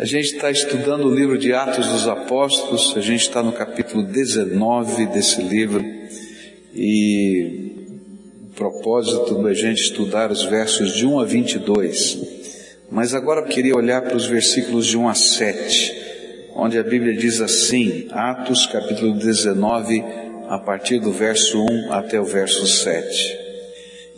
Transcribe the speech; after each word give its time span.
A 0.00 0.06
gente 0.06 0.34
está 0.34 0.50
estudando 0.50 1.04
o 1.04 1.14
livro 1.14 1.36
de 1.36 1.52
Atos 1.52 1.86
dos 1.86 2.08
Apóstolos, 2.08 2.94
a 2.96 3.02
gente 3.02 3.20
está 3.20 3.42
no 3.42 3.52
capítulo 3.52 4.02
19 4.02 5.04
desse 5.08 5.42
livro 5.42 5.84
e 6.74 7.74
o 8.50 8.54
propósito 8.54 9.42
da 9.42 9.52
gente 9.52 9.82
estudar 9.82 10.32
os 10.32 10.42
versos 10.42 10.96
de 10.96 11.04
1 11.04 11.20
a 11.20 11.24
22. 11.26 12.18
Mas 12.90 13.12
agora 13.12 13.42
eu 13.42 13.46
queria 13.46 13.76
olhar 13.76 14.00
para 14.00 14.16
os 14.16 14.24
versículos 14.24 14.86
de 14.86 14.96
1 14.96 15.06
a 15.06 15.14
7, 15.14 15.92
onde 16.56 16.78
a 16.78 16.82
Bíblia 16.82 17.14
diz 17.14 17.42
assim, 17.42 18.06
Atos 18.10 18.64
capítulo 18.64 19.12
19, 19.12 20.02
a 20.48 20.58
partir 20.60 20.98
do 20.98 21.12
verso 21.12 21.62
1 21.62 21.92
até 21.92 22.18
o 22.18 22.24
verso 22.24 22.66
7. 22.66 23.38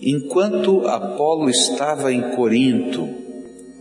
Enquanto 0.01 0.87
Apolo 0.87 1.51
estava 1.51 2.13
em 2.13 2.23
Corinto, 2.37 3.22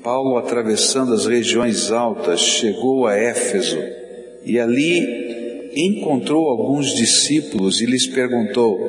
Paulo, 0.04 0.38
atravessando 0.38 1.14
as 1.14 1.26
regiões 1.26 1.92
altas, 1.92 2.40
chegou 2.40 3.06
a 3.06 3.16
Éfeso 3.16 3.78
e 4.44 4.60
ali 4.60 5.70
encontrou 5.76 6.48
alguns 6.48 6.94
discípulos 6.96 7.82
e 7.82 7.86
lhes 7.86 8.08
perguntou: 8.08 8.80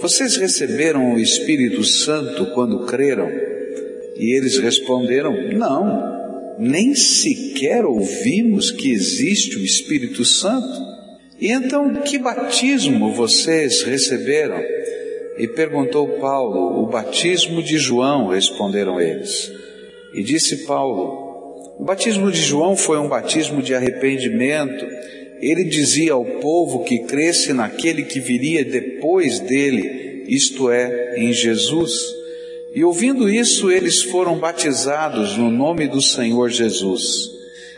Vocês 0.00 0.36
receberam 0.36 1.14
o 1.14 1.18
Espírito 1.18 1.84
Santo 1.84 2.46
quando 2.54 2.86
creram? 2.86 3.28
E 4.16 4.36
eles 4.36 4.58
responderam: 4.58 5.52
Não, 5.52 6.56
nem 6.58 6.94
sequer 6.94 7.84
ouvimos 7.84 8.70
que 8.70 8.90
existe 8.90 9.56
o 9.56 9.64
Espírito 9.64 10.24
Santo. 10.24 10.88
E 11.40 11.52
então, 11.52 11.94
que 12.02 12.18
batismo 12.18 13.12
vocês 13.12 13.82
receberam? 13.82 14.60
E 15.38 15.46
perguntou 15.46 16.08
Paulo: 16.18 16.82
O 16.82 16.86
batismo 16.86 17.62
de 17.62 17.78
João, 17.78 18.28
responderam 18.28 19.00
eles. 19.00 19.57
E 20.14 20.22
disse 20.22 20.64
Paulo: 20.64 21.76
O 21.78 21.84
batismo 21.84 22.30
de 22.30 22.40
João 22.40 22.76
foi 22.76 22.98
um 22.98 23.08
batismo 23.08 23.62
de 23.62 23.74
arrependimento. 23.74 24.86
Ele 25.40 25.64
dizia 25.64 26.14
ao 26.14 26.24
povo 26.24 26.82
que 26.82 27.04
cresce 27.04 27.52
naquele 27.52 28.02
que 28.02 28.18
viria 28.18 28.64
depois 28.64 29.38
dele, 29.38 30.24
isto 30.26 30.70
é, 30.70 31.14
em 31.16 31.32
Jesus. 31.32 31.92
E 32.74 32.84
ouvindo 32.84 33.28
isso, 33.28 33.70
eles 33.70 34.02
foram 34.02 34.38
batizados 34.38 35.36
no 35.36 35.50
nome 35.50 35.86
do 35.86 36.02
Senhor 36.02 36.48
Jesus. 36.48 37.30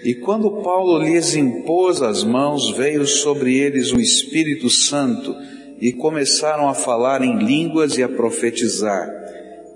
E 0.03 0.15
quando 0.15 0.63
Paulo 0.63 1.03
lhes 1.03 1.35
impôs 1.35 2.01
as 2.01 2.25
mãos, 2.25 2.71
veio 2.71 3.07
sobre 3.07 3.59
eles 3.59 3.93
o 3.93 4.01
Espírito 4.01 4.71
Santo 4.71 5.37
e 5.81 5.93
começaram 5.93 6.69
a 6.69 6.75
falar 6.75 7.23
em 7.23 7.39
línguas 7.39 7.99
e 7.99 8.03
a 8.03 8.09
profetizar 8.09 9.20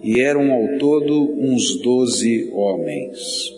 e 0.05 0.21
eram 0.21 0.53
ao 0.53 0.79
todo 0.79 1.33
uns 1.33 1.81
doze 1.81 2.51
homens. 2.53 3.51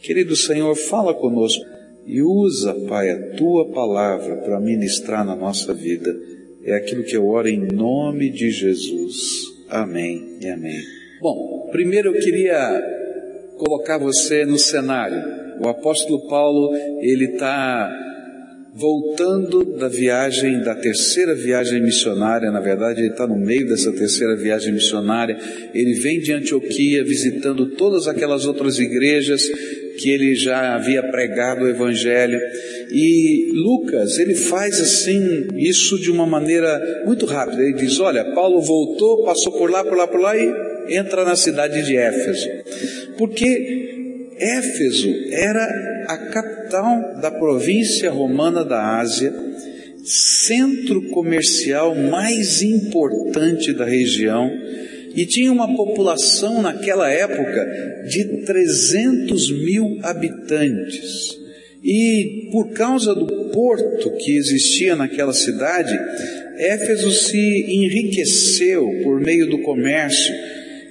Querido 0.00 0.34
Senhor, 0.34 0.74
fala 0.74 1.12
conosco 1.12 1.62
e 2.06 2.22
usa, 2.22 2.74
Pai, 2.88 3.10
a 3.10 3.36
tua 3.36 3.70
palavra 3.70 4.36
para 4.36 4.58
ministrar 4.58 5.26
na 5.26 5.36
nossa 5.36 5.74
vida. 5.74 6.10
É 6.64 6.74
aquilo 6.74 7.04
que 7.04 7.14
eu 7.14 7.28
oro 7.28 7.48
em 7.48 7.66
nome 7.66 8.30
de 8.30 8.50
Jesus. 8.50 9.44
Amém 9.68 10.38
e 10.40 10.48
amém. 10.48 10.80
Bom, 11.20 11.68
primeiro 11.70 12.14
eu 12.14 12.18
queria 12.18 12.80
colocar 13.58 13.98
você 13.98 14.46
no 14.46 14.58
cenário. 14.58 15.22
O 15.62 15.68
apóstolo 15.68 16.26
Paulo, 16.28 16.74
ele 17.02 17.32
está 17.32 18.07
voltando 18.78 19.64
da 19.76 19.88
viagem, 19.88 20.60
da 20.62 20.74
terceira 20.74 21.34
viagem 21.34 21.82
missionária, 21.82 22.50
na 22.50 22.60
verdade 22.60 23.00
ele 23.00 23.10
está 23.10 23.26
no 23.26 23.36
meio 23.36 23.66
dessa 23.66 23.92
terceira 23.92 24.36
viagem 24.36 24.72
missionária, 24.72 25.36
ele 25.74 25.94
vem 25.94 26.20
de 26.20 26.32
Antioquia 26.32 27.02
visitando 27.02 27.66
todas 27.70 28.06
aquelas 28.06 28.46
outras 28.46 28.78
igrejas 28.78 29.42
que 29.98 30.10
ele 30.10 30.36
já 30.36 30.76
havia 30.76 31.02
pregado 31.02 31.64
o 31.64 31.68
Evangelho. 31.68 32.38
E 32.92 33.50
Lucas, 33.52 34.16
ele 34.18 34.36
faz 34.36 34.80
assim, 34.80 35.48
isso 35.56 35.98
de 35.98 36.10
uma 36.10 36.24
maneira 36.24 37.02
muito 37.04 37.26
rápida. 37.26 37.60
Ele 37.60 37.72
diz: 37.72 37.98
Olha, 37.98 38.24
Paulo 38.32 38.60
voltou, 38.62 39.24
passou 39.24 39.52
por 39.52 39.68
lá, 39.68 39.82
por 39.82 39.96
lá, 39.96 40.06
por 40.06 40.20
lá 40.20 40.36
e 40.36 40.68
entra 40.88 41.24
na 41.24 41.36
cidade 41.36 41.82
de 41.84 41.96
Éfeso. 41.96 42.48
Porque 43.18 43.77
Éfeso 44.40 45.12
era 45.30 45.64
a 46.08 46.16
capital 46.16 47.20
da 47.20 47.30
província 47.30 48.10
romana 48.10 48.64
da 48.64 48.98
Ásia, 48.98 49.34
centro 50.04 51.02
comercial 51.10 51.94
mais 51.94 52.62
importante 52.62 53.72
da 53.72 53.84
região, 53.84 54.50
e 55.14 55.26
tinha 55.26 55.52
uma 55.52 55.74
população 55.74 56.62
naquela 56.62 57.10
época 57.10 58.06
de 58.08 58.44
300 58.44 59.50
mil 59.50 59.98
habitantes. 60.02 61.36
E 61.82 62.48
por 62.52 62.70
causa 62.70 63.14
do 63.14 63.50
porto 63.50 64.10
que 64.18 64.36
existia 64.36 64.96
naquela 64.96 65.32
cidade, 65.32 65.98
Éfeso 66.56 67.10
se 67.10 67.38
enriqueceu 67.38 68.84
por 69.02 69.20
meio 69.20 69.48
do 69.48 69.58
comércio 69.58 70.34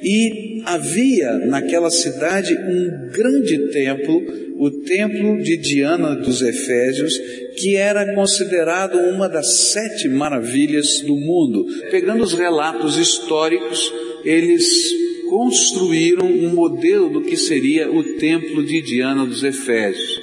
e 0.01 0.61
havia 0.65 1.33
naquela 1.45 1.89
cidade 1.89 2.53
um 2.53 3.09
grande 3.11 3.69
templo 3.71 4.47
o 4.59 4.71
templo 4.71 5.41
de 5.41 5.55
Diana 5.57 6.15
dos 6.15 6.41
Efésios, 6.41 7.15
que 7.57 7.75
era 7.75 8.15
considerado 8.15 8.97
uma 8.97 9.29
das 9.29 9.53
sete 9.53 10.09
maravilhas 10.09 10.99
do 11.01 11.15
mundo. 11.15 11.65
Pegando 11.91 12.23
os 12.23 12.33
relatos 12.33 12.97
históricos, 12.97 13.93
eles 14.25 14.65
construíram 15.29 16.25
um 16.25 16.55
modelo 16.55 17.09
do 17.09 17.21
que 17.21 17.37
seria 17.37 17.91
o 17.91 18.03
templo 18.17 18.65
de 18.65 18.81
Diana 18.81 19.25
dos 19.25 19.43
Efésios. 19.43 20.19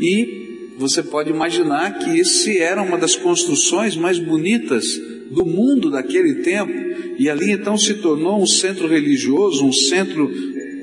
E 0.00 0.72
você 0.78 1.02
pode 1.02 1.30
imaginar 1.30 1.98
que 1.98 2.18
esse 2.18 2.58
era 2.58 2.82
uma 2.82 2.96
das 2.96 3.14
construções 3.14 3.96
mais 3.96 4.18
bonitas 4.18 4.98
do 5.34 5.44
mundo 5.44 5.90
daquele 5.90 6.36
tempo, 6.36 6.72
e 7.18 7.28
ali 7.28 7.52
então 7.52 7.76
se 7.76 7.94
tornou 7.94 8.40
um 8.40 8.46
centro 8.46 8.88
religioso, 8.88 9.66
um 9.66 9.72
centro 9.72 10.30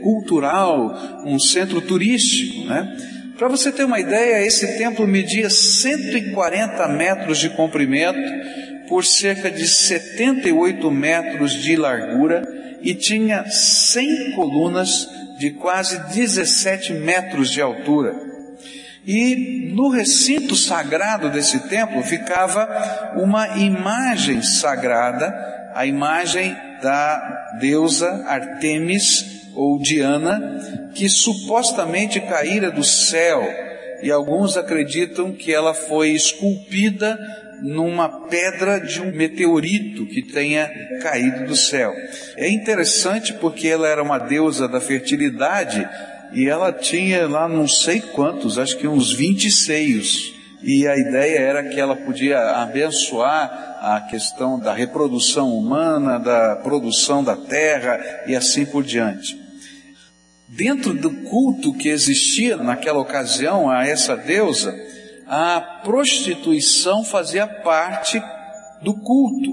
cultural, 0.01 1.23
um 1.25 1.39
centro 1.39 1.81
turístico, 1.81 2.65
né? 2.65 2.97
Para 3.37 3.47
você 3.47 3.71
ter 3.71 3.85
uma 3.85 3.99
ideia, 3.99 4.45
esse 4.45 4.77
templo 4.77 5.07
media 5.07 5.49
140 5.49 6.87
metros 6.89 7.39
de 7.39 7.49
comprimento 7.49 8.19
por 8.87 9.03
cerca 9.03 9.49
de 9.49 9.67
78 9.67 10.91
metros 10.91 11.53
de 11.53 11.75
largura 11.75 12.43
e 12.83 12.93
tinha 12.93 13.43
100 13.45 14.33
colunas 14.33 15.09
de 15.39 15.51
quase 15.51 15.97
17 16.13 16.93
metros 16.93 17.49
de 17.49 17.61
altura. 17.61 18.30
E 19.05 19.71
no 19.73 19.89
recinto 19.89 20.55
sagrado 20.55 21.29
desse 21.29 21.67
templo 21.67 22.03
ficava 22.03 23.13
uma 23.15 23.57
imagem 23.57 24.41
sagrada, 24.43 25.33
a 25.73 25.85
imagem 25.85 26.55
da 26.81 27.57
deusa 27.59 28.25
Artemis 28.27 29.49
ou 29.55 29.79
Diana, 29.79 30.91
que 30.93 31.09
supostamente 31.09 32.19
caíra 32.21 32.71
do 32.71 32.83
céu, 32.83 33.41
e 34.03 34.11
alguns 34.11 34.57
acreditam 34.57 35.31
que 35.31 35.53
ela 35.53 35.73
foi 35.73 36.09
esculpida 36.09 37.17
numa 37.61 38.27
pedra 38.27 38.79
de 38.79 39.01
um 39.01 39.11
meteorito 39.11 40.05
que 40.07 40.23
tenha 40.23 40.69
caído 41.01 41.45
do 41.45 41.55
céu. 41.55 41.93
É 42.35 42.49
interessante 42.49 43.33
porque 43.33 43.67
ela 43.67 43.87
era 43.87 44.01
uma 44.01 44.17
deusa 44.17 44.67
da 44.67 44.81
fertilidade 44.81 45.87
e 46.33 46.47
ela 46.47 46.71
tinha 46.71 47.27
lá 47.27 47.47
não 47.47 47.67
sei 47.67 47.99
quantos, 47.99 48.57
acho 48.57 48.77
que 48.77 48.87
uns 48.87 49.13
20 49.13 49.51
seios. 49.51 50.33
E 50.63 50.87
a 50.87 50.95
ideia 50.95 51.39
era 51.39 51.69
que 51.69 51.79
ela 51.79 51.95
podia 51.95 52.39
abençoar 52.57 53.77
a 53.81 54.01
questão 54.01 54.59
da 54.59 54.73
reprodução 54.73 55.57
humana, 55.57 56.19
da 56.19 56.57
produção 56.57 57.23
da 57.23 57.35
terra 57.35 57.99
e 58.27 58.35
assim 58.35 58.65
por 58.65 58.83
diante. 58.83 59.41
Dentro 60.47 60.93
do 60.93 61.09
culto 61.23 61.73
que 61.73 61.89
existia 61.89 62.57
naquela 62.57 62.99
ocasião 62.99 63.69
a 63.69 63.87
essa 63.87 64.15
deusa, 64.15 64.73
a 65.27 65.61
prostituição 65.83 67.03
fazia 67.03 67.47
parte 67.47 68.21
do 68.83 68.93
culto. 68.93 69.51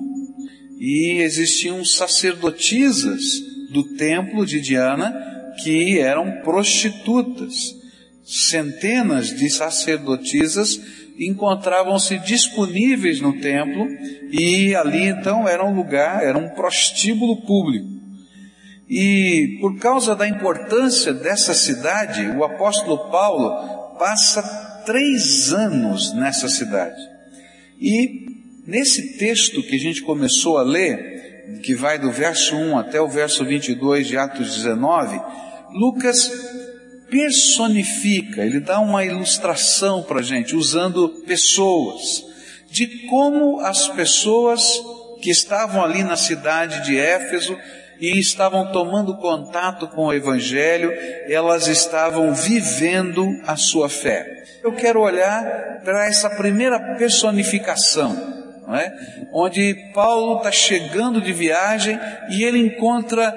E 0.79 1.21
existiam 1.23 1.85
sacerdotisas 1.85 3.23
do 3.71 3.97
templo 3.97 4.45
de 4.45 4.61
Diana 4.61 5.38
que 5.63 5.99
eram 5.99 6.41
prostitutas. 6.43 7.77
Centenas 8.25 9.29
de 9.29 9.49
sacerdotisas 9.49 10.79
encontravam-se 11.19 12.19
disponíveis 12.19 13.21
no 13.21 13.41
templo 13.41 13.87
e 14.31 14.75
ali 14.75 15.05
então 15.05 15.49
era 15.49 15.65
um 15.65 15.75
lugar, 15.75 16.23
era 16.23 16.37
um 16.37 16.51
prostíbulo 16.51 17.41
público. 17.43 17.89
E 18.89 19.59
por 19.61 19.79
causa 19.79 20.15
da 20.15 20.27
importância 20.27 21.13
dessa 21.13 21.53
cidade, 21.53 22.27
o 22.29 22.45
apóstolo 22.45 23.11
Paulo 23.11 23.97
passa 23.99 24.43
três 24.87 25.53
anos 25.53 26.15
nessa 26.15 26.49
cidade. 26.49 27.01
E 27.81 28.27
nesse 28.67 29.19
texto 29.19 29.63
que 29.63 29.77
a 29.77 29.79
gente 29.79 30.03
começou 30.03 30.57
a 30.57 30.63
ler, 30.63 31.61
que 31.63 31.75
vai 31.75 31.99
do 31.99 32.11
verso 32.11 32.57
1 32.57 32.79
até 32.79 33.01
o 33.01 33.09
verso 33.09 33.45
22 33.45 34.07
de 34.07 34.17
Atos 34.17 34.57
19, 34.57 35.21
Lucas 35.73 36.31
personifica, 37.11 38.45
ele 38.45 38.61
dá 38.61 38.81
uma 38.81 39.05
ilustração 39.05 40.03
para 40.03 40.21
a 40.21 40.23
gente, 40.23 40.55
usando 40.55 41.09
pessoas, 41.27 42.25
de 42.71 43.07
como 43.09 43.61
as 43.61 43.89
pessoas 43.89 44.81
que 45.21 45.31
estavam 45.31 45.83
ali 45.83 46.03
na 46.03 46.17
cidade 46.17 46.85
de 46.85 46.99
Éfeso 46.99 47.57
e 47.99 48.19
estavam 48.19 48.71
tomando 48.71 49.17
contato 49.17 49.89
com 49.89 50.07
o 50.07 50.13
Evangelho, 50.13 50.93
elas 51.27 51.67
estavam 51.67 52.33
vivendo 52.33 53.27
a 53.47 53.57
sua 53.57 53.89
fé. 53.89 54.45
Eu 54.63 54.73
quero 54.73 55.01
olhar 55.01 55.81
para 55.83 56.07
essa 56.07 56.31
primeira 56.31 56.79
personificação, 56.97 58.39
é? 58.69 58.93
onde 59.33 59.75
Paulo 59.95 60.39
está 60.39 60.53
chegando 60.53 61.21
de 61.21 61.33
viagem 61.33 61.99
e 62.31 62.45
ele 62.45 62.59
encontra 62.59 63.35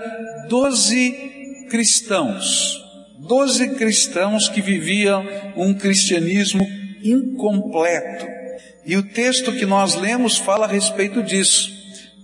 doze 0.50 1.40
cristãos, 1.71 2.83
doze 3.18 3.75
cristãos 3.75 4.50
que 4.50 4.62
viviam 4.62 5.25
um 5.56 5.73
cristianismo 5.73 6.68
incompleto. 7.01 8.27
E 8.85 8.97
o 8.97 9.03
texto 9.03 9.53
que 9.53 9.65
nós 9.65 9.95
lemos 9.95 10.38
fala 10.38 10.65
a 10.65 10.69
respeito 10.69 11.23
disso. 11.23 11.71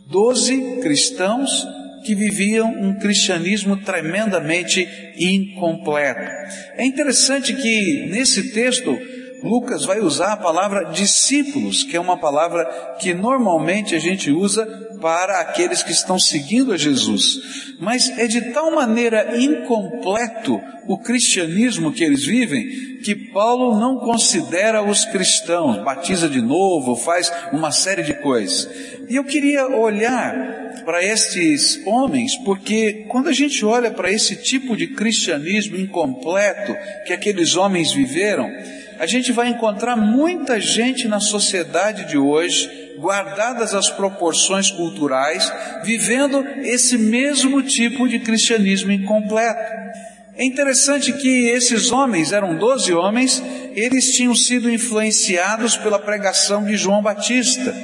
Doze 0.05 0.79
cristãos 0.81 1.65
que 2.05 2.13
viviam 2.13 2.69
um 2.69 2.99
cristianismo 2.99 3.77
tremendamente 3.77 4.85
incompleto. 5.17 6.29
É 6.75 6.85
interessante 6.85 7.53
que 7.53 8.05
nesse 8.07 8.51
texto 8.51 8.99
Lucas 9.43 9.85
vai 9.85 9.99
usar 9.99 10.33
a 10.33 10.37
palavra 10.37 10.85
discípulos, 10.91 11.83
que 11.83 11.95
é 11.95 11.99
uma 11.99 12.17
palavra 12.17 12.65
que 12.99 13.13
normalmente 13.13 13.95
a 13.95 13.99
gente 13.99 14.31
usa 14.31 14.65
para 14.99 15.39
aqueles 15.41 15.83
que 15.83 15.91
estão 15.91 16.19
seguindo 16.19 16.73
a 16.73 16.77
Jesus. 16.77 17.75
Mas 17.79 18.09
é 18.17 18.27
de 18.27 18.53
tal 18.53 18.71
maneira 18.71 19.37
incompleto 19.37 20.59
o 20.87 20.97
cristianismo 20.97 21.91
que 21.91 22.03
eles 22.03 22.25
vivem, 22.25 22.97
que 23.03 23.13
Paulo 23.13 23.79
não 23.79 23.99
considera 23.99 24.81
os 24.81 25.05
cristãos, 25.05 25.83
batiza 25.83 26.27
de 26.27 26.41
novo, 26.41 26.95
faz 26.95 27.31
uma 27.51 27.71
série 27.71 28.03
de 28.03 28.13
coisas. 28.15 28.67
E 29.09 29.15
eu 29.15 29.23
queria 29.23 29.67
olhar 29.67 30.81
para 30.83 31.03
estes 31.03 31.81
homens, 31.85 32.35
porque 32.43 33.05
quando 33.09 33.27
a 33.27 33.33
gente 33.33 33.63
olha 33.65 33.91
para 33.91 34.11
esse 34.11 34.37
tipo 34.37 34.75
de 34.75 34.87
cristianismo 34.87 35.77
incompleto 35.77 36.75
que 37.05 37.13
aqueles 37.13 37.55
homens 37.55 37.91
viveram, 37.91 38.49
a 38.99 39.05
gente 39.05 39.31
vai 39.31 39.49
encontrar 39.49 39.95
muita 39.95 40.59
gente 40.59 41.07
na 41.07 41.19
sociedade 41.19 42.05
de 42.05 42.17
hoje, 42.17 42.95
guardadas 42.97 43.73
as 43.73 43.89
proporções 43.89 44.71
culturais, 44.71 45.51
vivendo 45.83 46.43
esse 46.63 46.97
mesmo 46.97 47.61
tipo 47.61 48.07
de 48.07 48.19
cristianismo 48.19 48.91
incompleto. 48.91 49.77
É 50.35 50.43
interessante 50.43 51.13
que 51.13 51.47
esses 51.47 51.91
homens, 51.91 52.31
eram 52.31 52.55
doze 52.55 52.93
homens, 52.93 53.41
eles 53.75 54.15
tinham 54.15 54.35
sido 54.35 54.69
influenciados 54.69 55.75
pela 55.75 55.97
pregação 55.97 56.63
de 56.63 56.77
João 56.77 57.01
Batista. 57.01 57.75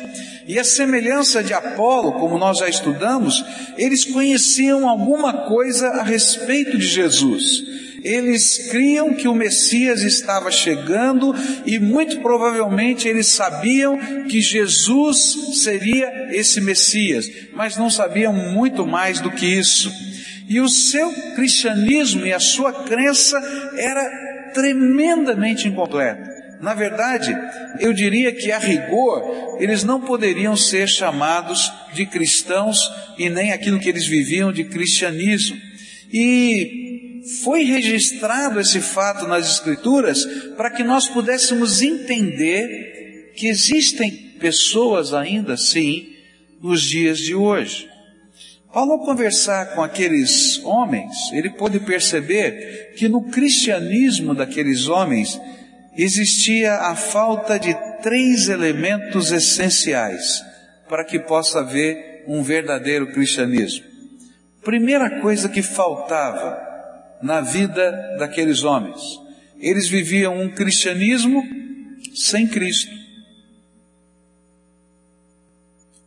E 0.48 0.60
a 0.60 0.64
semelhança 0.64 1.44
de 1.44 1.54
Apolo, 1.54 2.14
como 2.14 2.38
nós 2.38 2.60
já 2.60 2.68
estudamos, 2.68 3.44
eles 3.78 4.06
conheciam 4.06 4.88
alguma 4.88 5.34
coisa 5.48 5.88
a 5.90 6.04
respeito 6.04 6.78
de 6.78 6.86
Jesus. 6.86 7.83
Eles 8.04 8.70
criam 8.70 9.14
que 9.14 9.30
o 9.30 9.34
Messias 9.34 10.02
estava 10.02 10.52
chegando 10.52 11.34
e 11.66 11.80
muito 11.80 12.20
provavelmente 12.20 13.08
eles 13.08 13.28
sabiam 13.28 13.98
que 14.28 14.42
Jesus 14.42 15.62
seria 15.64 16.28
esse 16.32 16.60
Messias, 16.60 17.30
mas 17.54 17.78
não 17.78 17.90
sabiam 17.90 18.34
muito 18.34 18.86
mais 18.86 19.22
do 19.22 19.32
que 19.32 19.46
isso. 19.46 19.90
E 20.50 20.60
o 20.60 20.68
seu 20.68 21.12
cristianismo 21.36 22.26
e 22.26 22.34
a 22.34 22.40
sua 22.40 22.74
crença 22.84 23.40
era 23.78 24.52
tremendamente 24.54 25.70
incompleta. 25.70 26.34
Na 26.62 26.74
verdade, 26.74 27.36
eu 27.80 27.94
diria 27.94 28.32
que 28.32 28.52
a 28.52 28.58
rigor, 28.58 29.58
eles 29.60 29.84
não 29.84 30.00
poderiam 30.00 30.56
ser 30.56 30.88
chamados 30.88 31.72
de 31.94 32.06
cristãos 32.06 32.80
e 33.18 33.30
nem 33.30 33.52
aquilo 33.52 33.80
que 33.80 33.90
eles 33.90 34.08
viviam 34.08 34.52
de 34.52 34.64
cristianismo. 34.64 35.58
E 36.12 36.83
foi 37.42 37.64
registrado 37.64 38.60
esse 38.60 38.82
fato 38.82 39.28
nas 39.28 39.50
Escrituras 39.50 40.26
para 40.58 40.70
que 40.70 40.84
nós 40.84 41.08
pudéssemos 41.08 41.82
entender 41.82 43.32
que 43.36 43.48
existem 43.48 44.12
pessoas 44.40 45.14
ainda 45.14 45.54
assim 45.54 46.14
nos 46.62 46.82
dias 46.82 47.20
de 47.20 47.34
hoje. 47.34 47.90
Paulo, 48.74 48.94
ao 48.94 49.06
conversar 49.06 49.76
com 49.76 49.84
aqueles 49.84 50.60
homens, 50.64 51.14
ele 51.32 51.52
pôde 51.52 51.80
perceber 51.80 52.94
que 52.98 53.08
no 53.08 53.30
cristianismo 53.30 54.34
daqueles 54.34 54.88
homens 54.88 55.40
existia 55.96 56.74
a 56.74 56.96
falta 56.96 57.60
de 57.60 57.74
três 58.02 58.50
elementos 58.50 59.32
essenciais 59.32 60.44
para 60.90 61.06
que 61.06 61.20
possa 61.20 61.60
haver 61.60 62.24
um 62.28 62.42
verdadeiro 62.42 63.12
cristianismo. 63.12 63.86
Primeira 64.64 65.22
coisa 65.22 65.48
que 65.48 65.62
faltava 65.62 66.73
na 67.24 67.40
vida 67.40 67.92
daqueles 68.20 68.64
homens. 68.64 69.02
Eles 69.58 69.88
viviam 69.88 70.42
um 70.42 70.50
cristianismo 70.50 71.42
sem 72.14 72.46
Cristo. 72.46 72.92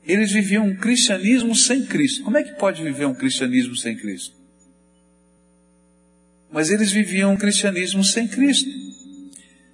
Eles 0.06 0.30
viviam 0.30 0.66
um 0.66 0.76
cristianismo 0.76 1.56
sem 1.56 1.84
Cristo. 1.86 2.22
Como 2.22 2.36
é 2.36 2.44
que 2.44 2.52
pode 2.58 2.82
viver 2.82 3.06
um 3.06 3.14
cristianismo 3.14 3.74
sem 3.74 3.96
Cristo? 3.96 4.36
Mas 6.52 6.70
eles 6.70 6.92
viviam 6.92 7.32
um 7.32 7.36
cristianismo 7.36 8.04
sem 8.04 8.28
Cristo. 8.28 8.70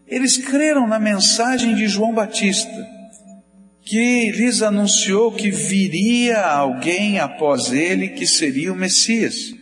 Eles 0.06 0.38
creram 0.38 0.87
na 0.87 0.99
mensagem 0.99 1.75
de 1.75 1.88
João 1.88 2.15
Batista, 2.15 2.87
que 3.83 4.31
lhes 4.31 4.62
anunciou 4.62 5.33
que 5.33 5.50
viria 5.50 6.41
alguém 6.41 7.19
após 7.19 7.73
ele 7.73 8.11
que 8.11 8.27
seria 8.27 8.73
o 8.73 8.77
Messias. 8.77 9.62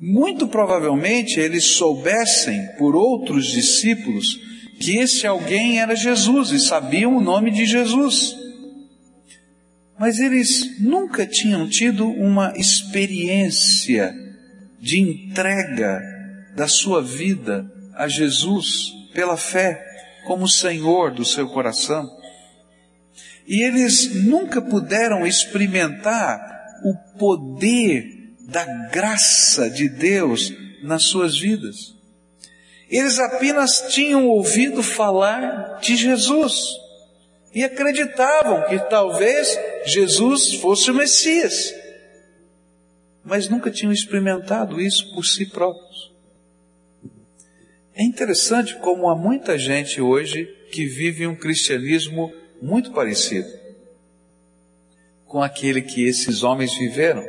Muito 0.00 0.48
provavelmente 0.48 1.38
eles 1.38 1.64
soubessem 1.72 2.66
por 2.78 2.96
outros 2.96 3.48
discípulos 3.48 4.40
que 4.80 4.96
esse 4.96 5.26
alguém 5.26 5.78
era 5.78 5.94
Jesus 5.94 6.52
e 6.52 6.58
sabiam 6.58 7.14
o 7.14 7.20
nome 7.20 7.50
de 7.50 7.66
Jesus. 7.66 8.34
Mas 9.98 10.18
eles 10.18 10.80
nunca 10.80 11.26
tinham 11.26 11.68
tido 11.68 12.08
uma 12.08 12.54
experiência 12.56 14.14
de 14.80 14.98
entrega 14.98 16.00
da 16.56 16.66
sua 16.66 17.02
vida 17.02 17.70
a 17.94 18.08
Jesus 18.08 18.94
pela 19.12 19.36
fé 19.36 19.84
como 20.26 20.48
Senhor 20.48 21.12
do 21.12 21.26
seu 21.26 21.46
coração. 21.50 22.08
E 23.46 23.60
eles 23.60 24.24
nunca 24.24 24.62
puderam 24.62 25.26
experimentar 25.26 26.40
o 26.82 27.18
poder 27.18 28.19
da 28.50 28.64
graça 28.88 29.70
de 29.70 29.88
Deus 29.88 30.52
nas 30.82 31.04
suas 31.04 31.38
vidas. 31.38 31.94
Eles 32.88 33.18
apenas 33.18 33.86
tinham 33.90 34.26
ouvido 34.26 34.82
falar 34.82 35.78
de 35.80 35.96
Jesus 35.96 36.66
e 37.54 37.62
acreditavam 37.62 38.68
que 38.68 38.78
talvez 38.90 39.56
Jesus 39.86 40.54
fosse 40.54 40.90
o 40.90 40.94
Messias, 40.94 41.72
mas 43.24 43.48
nunca 43.48 43.70
tinham 43.70 43.92
experimentado 43.92 44.80
isso 44.80 45.14
por 45.14 45.24
si 45.24 45.46
próprios. 45.46 46.12
É 47.94 48.02
interessante 48.02 48.76
como 48.76 49.08
há 49.08 49.16
muita 49.16 49.56
gente 49.58 50.00
hoje 50.00 50.46
que 50.72 50.86
vive 50.86 51.26
um 51.26 51.36
cristianismo 51.36 52.32
muito 52.60 52.92
parecido 52.92 53.60
com 55.30 55.40
aquele 55.40 55.80
que 55.80 56.04
esses 56.04 56.42
homens 56.42 56.76
viveram. 56.76 57.24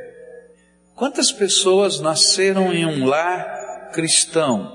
Quantas 1.02 1.32
pessoas 1.32 2.00
nasceram 2.00 2.72
em 2.72 2.86
um 2.86 3.08
lar 3.08 3.90
cristão 3.92 4.72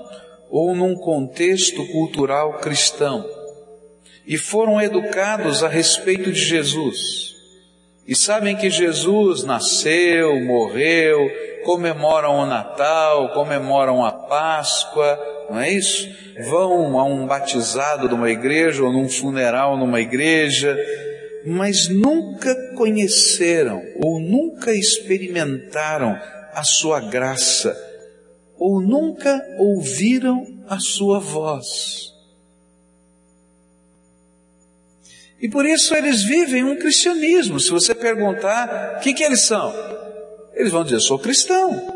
ou 0.50 0.74
num 0.74 0.96
contexto 0.96 1.86
cultural 1.86 2.54
cristão 2.54 3.24
e 4.26 4.36
foram 4.36 4.82
educados 4.82 5.62
a 5.62 5.68
respeito 5.68 6.32
de 6.32 6.40
Jesus? 6.40 7.32
E 8.08 8.16
sabem 8.16 8.56
que 8.56 8.68
Jesus 8.68 9.44
nasceu, 9.44 10.40
morreu, 10.40 11.30
comemoram 11.64 12.40
o 12.40 12.46
Natal, 12.46 13.28
comemoram 13.28 14.04
a 14.04 14.10
Páscoa, 14.10 15.16
não 15.48 15.60
é 15.60 15.70
isso? 15.70 16.08
Vão 16.50 16.98
a 16.98 17.04
um 17.04 17.24
batizado 17.24 18.08
numa 18.08 18.32
igreja 18.32 18.82
ou 18.82 18.92
num 18.92 19.08
funeral 19.08 19.76
numa 19.76 20.00
igreja, 20.00 20.76
mas 21.46 21.88
nunca 21.88 22.52
conheceram 22.74 23.80
ou 24.02 24.18
nunca 24.18 24.74
experimentaram 24.74 26.20
a 26.52 26.64
sua 26.64 27.00
graça, 27.00 27.76
ou 28.58 28.80
nunca 28.80 29.40
ouviram 29.58 30.64
a 30.66 30.80
sua 30.80 31.20
voz. 31.20 32.12
E 35.40 35.48
por 35.48 35.66
isso 35.66 35.94
eles 35.94 36.22
vivem 36.22 36.64
um 36.64 36.76
cristianismo. 36.76 37.60
Se 37.60 37.70
você 37.70 37.94
perguntar, 37.94 38.96
o 38.96 39.00
que, 39.00 39.14
que 39.14 39.22
eles 39.22 39.42
são? 39.42 39.72
Eles 40.54 40.72
vão 40.72 40.82
dizer, 40.82 41.00
sou 41.00 41.18
cristão. 41.18 41.94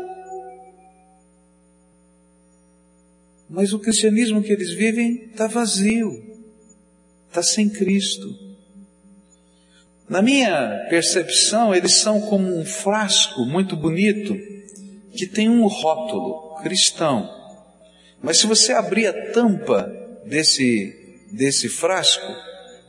Mas 3.49 3.73
o 3.73 3.79
cristianismo 3.79 4.41
que 4.41 4.53
eles 4.53 4.71
vivem 4.71 5.25
está 5.31 5.47
vazio, 5.47 6.23
está 7.27 7.43
sem 7.43 7.67
Cristo. 7.67 8.50
Na 10.11 10.21
minha 10.21 10.87
percepção, 10.89 11.73
eles 11.73 11.93
são 11.93 12.19
como 12.19 12.53
um 12.53 12.65
frasco 12.65 13.45
muito 13.45 13.77
bonito 13.77 14.35
que 15.15 15.25
tem 15.25 15.47
um 15.47 15.65
rótulo 15.67 16.57
cristão. 16.61 17.29
Mas 18.21 18.37
se 18.37 18.45
você 18.45 18.73
abrir 18.73 19.07
a 19.07 19.31
tampa 19.31 19.89
desse, 20.25 21.29
desse 21.31 21.69
frasco, 21.69 22.27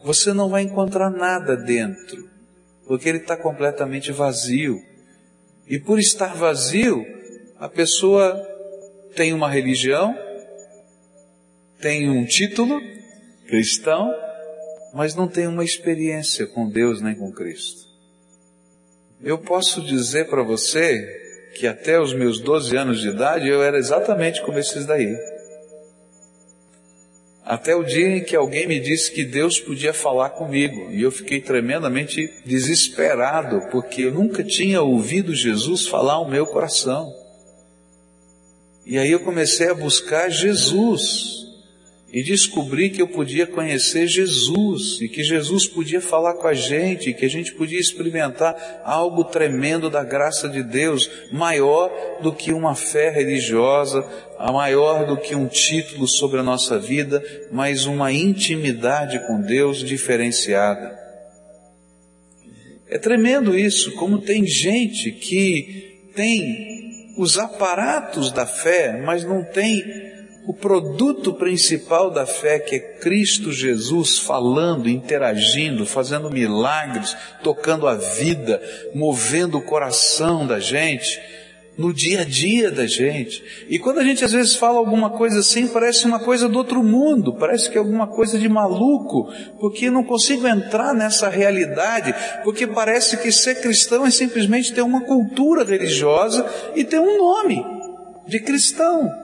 você 0.03 0.33
não 0.33 0.49
vai 0.49 0.63
encontrar 0.63 1.11
nada 1.11 1.57
dentro, 1.57 2.29
porque 2.89 3.09
ele 3.09 3.19
está 3.19 3.37
completamente 3.37 4.11
vazio. 4.11 4.83
E 5.69 5.79
por 5.79 6.01
estar 6.01 6.35
vazio, 6.35 7.07
a 7.57 7.69
pessoa 7.69 8.35
tem 9.15 9.33
uma 9.33 9.49
religião, 9.49 10.13
tem 11.81 12.11
um 12.11 12.25
título 12.25 12.81
cristão, 13.47 14.13
mas 14.93 15.15
não 15.15 15.27
tem 15.27 15.47
uma 15.47 15.65
experiência 15.65 16.47
com 16.47 16.69
Deus 16.69 17.01
nem 17.01 17.15
com 17.15 17.33
Cristo. 17.33 17.83
Eu 19.23 19.39
posso 19.39 19.81
dizer 19.81 20.29
para 20.29 20.43
você 20.43 21.21
que 21.55 21.67
até 21.67 22.01
os 22.01 22.13
meus 22.13 22.41
12 22.41 22.77
anos 22.77 23.01
de 23.01 23.09
idade 23.09 23.49
eu 23.49 23.63
era 23.63 23.79
exatamente 23.79 24.43
como 24.43 24.59
esses 24.59 24.85
daí. 24.85 25.17
Até 27.45 27.75
o 27.75 27.83
dia 27.83 28.17
em 28.17 28.25
que 28.25 28.37
alguém 28.37 28.67
me 28.67 28.79
disse 28.79 29.11
que 29.11 29.25
Deus 29.25 29.59
podia 29.59 29.93
falar 29.93 30.31
comigo. 30.31 30.91
E 30.91 31.03
eu 31.03 31.11
fiquei 31.11 31.41
tremendamente 31.41 32.33
desesperado, 32.45 33.69
porque 33.71 34.03
eu 34.03 34.13
nunca 34.13 34.45
tinha 34.45 34.81
ouvido 34.81 35.35
Jesus 35.35 35.87
falar 35.87 36.15
ao 36.15 36.29
meu 36.29 36.47
coração. 36.47 37.13
E 38.87 38.97
aí 38.97 39.11
eu 39.11 39.21
comecei 39.21 39.69
a 39.69 39.75
buscar 39.75 40.29
Jesus 40.29 41.42
e 42.13 42.23
descobri 42.23 42.91
que 42.91 43.01
eu 43.01 43.09
podia 43.09 43.47
conhecer 43.47 44.07
Jesus 44.07 45.01
e 45.01 45.09
que 45.09 45.25
Jesus 45.25 45.67
podia 45.67 46.01
falar 46.01 46.35
com 46.35 46.47
a 46.47 46.53
gente, 46.53 47.09
e 47.09 47.15
que 47.15 47.25
a 47.25 47.31
gente 47.31 47.55
podia 47.55 47.81
experimentar 47.81 48.83
algo 48.85 49.25
tremendo 49.25 49.89
da 49.89 50.05
graça 50.05 50.47
de 50.47 50.63
Deus, 50.63 51.11
maior 51.33 51.91
do 52.23 52.31
que 52.31 52.53
uma 52.53 52.75
fé 52.75 53.09
religiosa, 53.09 54.07
maior 54.53 55.07
do 55.07 55.17
que 55.17 55.35
um 55.35 55.47
título 55.47 56.07
sobre 56.07 56.39
a 56.39 56.43
nossa 56.43 56.79
vida, 56.79 57.25
mas 57.51 57.87
uma 57.87 58.13
intimidade 58.13 59.19
com 59.27 59.41
Deus 59.41 59.79
diferenciada. 59.79 60.95
É 62.91 62.99
tremendo 62.99 63.59
isso, 63.59 63.93
como 63.93 64.21
tem 64.21 64.47
gente 64.47 65.13
que 65.13 66.11
tem 66.15 67.15
os 67.17 67.39
aparatos 67.39 68.31
da 68.31 68.45
fé, 68.45 69.01
mas 69.03 69.25
não 69.25 69.43
tem 69.43 69.83
o 70.47 70.53
produto 70.53 71.35
principal 71.35 72.11
da 72.11 72.27
fé, 72.27 72.59
que 72.59 72.75
é 72.75 72.79
Cristo 72.79 73.53
Jesus 73.53 74.19
falando, 74.19 74.89
interagindo, 74.89 75.87
fazendo 75.87 76.31
milagres, 76.31 77.17
tocando 77.43 77.87
a 77.87 77.95
vida, 77.95 78.61
movendo 78.95 79.59
o 79.59 79.63
coração 79.63 80.45
da 80.47 80.59
gente, 80.59 81.21
no 81.79 81.93
dia 81.93 82.23
a 82.23 82.25
dia 82.25 82.71
da 82.71 82.87
gente. 82.87 83.43
E 83.69 83.79
quando 83.79 83.99
a 83.99 84.05
gente 84.05 84.25
às 84.25 84.33
vezes 84.33 84.57
fala 84.57 84.79
alguma 84.79 85.11
coisa 85.11 85.39
assim, 85.39 85.69
parece 85.69 86.07
uma 86.07 86.19
coisa 86.19 86.49
do 86.49 86.59
outro 86.59 86.83
mundo, 86.83 87.35
parece 87.35 87.71
que 87.71 87.77
é 87.77 87.81
alguma 87.81 88.09
coisa 88.09 88.39
de 88.39 88.49
maluco, 88.49 89.33
porque 89.61 89.91
não 89.91 90.05
consigo 90.05 90.47
entrar 90.47 90.93
nessa 90.93 91.29
realidade, 91.29 92.15
porque 92.43 92.67
parece 92.67 93.17
que 93.17 93.31
ser 93.31 93.61
cristão 93.61 94.05
é 94.05 94.11
simplesmente 94.11 94.73
ter 94.73 94.83
uma 94.83 95.03
cultura 95.03 95.65
religiosa 95.65 96.45
e 96.75 96.85
ter 96.85 96.99
um 96.99 97.17
nome 97.17 97.65
de 98.27 98.41
cristão. 98.41 99.22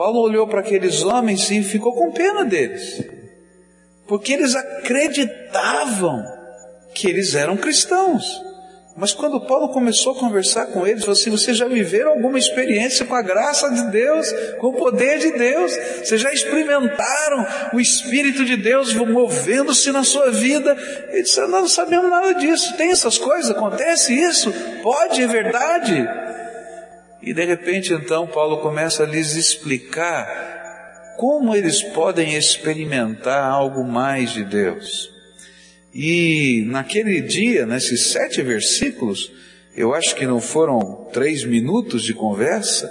Paulo 0.00 0.20
olhou 0.20 0.46
para 0.46 0.60
aqueles 0.60 1.02
homens 1.02 1.50
e 1.50 1.62
ficou 1.62 1.92
com 1.92 2.10
pena 2.10 2.42
deles, 2.42 3.04
porque 4.08 4.32
eles 4.32 4.56
acreditavam 4.56 6.24
que 6.94 7.06
eles 7.06 7.34
eram 7.34 7.54
cristãos. 7.54 8.40
Mas 8.96 9.12
quando 9.12 9.46
Paulo 9.46 9.68
começou 9.68 10.12
a 10.12 10.18
conversar 10.18 10.68
com 10.68 10.86
eles, 10.86 11.04
falou 11.04 11.20
assim: 11.20 11.28
vocês 11.28 11.54
já 11.54 11.68
viveram 11.68 12.12
alguma 12.12 12.38
experiência 12.38 13.04
com 13.04 13.14
a 13.14 13.20
graça 13.20 13.68
de 13.68 13.90
Deus, 13.90 14.32
com 14.58 14.68
o 14.68 14.72
poder 14.72 15.18
de 15.18 15.32
Deus? 15.32 15.76
Vocês 16.02 16.18
já 16.18 16.32
experimentaram 16.32 17.46
o 17.74 17.78
Espírito 17.78 18.42
de 18.42 18.56
Deus 18.56 18.94
movendo-se 18.94 19.92
na 19.92 20.02
sua 20.02 20.30
vida? 20.30 20.78
Ele 21.10 21.24
disse: 21.24 21.38
Nós 21.42 21.50
não 21.50 21.68
sabemos 21.68 22.08
nada 22.08 22.32
disso. 22.36 22.74
Tem 22.78 22.90
essas 22.90 23.18
coisas? 23.18 23.50
Acontece 23.50 24.14
isso? 24.14 24.50
Pode, 24.82 25.22
é 25.22 25.26
verdade? 25.26 26.08
E 27.22 27.34
de 27.34 27.44
repente 27.44 27.92
então 27.92 28.26
Paulo 28.26 28.58
começa 28.58 29.02
a 29.02 29.06
lhes 29.06 29.34
explicar 29.36 30.50
como 31.18 31.54
eles 31.54 31.82
podem 31.82 32.34
experimentar 32.34 33.44
algo 33.44 33.84
mais 33.84 34.32
de 34.32 34.42
Deus. 34.42 35.10
E 35.94 36.64
naquele 36.66 37.20
dia, 37.20 37.66
nesses 37.66 38.06
sete 38.06 38.40
versículos, 38.40 39.30
eu 39.76 39.92
acho 39.94 40.14
que 40.14 40.26
não 40.26 40.40
foram 40.40 41.08
três 41.12 41.44
minutos 41.44 42.04
de 42.04 42.14
conversa, 42.14 42.90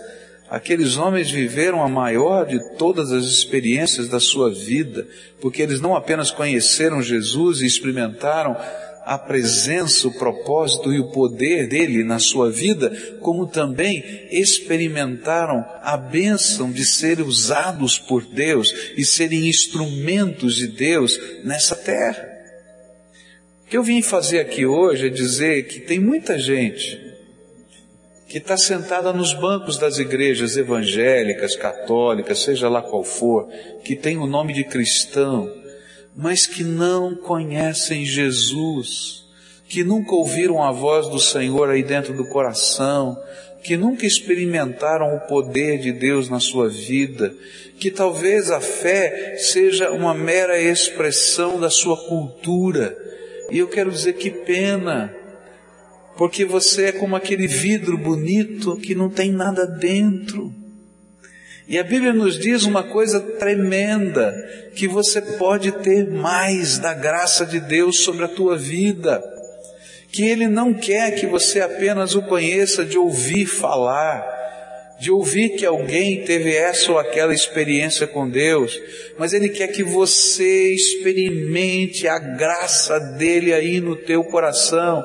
aqueles 0.49 0.97
homens 0.97 1.31
viveram 1.31 1.81
a 1.81 1.87
maior 1.87 2.45
de 2.45 2.59
todas 2.77 3.11
as 3.11 3.25
experiências 3.25 4.07
da 4.07 4.19
sua 4.19 4.53
vida, 4.53 5.07
porque 5.41 5.61
eles 5.61 5.81
não 5.81 5.95
apenas 5.95 6.29
conheceram 6.29 7.01
Jesus 7.01 7.61
e 7.61 7.65
experimentaram 7.65 8.55
a 9.09 9.17
presença, 9.17 10.07
o 10.07 10.13
propósito 10.13 10.93
e 10.93 10.99
o 10.99 11.09
poder 11.09 11.67
dele 11.67 12.03
na 12.03 12.19
sua 12.19 12.51
vida, 12.51 12.91
como 13.19 13.47
também 13.47 14.03
experimentaram 14.29 15.65
a 15.81 15.97
bênção 15.97 16.71
de 16.71 16.85
serem 16.85 17.25
usados 17.25 17.97
por 17.97 18.23
Deus 18.23 18.71
e 18.95 19.03
serem 19.03 19.49
instrumentos 19.49 20.53
de 20.53 20.67
Deus 20.67 21.19
nessa 21.43 21.75
terra. 21.75 22.23
O 23.65 23.67
que 23.67 23.77
eu 23.77 23.81
vim 23.81 24.03
fazer 24.03 24.41
aqui 24.41 24.67
hoje 24.67 25.07
é 25.07 25.09
dizer 25.09 25.63
que 25.63 25.79
tem 25.79 25.99
muita 25.99 26.37
gente 26.37 27.01
que 28.27 28.37
está 28.37 28.57
sentada 28.57 29.11
nos 29.11 29.33
bancos 29.33 29.79
das 29.79 29.97
igrejas 29.97 30.55
evangélicas, 30.55 31.55
católicas, 31.55 32.43
seja 32.43 32.69
lá 32.69 32.83
qual 32.83 33.03
for, 33.03 33.47
que 33.83 33.95
tem 33.95 34.19
o 34.19 34.27
nome 34.27 34.53
de 34.53 34.63
cristão, 34.65 35.51
mas 36.21 36.45
que 36.45 36.65
não 36.65 37.15
conhecem 37.15 38.03
Jesus, 38.03 39.23
que 39.69 39.85
nunca 39.85 40.13
ouviram 40.13 40.61
a 40.61 40.69
voz 40.69 41.07
do 41.07 41.17
Senhor 41.17 41.69
aí 41.69 41.81
dentro 41.81 42.13
do 42.13 42.27
coração, 42.27 43.17
que 43.63 43.77
nunca 43.77 44.05
experimentaram 44.05 45.15
o 45.15 45.21
poder 45.21 45.79
de 45.79 45.93
Deus 45.93 46.29
na 46.29 46.41
sua 46.41 46.67
vida, 46.67 47.33
que 47.79 47.89
talvez 47.89 48.51
a 48.51 48.59
fé 48.59 49.37
seja 49.37 49.91
uma 49.91 50.13
mera 50.13 50.59
expressão 50.59 51.57
da 51.57 51.69
sua 51.69 51.95
cultura. 51.95 52.97
E 53.49 53.59
eu 53.59 53.69
quero 53.69 53.89
dizer 53.89 54.13
que 54.13 54.29
pena, 54.29 55.15
porque 56.17 56.43
você 56.43 56.87
é 56.87 56.91
como 56.91 57.15
aquele 57.15 57.47
vidro 57.47 57.97
bonito 57.97 58.75
que 58.75 58.93
não 58.93 59.09
tem 59.09 59.31
nada 59.31 59.65
dentro. 59.65 60.53
E 61.69 61.77
a 61.77 61.83
Bíblia 61.83 62.11
nos 62.11 62.39
diz 62.39 62.63
uma 62.63 62.81
coisa 62.81 63.19
tremenda, 63.19 64.33
que 64.73 64.87
você 64.87 65.21
pode 65.21 65.71
ter 65.71 66.09
mais 66.09 66.79
da 66.79 66.95
graça 66.95 67.45
de 67.45 67.59
Deus 67.59 67.99
sobre 67.99 68.25
a 68.25 68.27
tua 68.27 68.57
vida. 68.57 69.23
Que 70.11 70.27
Ele 70.27 70.47
não 70.47 70.73
quer 70.73 71.11
que 71.11 71.27
você 71.27 71.61
apenas 71.61 72.15
o 72.15 72.23
conheça 72.23 72.83
de 72.83 72.97
ouvir 72.97 73.45
falar, 73.45 74.25
de 74.99 75.11
ouvir 75.11 75.49
que 75.49 75.65
alguém 75.65 76.23
teve 76.23 76.55
essa 76.55 76.91
ou 76.91 76.97
aquela 76.97 77.35
experiência 77.35 78.07
com 78.07 78.27
Deus, 78.27 78.75
mas 79.19 79.31
Ele 79.31 79.47
quer 79.47 79.67
que 79.67 79.83
você 79.83 80.73
experimente 80.73 82.07
a 82.07 82.17
graça 82.17 82.99
dele 82.99 83.53
aí 83.53 83.79
no 83.79 83.95
teu 83.95 84.23
coração. 84.23 85.03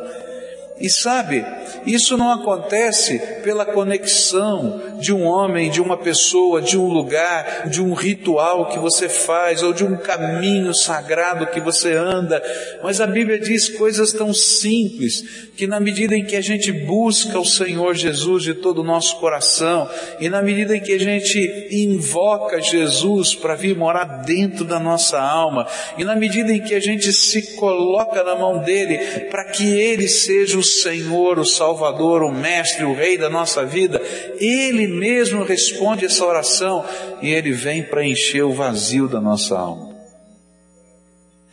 E 0.81 0.91
sabe, 0.91 1.45
isso 1.87 2.17
não 2.17 2.33
acontece 2.33 3.21
pela 3.45 3.65
conexão 3.65 4.99
de 4.99 5.13
um 5.13 5.23
homem, 5.23 5.71
de 5.71 5.81
uma 5.81 5.97
pessoa, 5.97 6.61
de 6.61 6.77
um 6.77 6.89
lugar, 6.89 7.69
de 7.69 7.81
um 7.81 7.95
ritual 7.95 8.69
que 8.69 8.79
você 8.81 9.09
faz 9.09 9.63
ou 9.63 9.73
de 9.73 9.85
um 9.85 9.97
caminho 9.97 10.75
sagrado 10.75 11.47
que 11.47 11.61
você 11.61 11.93
anda, 11.93 12.43
mas 12.83 13.01
a 13.01 13.07
Bíblia 13.07 13.39
diz 13.39 13.69
coisas 13.69 14.13
tão 14.13 14.35
simples 14.35 15.49
que 15.57 15.67
na 15.67 15.79
medida 15.79 16.17
em 16.17 16.25
que 16.25 16.35
a 16.35 16.41
gente 16.41 16.73
busca 16.73 17.39
o 17.39 17.45
Senhor 17.45 17.95
Jesus 17.95 18.43
de 18.43 18.55
todo 18.55 18.81
o 18.81 18.85
nosso 18.85 19.21
coração 19.21 19.89
e 20.19 20.29
na 20.29 20.43
medida 20.43 20.77
em 20.77 20.81
que 20.81 20.93
a 20.93 20.99
gente 20.99 21.69
invoca 21.71 22.61
Jesus 22.61 23.35
para 23.35 23.55
vir 23.55 23.77
morar 23.77 24.23
dentro 24.25 24.65
da 24.65 24.81
nossa 24.81 25.21
alma 25.21 25.69
e 25.97 26.03
na 26.03 26.17
medida 26.17 26.53
em 26.53 26.61
que 26.61 26.75
a 26.75 26.81
gente 26.81 27.13
se 27.13 27.55
coloca 27.55 28.25
na 28.25 28.35
mão 28.35 28.59
dele 28.59 28.99
para 29.31 29.45
que 29.45 29.65
ele 29.79 30.09
seja 30.09 30.59
o 30.59 30.64
Senhor, 30.65 31.39
o 31.39 31.45
Salvador 31.45 32.23
o 32.23 32.33
Mestre, 32.33 32.85
o 32.85 32.95
Rei 32.95 33.17
da 33.17 33.31
nossa 33.31 33.65
vida, 33.65 34.01
Ele 34.39 34.87
mesmo 34.87 35.45
responde 35.45 36.05
essa 36.05 36.25
oração 36.25 36.85
e 37.23 37.31
Ele 37.31 37.53
vem 37.53 37.83
para 37.83 38.05
encher 38.05 38.43
o 38.43 38.53
vazio 38.53 39.07
da 39.07 39.21
nossa 39.21 39.59
alma. 39.59 39.95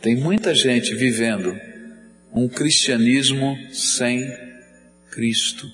Tem 0.00 0.16
muita 0.16 0.54
gente 0.54 0.94
vivendo 0.94 1.56
um 2.34 2.48
cristianismo 2.48 3.56
sem 3.72 4.26
Cristo. 5.10 5.66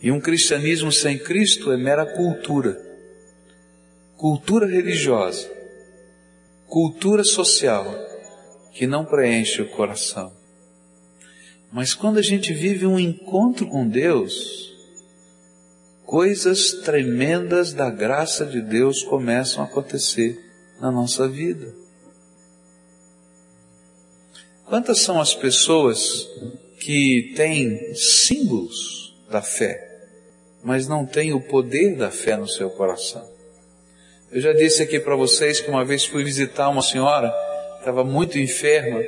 E 0.00 0.10
um 0.12 0.20
cristianismo 0.20 0.92
sem 0.92 1.18
Cristo 1.18 1.72
é 1.72 1.76
mera 1.76 2.04
cultura. 2.04 2.76
Cultura 4.16 4.66
religiosa, 4.66 5.50
cultura 6.68 7.24
social, 7.24 7.92
que 8.72 8.86
não 8.86 9.04
preenche 9.04 9.62
o 9.62 9.68
coração. 9.68 10.41
Mas 11.72 11.94
quando 11.94 12.18
a 12.18 12.22
gente 12.22 12.52
vive 12.52 12.86
um 12.86 13.00
encontro 13.00 13.66
com 13.66 13.88
Deus, 13.88 14.76
coisas 16.04 16.72
tremendas 16.84 17.72
da 17.72 17.88
graça 17.88 18.44
de 18.44 18.60
Deus 18.60 19.02
começam 19.02 19.62
a 19.62 19.66
acontecer 19.66 20.38
na 20.78 20.90
nossa 20.90 21.26
vida. 21.26 21.74
Quantas 24.66 25.00
são 25.00 25.18
as 25.18 25.34
pessoas 25.34 26.28
que 26.78 27.32
têm 27.34 27.94
símbolos 27.94 29.16
da 29.30 29.40
fé, 29.40 30.02
mas 30.62 30.86
não 30.86 31.06
têm 31.06 31.32
o 31.32 31.40
poder 31.40 31.96
da 31.96 32.10
fé 32.10 32.36
no 32.36 32.46
seu 32.46 32.68
coração? 32.68 33.26
Eu 34.30 34.42
já 34.42 34.52
disse 34.52 34.82
aqui 34.82 35.00
para 35.00 35.16
vocês 35.16 35.60
que 35.60 35.70
uma 35.70 35.84
vez 35.84 36.04
fui 36.04 36.22
visitar 36.22 36.68
uma 36.68 36.82
senhora, 36.82 37.32
estava 37.78 38.04
muito 38.04 38.38
enferma, 38.38 39.02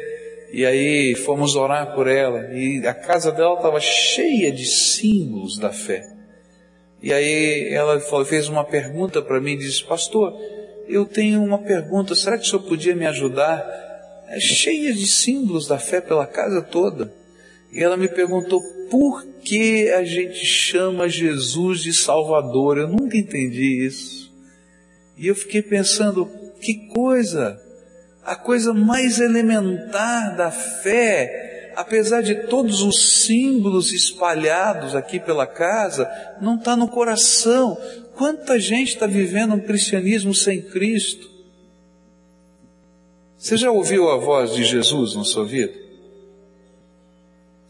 e 0.54 0.64
aí 0.64 1.16
fomos 1.16 1.56
orar 1.56 1.96
por 1.96 2.06
ela, 2.06 2.52
e 2.52 2.86
a 2.86 2.94
casa 2.94 3.32
dela 3.32 3.56
estava 3.56 3.80
cheia 3.80 4.52
de 4.52 4.64
símbolos 4.64 5.58
da 5.58 5.72
fé. 5.72 6.06
E 7.02 7.12
aí 7.12 7.74
ela 7.74 7.98
fez 8.24 8.48
uma 8.48 8.62
pergunta 8.62 9.20
para 9.20 9.40
mim, 9.40 9.58
disse, 9.58 9.82
pastor, 9.82 10.32
eu 10.86 11.06
tenho 11.06 11.42
uma 11.42 11.58
pergunta, 11.58 12.14
será 12.14 12.38
que 12.38 12.46
o 12.46 12.46
senhor 12.46 12.62
podia 12.62 12.94
me 12.94 13.04
ajudar? 13.04 13.66
É 14.28 14.38
cheia 14.38 14.92
de 14.92 15.08
símbolos 15.08 15.66
da 15.66 15.76
fé 15.76 16.00
pela 16.00 16.24
casa 16.24 16.62
toda. 16.62 17.12
E 17.72 17.82
ela 17.82 17.96
me 17.96 18.06
perguntou 18.06 18.62
por 18.88 19.26
que 19.42 19.90
a 19.90 20.04
gente 20.04 20.46
chama 20.46 21.08
Jesus 21.08 21.80
de 21.80 21.92
Salvador. 21.92 22.78
Eu 22.78 22.86
nunca 22.86 23.16
entendi 23.16 23.84
isso. 23.84 24.32
E 25.18 25.26
eu 25.26 25.34
fiquei 25.34 25.62
pensando, 25.62 26.30
que 26.60 26.86
coisa! 26.94 27.60
A 28.24 28.34
coisa 28.34 28.72
mais 28.72 29.20
elementar 29.20 30.36
da 30.36 30.50
fé, 30.50 31.72
apesar 31.76 32.22
de 32.22 32.46
todos 32.46 32.80
os 32.80 33.24
símbolos 33.24 33.92
espalhados 33.92 34.94
aqui 34.94 35.20
pela 35.20 35.46
casa, 35.46 36.10
não 36.40 36.56
está 36.56 36.74
no 36.74 36.88
coração. 36.88 37.76
Quanta 38.16 38.58
gente 38.58 38.94
está 38.94 39.06
vivendo 39.06 39.54
um 39.54 39.60
cristianismo 39.60 40.34
sem 40.34 40.62
Cristo? 40.62 41.28
Você 43.36 43.58
já 43.58 43.70
ouviu 43.70 44.08
a 44.08 44.16
voz 44.16 44.54
de 44.54 44.64
Jesus 44.64 45.14
na 45.14 45.24
sua 45.24 45.44
vida? 45.44 45.74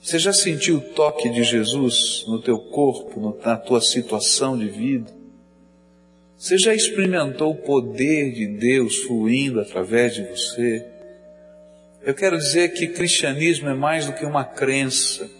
Você 0.00 0.18
já 0.20 0.32
sentiu 0.32 0.76
o 0.76 0.80
toque 0.80 1.28
de 1.30 1.42
Jesus 1.42 2.24
no 2.28 2.40
teu 2.40 2.58
corpo, 2.58 3.38
na 3.44 3.56
tua 3.56 3.80
situação 3.80 4.56
de 4.56 4.68
vida? 4.68 5.23
Você 6.36 6.58
já 6.58 6.74
experimentou 6.74 7.52
o 7.52 7.56
poder 7.56 8.32
de 8.32 8.46
Deus 8.46 8.96
fluindo 8.98 9.60
através 9.60 10.14
de 10.14 10.22
você? 10.22 10.84
Eu 12.02 12.12
quero 12.12 12.36
dizer 12.36 12.72
que 12.74 12.88
cristianismo 12.88 13.68
é 13.68 13.74
mais 13.74 14.06
do 14.06 14.12
que 14.12 14.26
uma 14.26 14.44
crença. 14.44 15.30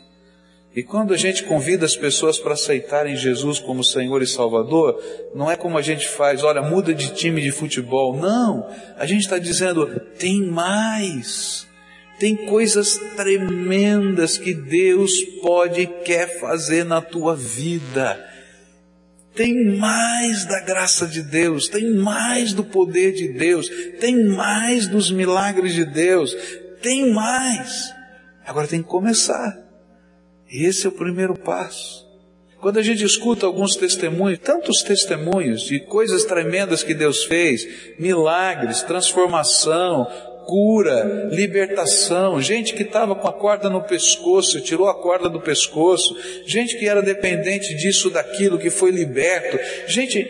E 0.75 0.83
quando 0.83 1.13
a 1.13 1.17
gente 1.17 1.45
convida 1.45 1.85
as 1.85 1.97
pessoas 1.97 2.39
para 2.39 2.55
aceitarem 2.55 3.17
Jesus 3.17 3.59
como 3.59 3.85
Senhor 3.85 4.23
e 4.23 4.27
Salvador, 4.27 5.01
não 5.35 5.51
é 5.51 5.57
como 5.57 5.77
a 5.77 5.83
gente 5.83 6.09
faz, 6.09 6.43
olha, 6.43 6.63
muda 6.63 6.95
de 6.95 7.13
time 7.13 7.41
de 7.43 7.53
futebol. 7.53 8.17
Não, 8.17 8.69
a 8.97 9.05
gente 9.05 9.21
está 9.21 9.39
dizendo, 9.39 10.01
tem 10.19 10.43
mais. 10.43 11.67
Tem 12.19 12.35
coisas 12.47 12.97
tremendas 13.17 14.39
que 14.39 14.55
Deus 14.55 15.23
pode 15.43 15.83
e 15.83 15.87
quer 15.87 16.41
fazer 16.41 16.85
na 16.85 17.01
tua 17.01 17.37
vida 17.37 18.34
tem 19.35 19.77
mais 19.77 20.45
da 20.45 20.61
graça 20.61 21.07
de 21.07 21.23
Deus, 21.23 21.69
tem 21.69 21.93
mais 21.95 22.53
do 22.53 22.65
poder 22.65 23.13
de 23.13 23.29
Deus, 23.29 23.69
tem 24.01 24.25
mais 24.25 24.87
dos 24.87 25.11
milagres 25.11 25.75
de 25.75 25.85
Deus, 25.85 26.35
tem 26.81 27.13
mais. 27.13 27.93
Agora 28.47 28.69
tem 28.69 28.83
que 28.83 28.89
começar. 28.89 29.59
Esse 30.49 30.87
é 30.87 30.89
o 30.89 30.93
primeiro 30.93 31.35
passo. 31.35 32.05
Quando 32.61 32.79
a 32.79 32.83
gente 32.83 33.05
escuta 33.05 33.45
alguns 33.45 33.77
testemunhos, 33.77 34.39
tantos 34.39 34.83
testemunhos 34.83 35.63
de 35.63 35.81
coisas 35.81 36.25
tremendas 36.25 36.83
que 36.83 36.95
Deus 36.95 37.25
fez, 37.25 37.67
milagres, 37.99 38.83
transformação, 38.83 40.07
cura, 40.45 41.29
libertação, 41.31 42.41
gente 42.41 42.75
que 42.75 42.83
estava 42.83 43.15
com 43.15 43.27
a 43.29 43.33
corda 43.33 43.69
no 43.69 43.83
pescoço, 43.83 44.61
tirou 44.61 44.89
a 44.89 44.95
corda 44.95 45.29
do 45.29 45.41
pescoço, 45.41 46.17
gente 46.47 46.79
que 46.79 46.89
era 46.89 47.03
dependente 47.03 47.75
disso, 47.75 48.11
daquilo, 48.11 48.59
que 48.59 48.71
foi 48.71 48.91
liberto, 48.91 49.59
gente, 49.87 50.25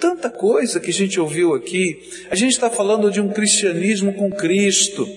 tanta 0.00 0.30
coisa 0.30 0.80
que 0.80 0.90
a 0.90 0.94
gente 0.94 1.20
ouviu 1.20 1.54
aqui. 1.54 1.98
A 2.30 2.34
gente 2.34 2.52
está 2.52 2.70
falando 2.70 3.10
de 3.10 3.20
um 3.20 3.28
cristianismo 3.28 4.14
com 4.14 4.30
Cristo, 4.30 5.08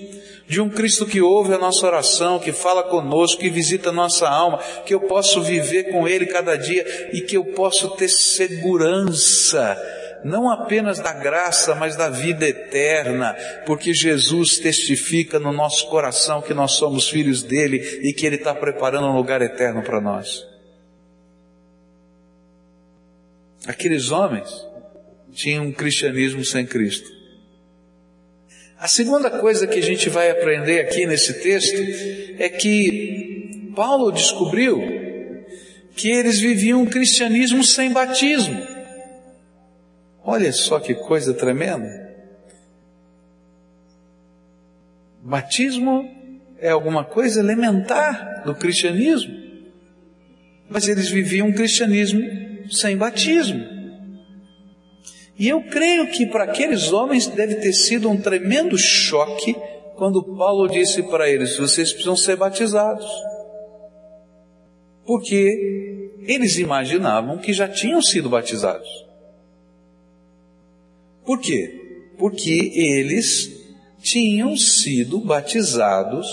de 0.48 0.60
um 0.60 0.70
Cristo 0.70 1.06
que 1.06 1.22
ouve 1.22 1.54
a 1.54 1.58
nossa 1.58 1.86
oração, 1.86 2.40
que 2.40 2.52
fala 2.52 2.84
conosco, 2.84 3.40
que 3.40 3.50
visita 3.50 3.90
a 3.90 3.94
nossa 3.94 4.28
alma, 4.28 4.60
que 4.86 4.94
eu 4.94 5.00
posso 5.02 5.42
viver 5.42 5.92
com 5.92 6.08
Ele 6.08 6.26
cada 6.26 6.58
dia 6.58 6.86
e 7.14 7.22
que 7.22 7.38
eu 7.38 7.46
posso 7.46 7.90
ter 7.92 8.10
segurança 8.10 9.78
não 10.24 10.50
apenas 10.50 11.00
da 11.00 11.14
graça, 11.14 11.76
mas 11.76 11.96
da 11.96 12.10
vida 12.10 12.48
eterna, 12.48 13.34
porque 13.66 13.94
Jesus 13.94 14.58
testifica 14.58 15.40
no 15.40 15.52
nosso 15.52 15.88
coração 15.88 16.42
que 16.42 16.54
nós 16.54 16.74
somos 16.74 17.10
filhos 17.10 17.44
dele 17.44 17.78
e 18.04 18.14
que 18.14 18.26
ele 18.26 18.36
está 18.36 18.54
preparando 18.54 19.08
um 19.08 19.16
lugar 19.16 19.42
eterno 19.42 19.82
para 19.82 20.00
nós. 20.00 20.46
Aqueles 23.66 24.12
homens 24.12 24.50
tinham 25.34 25.66
um 25.66 25.72
cristianismo 25.72 26.44
sem 26.44 26.66
Cristo. 26.66 27.10
A 28.78 28.88
segunda 28.88 29.30
coisa 29.30 29.68
que 29.68 29.78
a 29.78 29.84
gente 29.84 30.10
vai 30.10 30.32
aprender 30.32 30.80
aqui 30.80 31.06
nesse 31.06 31.42
texto 31.42 31.80
é 32.40 32.50
que 32.50 33.72
Paulo 33.76 34.12
descobriu 34.12 34.82
que 35.96 36.10
eles 36.10 36.40
viviam 36.40 36.82
um 36.82 36.86
cristianismo 36.88 37.64
sem 37.64 37.92
batismo. 37.92 38.81
Olha 40.24 40.52
só 40.54 40.80
que 40.80 40.94
coisa 40.94 41.34
tremenda. 41.34 42.12
Batismo 45.24 46.10
é 46.60 46.70
alguma 46.70 47.04
coisa 47.04 47.40
elementar 47.40 48.44
do 48.44 48.56
cristianismo, 48.56 49.36
mas 50.70 50.88
eles 50.88 51.10
viviam 51.10 51.48
um 51.48 51.54
cristianismo 51.54 52.22
sem 52.72 52.98
batismo. 52.98 53.64
E 55.38 55.50
eu 55.50 55.64
creio 55.64 56.08
que 56.12 56.28
para 56.28 56.44
aqueles 56.44 56.92
homens 56.92 57.28
deve 57.28 57.56
ter 57.56 57.74
sido 57.74 58.10
um 58.10 58.22
tremendo 58.22 58.78
choque 58.78 59.56
quando 59.96 60.24
Paulo 60.36 60.68
disse 60.68 61.04
para 61.04 61.30
eles: 61.30 61.58
vocês 61.58 61.92
precisam 61.92 62.16
ser 62.16 62.36
batizados. 62.36 63.08
Porque 65.06 66.12
eles 66.28 66.58
imaginavam 66.58 67.40
que 67.40 67.54
já 67.54 67.68
tinham 67.68 68.02
sido 68.02 68.30
batizados. 68.30 69.11
Por 71.26 71.40
quê? 71.40 72.14
Porque 72.18 72.72
eles 72.76 73.62
tinham 74.02 74.58
sido 74.58 75.20
batizados 75.20 76.28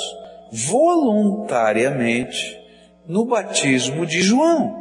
voluntariamente 0.51 2.59
no 3.07 3.25
batismo 3.25 4.07
de 4.07 4.23
João. 4.23 4.77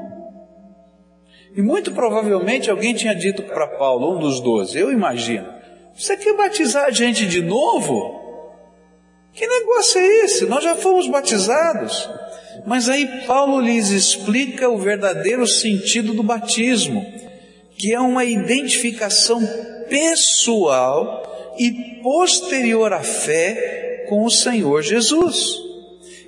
E 1.55 1.61
muito 1.61 1.91
provavelmente 1.91 2.69
alguém 2.69 2.93
tinha 2.93 3.15
dito 3.15 3.43
para 3.43 3.67
Paulo, 3.67 4.15
um 4.15 4.19
dos 4.19 4.39
doze, 4.39 4.77
eu 4.77 4.91
imagino, 4.91 5.47
você 5.95 6.15
quer 6.15 6.35
batizar 6.35 6.85
a 6.85 6.91
gente 6.91 7.25
de 7.25 7.41
novo? 7.41 8.15
Que 9.33 9.47
negócio 9.47 9.99
é 9.99 10.25
esse? 10.25 10.45
Nós 10.45 10.63
já 10.63 10.75
fomos 10.75 11.07
batizados. 11.07 12.09
Mas 12.65 12.89
aí 12.89 13.23
Paulo 13.25 13.59
lhes 13.59 13.89
explica 13.89 14.69
o 14.69 14.77
verdadeiro 14.77 15.45
sentido 15.47 16.13
do 16.13 16.23
batismo, 16.23 17.05
que 17.77 17.93
é 17.93 17.99
uma 17.99 18.25
identificação 18.25 19.41
pessoal 19.89 21.55
e 21.57 22.01
posterior 22.01 22.93
à 22.93 23.01
fé 23.01 24.05
com 24.07 24.23
o 24.23 24.31
Senhor 24.31 24.81
Jesus. 24.81 25.57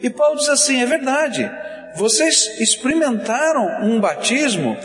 E 0.02 0.10
Paulo 0.10 0.38
diz 0.38 0.50
assim: 0.50 0.82
é 0.82 0.86
verdade, 0.86 1.50
vocês 1.96 2.60
experimentaram 2.60 3.86
um 3.88 4.00
batismo 4.00 4.78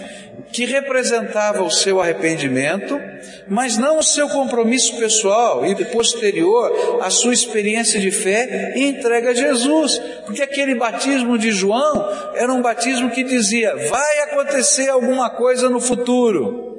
que 0.52 0.64
representava 0.64 1.64
o 1.64 1.70
seu 1.70 2.00
arrependimento, 2.00 3.00
mas 3.48 3.76
não 3.76 3.98
o 3.98 4.02
seu 4.02 4.28
compromisso 4.28 4.96
pessoal 4.96 5.66
e 5.66 5.84
posterior 5.86 7.00
à 7.02 7.10
sua 7.10 7.32
experiência 7.32 7.98
de 7.98 8.10
fé 8.10 8.72
e 8.76 8.84
entrega 8.84 9.30
a 9.30 9.34
Jesus. 9.34 9.98
Porque 10.24 10.42
aquele 10.42 10.76
batismo 10.76 11.36
de 11.36 11.50
João 11.50 12.08
era 12.34 12.52
um 12.52 12.62
batismo 12.62 13.10
que 13.10 13.24
dizia: 13.24 13.74
vai 13.88 14.18
acontecer 14.20 14.88
alguma 14.88 15.30
coisa 15.30 15.68
no 15.68 15.80
futuro 15.80 16.73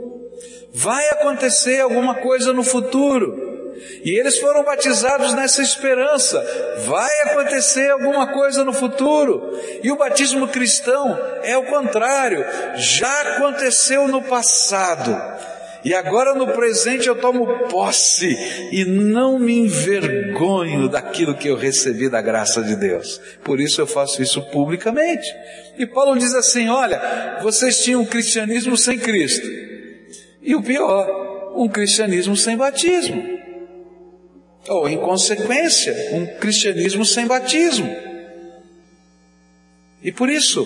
vai 0.76 1.08
acontecer 1.10 1.80
alguma 1.80 2.16
coisa 2.16 2.52
no 2.52 2.62
futuro. 2.62 3.56
E 4.04 4.20
eles 4.20 4.38
foram 4.40 4.64
batizados 4.64 5.34
nessa 5.34 5.62
esperança. 5.62 6.44
Vai 6.86 7.22
acontecer 7.22 7.90
alguma 7.92 8.28
coisa 8.28 8.64
no 8.64 8.74
futuro. 8.74 9.58
E 9.82 9.90
o 9.90 9.96
batismo 9.96 10.50
cristão 10.50 11.18
é 11.44 11.58
o 11.58 11.64
contrário. 11.64 12.44
Já 12.76 13.22
aconteceu 13.22 14.08
no 14.10 14.22
passado. 14.24 15.16
E 15.84 15.94
agora 15.94 16.34
no 16.34 16.48
presente 16.48 17.08
eu 17.08 17.16
tomo 17.16 17.70
posse 17.70 18.36
e 18.72 18.84
não 18.84 19.40
me 19.40 19.60
envergonho 19.60 20.90
daquilo 20.90 21.36
que 21.36 21.48
eu 21.48 21.56
recebi 21.56 22.10
da 22.10 22.22
graça 22.22 22.62
de 22.62 22.76
Deus. 22.76 23.22
Por 23.44 23.62
isso 23.62 23.80
eu 23.80 23.88
faço 23.88 24.22
isso 24.22 24.42
publicamente. 24.50 25.28
E 25.78 25.86
Paulo 25.86 26.18
diz 26.18 26.34
assim: 26.34 26.70
olha, 26.70 27.38
vocês 27.42 27.84
tinham 27.84 28.02
um 28.02 28.06
cristianismo 28.06 28.76
sem 28.76 28.98
Cristo. 28.98 29.75
E 30.46 30.56
o 30.56 30.62
pior, 30.62 31.54
um 31.56 31.68
cristianismo 31.68 32.38
sem 32.38 32.56
batismo. 32.56 33.22
Ou, 34.70 34.88
em 34.88 34.98
consequência, 34.98 35.94
um 36.14 36.26
cristianismo 36.40 37.04
sem 37.04 37.28
batismo. 37.28 37.90
E 40.02 40.12
por 40.12 40.30
isso, 40.30 40.66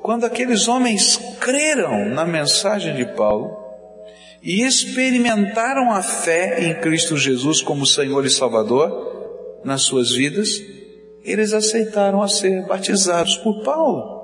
quando 0.00 0.24
aqueles 0.24 0.66
homens 0.66 1.20
creram 1.38 2.06
na 2.06 2.24
mensagem 2.24 2.94
de 2.96 3.04
Paulo, 3.14 3.66
e 4.46 4.62
experimentaram 4.62 5.90
a 5.90 6.00
fé 6.02 6.62
em 6.62 6.80
Cristo 6.80 7.16
Jesus 7.16 7.60
como 7.60 7.84
Senhor 7.84 8.24
e 8.24 8.30
Salvador 8.30 9.60
nas 9.64 9.82
suas 9.82 10.12
vidas, 10.12 10.62
eles 11.24 11.52
aceitaram 11.52 12.22
a 12.22 12.28
ser 12.28 12.64
batizados 12.64 13.36
por 13.38 13.64
Paulo. 13.64 14.16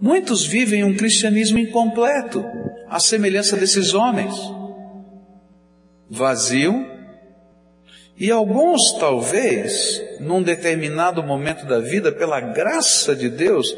Muitos 0.00 0.44
vivem 0.44 0.82
um 0.82 0.96
cristianismo 0.96 1.60
incompleto, 1.60 2.44
à 2.92 3.00
semelhança 3.00 3.56
desses 3.56 3.94
homens, 3.94 4.34
vazio, 6.10 6.86
e 8.18 8.30
alguns, 8.30 8.92
talvez, 9.00 10.02
num 10.20 10.42
determinado 10.42 11.22
momento 11.22 11.66
da 11.66 11.80
vida, 11.80 12.12
pela 12.12 12.38
graça 12.38 13.16
de 13.16 13.30
Deus, 13.30 13.74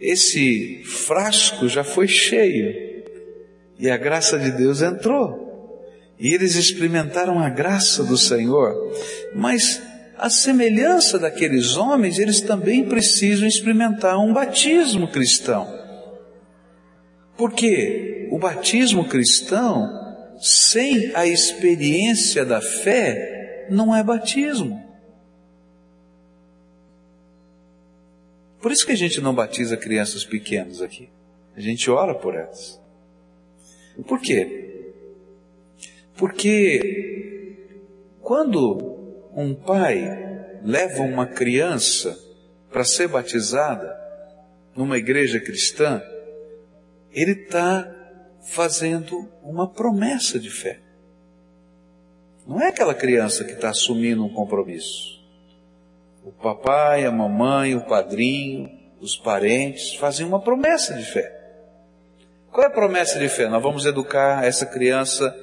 esse 0.00 0.84
frasco 0.84 1.68
já 1.68 1.82
foi 1.82 2.06
cheio 2.06 3.02
e 3.76 3.90
a 3.90 3.96
graça 3.96 4.38
de 4.38 4.52
Deus 4.52 4.82
entrou. 4.82 5.82
E 6.16 6.32
eles 6.32 6.54
experimentaram 6.54 7.40
a 7.40 7.50
graça 7.50 8.04
do 8.04 8.16
Senhor. 8.16 8.72
Mas, 9.34 9.82
a 10.16 10.30
semelhança 10.30 11.18
daqueles 11.18 11.76
homens, 11.76 12.20
eles 12.20 12.40
também 12.40 12.84
precisam 12.84 13.48
experimentar 13.48 14.16
um 14.16 14.32
batismo 14.32 15.08
cristão. 15.08 15.66
Porque 17.36 18.23
o 18.34 18.38
batismo 18.38 19.04
cristão, 19.04 19.88
sem 20.40 21.14
a 21.14 21.24
experiência 21.24 22.44
da 22.44 22.60
fé, 22.60 23.68
não 23.70 23.94
é 23.94 24.02
batismo. 24.02 24.84
Por 28.60 28.72
isso 28.72 28.84
que 28.84 28.90
a 28.90 28.96
gente 28.96 29.20
não 29.20 29.32
batiza 29.32 29.76
crianças 29.76 30.24
pequenas 30.24 30.82
aqui. 30.82 31.08
A 31.56 31.60
gente 31.60 31.88
ora 31.88 32.12
por 32.12 32.34
elas. 32.34 32.80
Por 34.04 34.20
quê? 34.20 34.92
Porque 36.16 37.54
quando 38.20 39.30
um 39.32 39.54
pai 39.54 40.58
leva 40.64 41.02
uma 41.04 41.28
criança 41.28 42.18
para 42.68 42.82
ser 42.82 43.06
batizada 43.06 43.96
numa 44.74 44.98
igreja 44.98 45.38
cristã, 45.38 46.02
ele 47.12 47.30
está 47.30 47.93
fazendo 48.44 49.28
uma 49.42 49.68
promessa 49.68 50.38
de 50.38 50.50
fé. 50.50 50.80
Não 52.46 52.60
é 52.60 52.68
aquela 52.68 52.94
criança 52.94 53.44
que 53.44 53.52
está 53.52 53.70
assumindo 53.70 54.24
um 54.24 54.32
compromisso. 54.32 55.22
O 56.22 56.30
papai, 56.30 57.04
a 57.04 57.10
mamãe, 57.10 57.74
o 57.74 57.86
padrinho, 57.86 58.70
os 59.00 59.16
parentes 59.16 59.94
fazem 59.94 60.26
uma 60.26 60.40
promessa 60.40 60.94
de 60.94 61.04
fé. 61.04 61.30
Qual 62.50 62.64
é 62.64 62.66
a 62.68 62.70
promessa 62.70 63.18
de 63.18 63.28
fé? 63.28 63.48
Nós 63.48 63.62
vamos 63.62 63.84
educar 63.84 64.44
essa 64.44 64.64
criança 64.64 65.34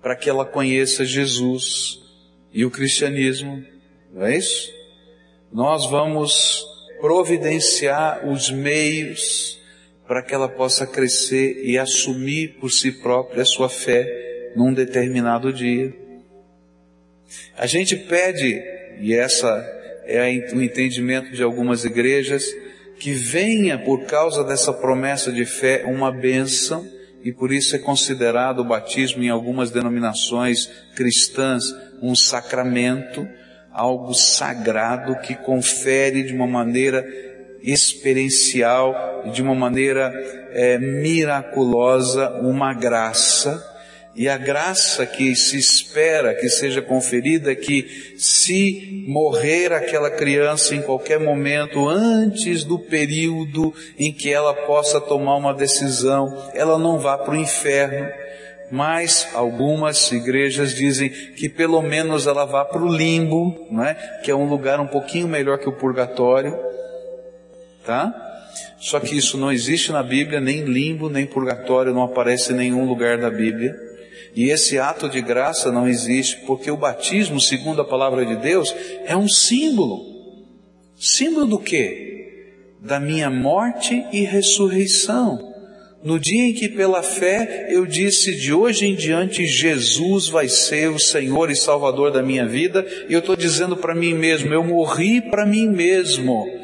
para 0.00 0.14
que 0.14 0.30
ela 0.30 0.44
conheça 0.44 1.04
Jesus 1.04 1.98
e 2.52 2.64
o 2.64 2.70
cristianismo, 2.70 3.64
não 4.12 4.24
é 4.24 4.36
isso? 4.36 4.72
Nós 5.52 5.86
vamos 5.90 6.64
providenciar 7.00 8.26
os 8.26 8.50
meios 8.50 9.57
para 10.08 10.22
que 10.22 10.34
ela 10.34 10.48
possa 10.48 10.86
crescer 10.86 11.60
e 11.62 11.76
assumir 11.76 12.56
por 12.58 12.70
si 12.70 12.90
própria 12.90 13.42
a 13.42 13.46
sua 13.46 13.68
fé 13.68 14.52
num 14.56 14.72
determinado 14.72 15.52
dia. 15.52 15.94
A 17.58 17.66
gente 17.66 17.94
pede, 17.94 18.58
e 19.00 19.12
essa 19.12 19.46
é 20.06 20.22
o 20.54 20.62
entendimento 20.62 21.32
de 21.32 21.42
algumas 21.42 21.84
igrejas, 21.84 22.46
que 22.98 23.12
venha 23.12 23.78
por 23.78 24.06
causa 24.06 24.42
dessa 24.42 24.72
promessa 24.72 25.30
de 25.30 25.44
fé 25.44 25.84
uma 25.84 26.10
bênção, 26.10 26.88
e 27.22 27.30
por 27.30 27.52
isso 27.52 27.76
é 27.76 27.78
considerado 27.78 28.60
o 28.60 28.64
batismo 28.64 29.22
em 29.22 29.28
algumas 29.28 29.70
denominações 29.70 30.70
cristãs 30.96 31.64
um 32.00 32.16
sacramento, 32.16 33.28
algo 33.70 34.14
sagrado 34.14 35.20
que 35.20 35.34
confere 35.34 36.22
de 36.22 36.32
uma 36.32 36.46
maneira 36.46 37.04
experiencial, 37.62 39.30
de 39.32 39.42
uma 39.42 39.54
maneira 39.54 40.12
é, 40.52 40.78
miraculosa, 40.78 42.30
uma 42.40 42.72
graça. 42.74 43.64
E 44.14 44.28
a 44.28 44.36
graça 44.36 45.06
que 45.06 45.36
se 45.36 45.56
espera 45.56 46.34
que 46.34 46.48
seja 46.48 46.82
conferida 46.82 47.52
é 47.52 47.54
que 47.54 48.16
se 48.18 49.04
morrer 49.06 49.72
aquela 49.72 50.10
criança 50.10 50.74
em 50.74 50.82
qualquer 50.82 51.20
momento 51.20 51.88
antes 51.88 52.64
do 52.64 52.80
período 52.80 53.72
em 53.96 54.12
que 54.12 54.32
ela 54.32 54.52
possa 54.52 55.00
tomar 55.00 55.36
uma 55.36 55.54
decisão, 55.54 56.50
ela 56.52 56.76
não 56.78 56.98
vá 56.98 57.16
para 57.16 57.34
o 57.34 57.40
inferno, 57.40 58.08
mas 58.72 59.28
algumas 59.34 60.10
igrejas 60.10 60.74
dizem 60.74 61.08
que 61.08 61.48
pelo 61.48 61.80
menos 61.80 62.26
ela 62.26 62.44
vá 62.44 62.64
para 62.64 62.82
o 62.82 62.92
limbo, 62.92 63.68
não 63.70 63.84
é? 63.84 63.94
Que 64.24 64.32
é 64.32 64.34
um 64.34 64.48
lugar 64.48 64.80
um 64.80 64.86
pouquinho 64.88 65.28
melhor 65.28 65.58
que 65.58 65.68
o 65.68 65.76
purgatório, 65.76 66.58
tá? 67.88 68.12
Só 68.78 69.00
que 69.00 69.16
isso 69.16 69.38
não 69.38 69.50
existe 69.50 69.90
na 69.90 70.02
Bíblia, 70.02 70.40
nem 70.40 70.60
limbo, 70.60 71.08
nem 71.08 71.24
purgatório, 71.24 71.94
não 71.94 72.02
aparece 72.02 72.52
em 72.52 72.56
nenhum 72.56 72.84
lugar 72.84 73.16
da 73.16 73.30
Bíblia. 73.30 73.74
E 74.36 74.50
esse 74.50 74.78
ato 74.78 75.08
de 75.08 75.22
graça 75.22 75.72
não 75.72 75.88
existe, 75.88 76.36
porque 76.46 76.70
o 76.70 76.76
batismo, 76.76 77.40
segundo 77.40 77.80
a 77.80 77.86
palavra 77.86 78.26
de 78.26 78.36
Deus, 78.36 78.74
é 79.06 79.16
um 79.16 79.26
símbolo. 79.26 80.04
Símbolo 80.96 81.46
do 81.46 81.58
quê? 81.58 82.74
Da 82.82 83.00
minha 83.00 83.30
morte 83.30 84.04
e 84.12 84.20
ressurreição. 84.20 85.48
No 86.04 86.20
dia 86.20 86.44
em 86.44 86.52
que 86.52 86.68
pela 86.68 87.02
fé 87.02 87.68
eu 87.70 87.86
disse 87.86 88.36
de 88.36 88.52
hoje 88.52 88.86
em 88.86 88.94
diante 88.94 89.46
Jesus 89.46 90.28
vai 90.28 90.46
ser 90.46 90.90
o 90.90 90.98
Senhor 90.98 91.50
e 91.50 91.56
Salvador 91.56 92.12
da 92.12 92.22
minha 92.22 92.46
vida, 92.46 92.86
e 93.08 93.14
eu 93.14 93.20
estou 93.20 93.34
dizendo 93.34 93.78
para 93.78 93.94
mim 93.94 94.12
mesmo, 94.12 94.52
eu 94.52 94.62
morri 94.62 95.22
para 95.22 95.46
mim 95.46 95.66
mesmo 95.66 96.57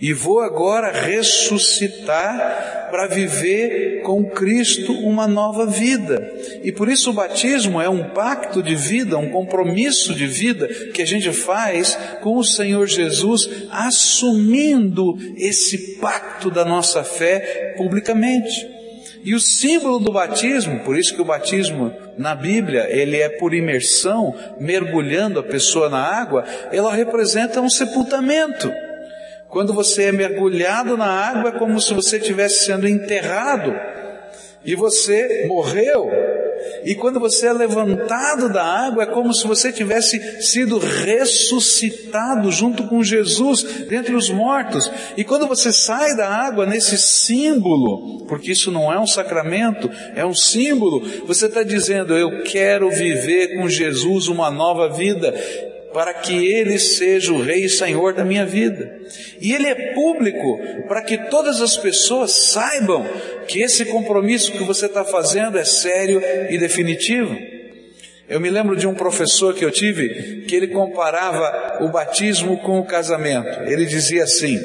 e 0.00 0.12
vou 0.12 0.40
agora 0.40 0.92
ressuscitar 0.92 2.88
para 2.90 3.06
viver 3.06 4.02
com 4.02 4.24
Cristo 4.30 4.92
uma 4.92 5.26
nova 5.26 5.66
vida. 5.66 6.32
E 6.62 6.70
por 6.70 6.88
isso 6.88 7.10
o 7.10 7.12
batismo 7.12 7.80
é 7.80 7.88
um 7.88 8.10
pacto 8.10 8.62
de 8.62 8.74
vida, 8.74 9.18
um 9.18 9.30
compromisso 9.30 10.14
de 10.14 10.26
vida 10.26 10.68
que 10.92 11.02
a 11.02 11.06
gente 11.06 11.32
faz 11.32 11.98
com 12.22 12.36
o 12.36 12.44
Senhor 12.44 12.86
Jesus, 12.86 13.48
assumindo 13.70 15.16
esse 15.36 15.96
pacto 15.96 16.50
da 16.50 16.64
nossa 16.64 17.02
fé 17.02 17.74
publicamente. 17.76 18.78
E 19.24 19.34
o 19.34 19.40
símbolo 19.40 19.98
do 19.98 20.12
batismo, 20.12 20.78
por 20.84 20.96
isso 20.96 21.14
que 21.14 21.20
o 21.20 21.24
batismo 21.24 21.92
na 22.16 22.34
Bíblia, 22.34 22.86
ele 22.88 23.16
é 23.16 23.28
por 23.28 23.52
imersão, 23.52 24.34
mergulhando 24.60 25.40
a 25.40 25.42
pessoa 25.42 25.88
na 25.88 25.98
água, 25.98 26.44
ela 26.72 26.94
representa 26.94 27.60
um 27.60 27.68
sepultamento. 27.68 28.72
Quando 29.48 29.72
você 29.72 30.04
é 30.04 30.12
mergulhado 30.12 30.96
na 30.96 31.06
água, 31.06 31.50
é 31.50 31.58
como 31.58 31.80
se 31.80 31.94
você 31.94 32.18
estivesse 32.18 32.66
sendo 32.66 32.86
enterrado 32.86 33.74
e 34.64 34.74
você 34.74 35.46
morreu. 35.48 36.10
E 36.84 36.94
quando 36.94 37.18
você 37.18 37.46
é 37.46 37.52
levantado 37.52 38.52
da 38.52 38.62
água, 38.62 39.04
é 39.04 39.06
como 39.06 39.32
se 39.32 39.46
você 39.46 39.72
tivesse 39.72 40.42
sido 40.42 40.78
ressuscitado 40.78 42.50
junto 42.50 42.84
com 42.84 43.02
Jesus 43.02 43.62
dentre 43.88 44.14
os 44.14 44.28
mortos. 44.28 44.90
E 45.16 45.24
quando 45.24 45.46
você 45.46 45.72
sai 45.72 46.16
da 46.16 46.28
água 46.28 46.66
nesse 46.66 46.98
símbolo, 46.98 48.24
porque 48.26 48.52
isso 48.52 48.70
não 48.70 48.92
é 48.92 48.98
um 48.98 49.06
sacramento, 49.06 49.90
é 50.14 50.26
um 50.26 50.34
símbolo, 50.34 51.00
você 51.26 51.46
está 51.46 51.62
dizendo: 51.62 52.14
Eu 52.14 52.42
quero 52.42 52.90
viver 52.90 53.56
com 53.56 53.68
Jesus 53.68 54.28
uma 54.28 54.50
nova 54.50 54.88
vida 54.88 55.34
para 55.92 56.14
que 56.14 56.46
Ele 56.46 56.78
seja 56.78 57.32
o 57.32 57.42
Rei 57.42 57.64
e 57.64 57.68
Senhor 57.68 58.14
da 58.14 58.24
minha 58.24 58.44
vida. 58.44 59.00
E 59.40 59.52
Ele 59.52 59.66
é 59.66 59.94
público 59.94 60.58
para 60.86 61.02
que 61.02 61.18
todas 61.28 61.60
as 61.60 61.76
pessoas 61.76 62.50
saibam 62.50 63.06
que 63.46 63.60
esse 63.60 63.84
compromisso 63.86 64.52
que 64.52 64.64
você 64.64 64.86
está 64.86 65.04
fazendo 65.04 65.58
é 65.58 65.64
sério 65.64 66.22
e 66.50 66.58
definitivo. 66.58 67.36
Eu 68.28 68.40
me 68.40 68.50
lembro 68.50 68.76
de 68.76 68.86
um 68.86 68.94
professor 68.94 69.54
que 69.54 69.64
eu 69.64 69.70
tive 69.70 70.42
que 70.42 70.54
ele 70.54 70.68
comparava 70.68 71.78
o 71.80 71.88
batismo 71.88 72.58
com 72.58 72.78
o 72.78 72.84
casamento. 72.84 73.62
Ele 73.62 73.86
dizia 73.86 74.24
assim: 74.24 74.60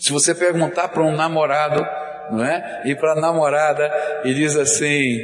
se 0.00 0.10
você 0.10 0.34
perguntar 0.34 0.88
para 0.88 1.04
um 1.04 1.14
namorado, 1.14 1.86
não 2.32 2.44
é? 2.44 2.82
E 2.84 2.96
para 2.96 3.12
a 3.12 3.20
namorada 3.20 3.88
e 4.24 4.34
diz 4.34 4.56
assim: 4.56 5.20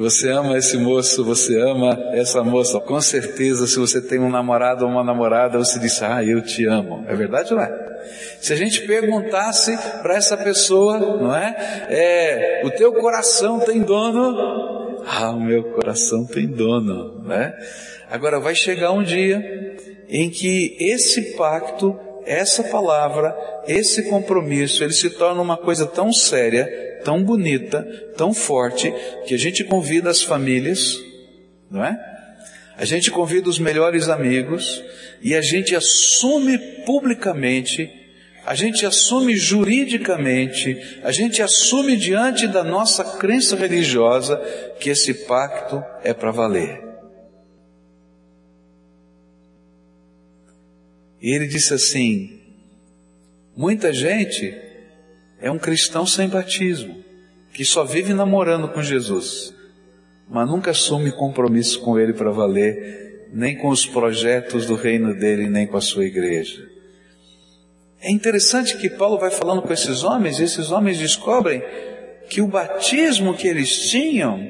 você 0.00 0.30
ama 0.30 0.56
esse 0.56 0.78
moço, 0.78 1.22
você 1.22 1.60
ama 1.60 1.92
essa 2.12 2.42
moça. 2.42 2.80
Com 2.80 2.98
certeza, 3.02 3.66
se 3.66 3.78
você 3.78 4.00
tem 4.00 4.18
um 4.18 4.30
namorado 4.30 4.86
ou 4.86 4.90
uma 4.90 5.04
namorada, 5.04 5.58
você 5.58 5.78
diz: 5.78 6.02
Ah, 6.02 6.24
eu 6.24 6.40
te 6.40 6.64
amo. 6.64 7.04
É 7.06 7.14
verdade 7.14 7.52
ou 7.52 7.60
não 7.60 7.66
é? 7.66 8.00
Se 8.40 8.50
a 8.50 8.56
gente 8.56 8.86
perguntasse 8.86 9.76
para 10.00 10.16
essa 10.16 10.38
pessoa, 10.38 10.98
não 10.98 11.36
é? 11.36 11.54
é? 11.90 12.62
O 12.64 12.70
teu 12.70 12.94
coração 12.94 13.60
tem 13.60 13.82
dono? 13.82 15.04
Ah, 15.06 15.32
o 15.32 15.40
meu 15.40 15.64
coração 15.64 16.24
tem 16.24 16.46
dono, 16.46 17.22
né? 17.22 17.52
Agora 18.10 18.40
vai 18.40 18.54
chegar 18.54 18.92
um 18.92 19.02
dia 19.02 19.76
em 20.08 20.30
que 20.30 20.78
esse 20.80 21.36
pacto, 21.36 21.94
essa 22.24 22.64
palavra, 22.64 23.36
esse 23.68 24.08
compromisso, 24.08 24.82
ele 24.82 24.94
se 24.94 25.10
torna 25.10 25.42
uma 25.42 25.58
coisa 25.58 25.84
tão 25.84 26.10
séria, 26.10 26.89
tão 27.04 27.22
bonita, 27.22 27.82
tão 28.16 28.32
forte, 28.32 28.92
que 29.26 29.34
a 29.34 29.38
gente 29.38 29.64
convida 29.64 30.10
as 30.10 30.22
famílias, 30.22 30.98
não 31.70 31.84
é? 31.84 31.98
A 32.76 32.84
gente 32.84 33.10
convida 33.10 33.48
os 33.48 33.58
melhores 33.58 34.08
amigos 34.08 34.82
e 35.22 35.34
a 35.34 35.42
gente 35.42 35.76
assume 35.76 36.58
publicamente 36.86 38.00
a 38.44 38.54
gente 38.54 38.86
assume 38.86 39.36
juridicamente, 39.36 41.00
a 41.02 41.12
gente 41.12 41.42
assume 41.42 41.96
diante 41.96 42.46
da 42.46 42.64
nossa 42.64 43.04
crença 43.18 43.54
religiosa 43.54 44.36
que 44.80 44.90
esse 44.90 45.12
pacto 45.26 45.82
é 46.02 46.14
para 46.14 46.30
valer. 46.30 46.82
E 51.20 51.34
ele 51.34 51.46
disse 51.46 51.74
assim: 51.74 52.40
muita 53.54 53.92
gente 53.92 54.52
é 55.40 55.50
um 55.50 55.58
cristão 55.58 56.06
sem 56.06 56.28
batismo, 56.28 57.02
que 57.52 57.64
só 57.64 57.84
vive 57.84 58.12
namorando 58.12 58.68
com 58.68 58.82
Jesus, 58.82 59.54
mas 60.28 60.48
nunca 60.48 60.70
assume 60.70 61.10
compromisso 61.12 61.80
com 61.80 61.98
ele 61.98 62.12
para 62.12 62.30
valer, 62.30 63.28
nem 63.32 63.56
com 63.56 63.68
os 63.68 63.86
projetos 63.86 64.66
do 64.66 64.74
reino 64.74 65.14
dele, 65.14 65.48
nem 65.48 65.66
com 65.66 65.76
a 65.76 65.80
sua 65.80 66.04
igreja. 66.04 66.68
É 68.02 68.10
interessante 68.10 68.76
que 68.76 68.88
Paulo 68.88 69.18
vai 69.18 69.30
falando 69.30 69.62
com 69.62 69.72
esses 69.72 70.04
homens, 70.04 70.38
e 70.38 70.44
esses 70.44 70.70
homens 70.70 70.98
descobrem 70.98 71.62
que 72.28 72.40
o 72.40 72.46
batismo 72.46 73.34
que 73.34 73.48
eles 73.48 73.90
tinham, 73.90 74.48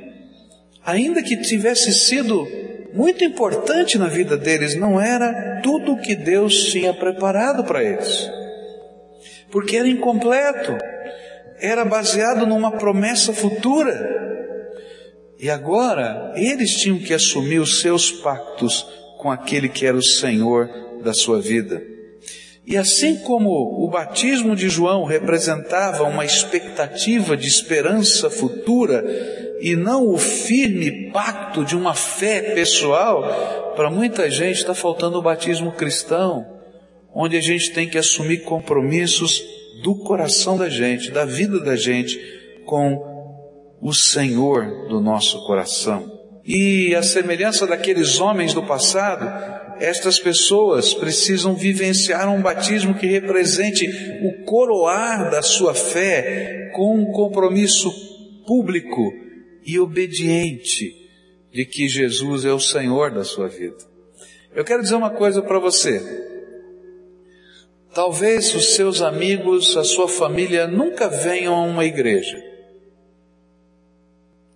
ainda 0.84 1.22
que 1.22 1.36
tivesse 1.36 1.92
sido 1.92 2.46
muito 2.92 3.24
importante 3.24 3.96
na 3.96 4.06
vida 4.06 4.36
deles, 4.36 4.74
não 4.74 5.00
era 5.00 5.60
tudo 5.62 5.92
o 5.92 6.00
que 6.00 6.14
Deus 6.14 6.64
tinha 6.64 6.92
preparado 6.92 7.64
para 7.64 7.82
eles. 7.82 8.30
Porque 9.50 9.76
era 9.76 9.88
incompleto, 9.88 10.76
era 11.58 11.84
baseado 11.84 12.46
numa 12.46 12.72
promessa 12.72 13.32
futura. 13.32 14.18
E 15.38 15.50
agora, 15.50 16.32
eles 16.36 16.76
tinham 16.76 16.98
que 16.98 17.14
assumir 17.14 17.58
os 17.58 17.80
seus 17.80 18.10
pactos 18.10 18.86
com 19.18 19.30
aquele 19.30 19.68
que 19.68 19.86
era 19.86 19.96
o 19.96 20.02
Senhor 20.02 20.68
da 21.02 21.12
sua 21.12 21.40
vida. 21.40 21.82
E 22.66 22.76
assim 22.76 23.16
como 23.18 23.50
o 23.84 23.88
batismo 23.88 24.54
de 24.54 24.68
João 24.68 25.04
representava 25.04 26.04
uma 26.04 26.24
expectativa 26.24 27.36
de 27.36 27.48
esperança 27.48 28.30
futura 28.30 29.04
e 29.60 29.74
não 29.74 30.06
o 30.08 30.16
firme 30.16 31.10
pacto 31.10 31.64
de 31.64 31.76
uma 31.76 31.94
fé 31.94 32.54
pessoal, 32.54 33.72
para 33.74 33.90
muita 33.90 34.30
gente 34.30 34.58
está 34.58 34.74
faltando 34.74 35.18
o 35.18 35.22
batismo 35.22 35.72
cristão, 35.72 36.46
onde 37.14 37.36
a 37.36 37.40
gente 37.40 37.72
tem 37.72 37.88
que 37.88 37.98
assumir 37.98 38.44
compromissos 38.44 39.42
do 39.82 39.94
coração 39.96 40.56
da 40.56 40.68
gente, 40.68 41.10
da 41.10 41.24
vida 41.24 41.60
da 41.60 41.76
gente, 41.76 42.18
com 42.64 43.10
o 43.80 43.92
Senhor 43.92 44.88
do 44.88 45.00
nosso 45.00 45.44
coração. 45.46 46.20
E 46.44 46.94
a 46.94 47.02
semelhança 47.02 47.66
daqueles 47.66 48.20
homens 48.20 48.52
do 48.52 48.62
passado, 48.62 49.24
estas 49.80 50.18
pessoas 50.18 50.92
precisam 50.92 51.54
vivenciar 51.54 52.28
um 52.28 52.42
batismo 52.42 52.94
que 52.94 53.06
represente 53.06 53.86
o 54.22 54.44
coroar 54.44 55.30
da 55.30 55.42
sua 55.42 55.74
fé 55.74 56.70
com 56.74 56.96
um 56.96 57.12
compromisso 57.12 57.90
público 58.46 59.12
e 59.64 59.78
obediente 59.78 60.92
de 61.52 61.64
que 61.64 61.88
Jesus 61.88 62.44
é 62.44 62.52
o 62.52 62.60
Senhor 62.60 63.10
da 63.10 63.24
sua 63.24 63.48
vida. 63.48 63.76
Eu 64.54 64.64
quero 64.64 64.82
dizer 64.82 64.94
uma 64.94 65.10
coisa 65.10 65.42
para 65.42 65.58
você. 65.58 66.00
Talvez 67.92 68.54
os 68.54 68.74
seus 68.74 69.02
amigos, 69.02 69.76
a 69.76 69.82
sua 69.82 70.08
família 70.08 70.66
nunca 70.66 71.08
venham 71.08 71.54
a 71.54 71.62
uma 71.62 71.84
igreja 71.84 72.40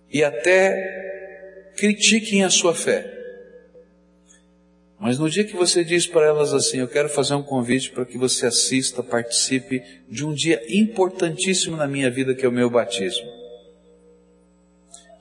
e 0.09 0.23
até 0.23 1.73
critiquem 1.75 2.45
a 2.45 2.49
sua 2.49 2.73
fé. 2.73 3.11
Mas 4.97 5.19
no 5.19 5.29
dia 5.29 5.43
que 5.43 5.57
você 5.57 5.83
diz 5.83 6.07
para 6.07 6.25
elas 6.25 6.53
assim, 6.53 6.77
eu 6.77 6.87
quero 6.87 7.09
fazer 7.09 7.33
um 7.35 7.43
convite 7.43 7.91
para 7.91 8.05
que 8.05 8.17
você 8.17 8.45
assista, 8.45 9.03
participe 9.03 9.83
de 10.09 10.25
um 10.25 10.33
dia 10.33 10.63
importantíssimo 10.69 11.75
na 11.75 11.85
minha 11.85 12.09
vida, 12.09 12.33
que 12.33 12.45
é 12.45 12.49
o 12.49 12.51
meu 12.51 12.69
batismo. 12.69 13.29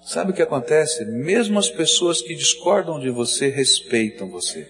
Sabe 0.04 0.30
o 0.30 0.34
que 0.34 0.42
acontece? 0.42 1.04
Mesmo 1.04 1.58
as 1.58 1.68
pessoas 1.68 2.22
que 2.22 2.36
discordam 2.36 3.00
de 3.00 3.10
você 3.10 3.48
respeitam 3.48 4.30
você. 4.30 4.68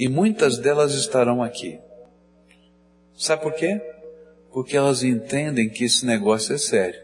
E 0.00 0.08
muitas 0.08 0.56
delas 0.58 0.94
estarão 0.94 1.42
aqui. 1.42 1.78
Sabe 3.14 3.42
por 3.42 3.52
quê? 3.54 3.80
Porque 4.52 4.76
elas 4.76 5.02
entendem 5.02 5.68
que 5.68 5.84
esse 5.84 6.06
negócio 6.06 6.54
é 6.54 6.58
sério. 6.58 7.00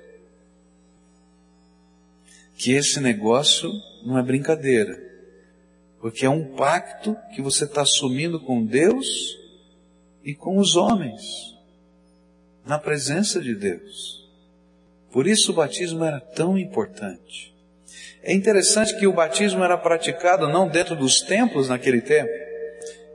Que 2.56 2.72
esse 2.72 2.98
negócio 2.98 3.70
não 4.04 4.18
é 4.18 4.22
brincadeira 4.22 5.06
porque 6.06 6.24
é 6.24 6.30
um 6.30 6.54
pacto 6.54 7.16
que 7.34 7.42
você 7.42 7.64
está 7.64 7.82
assumindo 7.82 8.38
com 8.38 8.64
Deus 8.64 9.36
e 10.24 10.34
com 10.36 10.56
os 10.56 10.76
homens, 10.76 11.58
na 12.64 12.78
presença 12.78 13.40
de 13.40 13.56
Deus. 13.56 14.24
Por 15.10 15.26
isso 15.26 15.50
o 15.50 15.54
batismo 15.54 16.04
era 16.04 16.20
tão 16.20 16.56
importante. 16.56 17.52
É 18.22 18.32
interessante 18.32 18.96
que 18.96 19.06
o 19.08 19.12
batismo 19.12 19.64
era 19.64 19.76
praticado 19.76 20.48
não 20.48 20.68
dentro 20.68 20.94
dos 20.94 21.22
templos 21.22 21.68
naquele 21.68 22.00
tempo, 22.00 22.30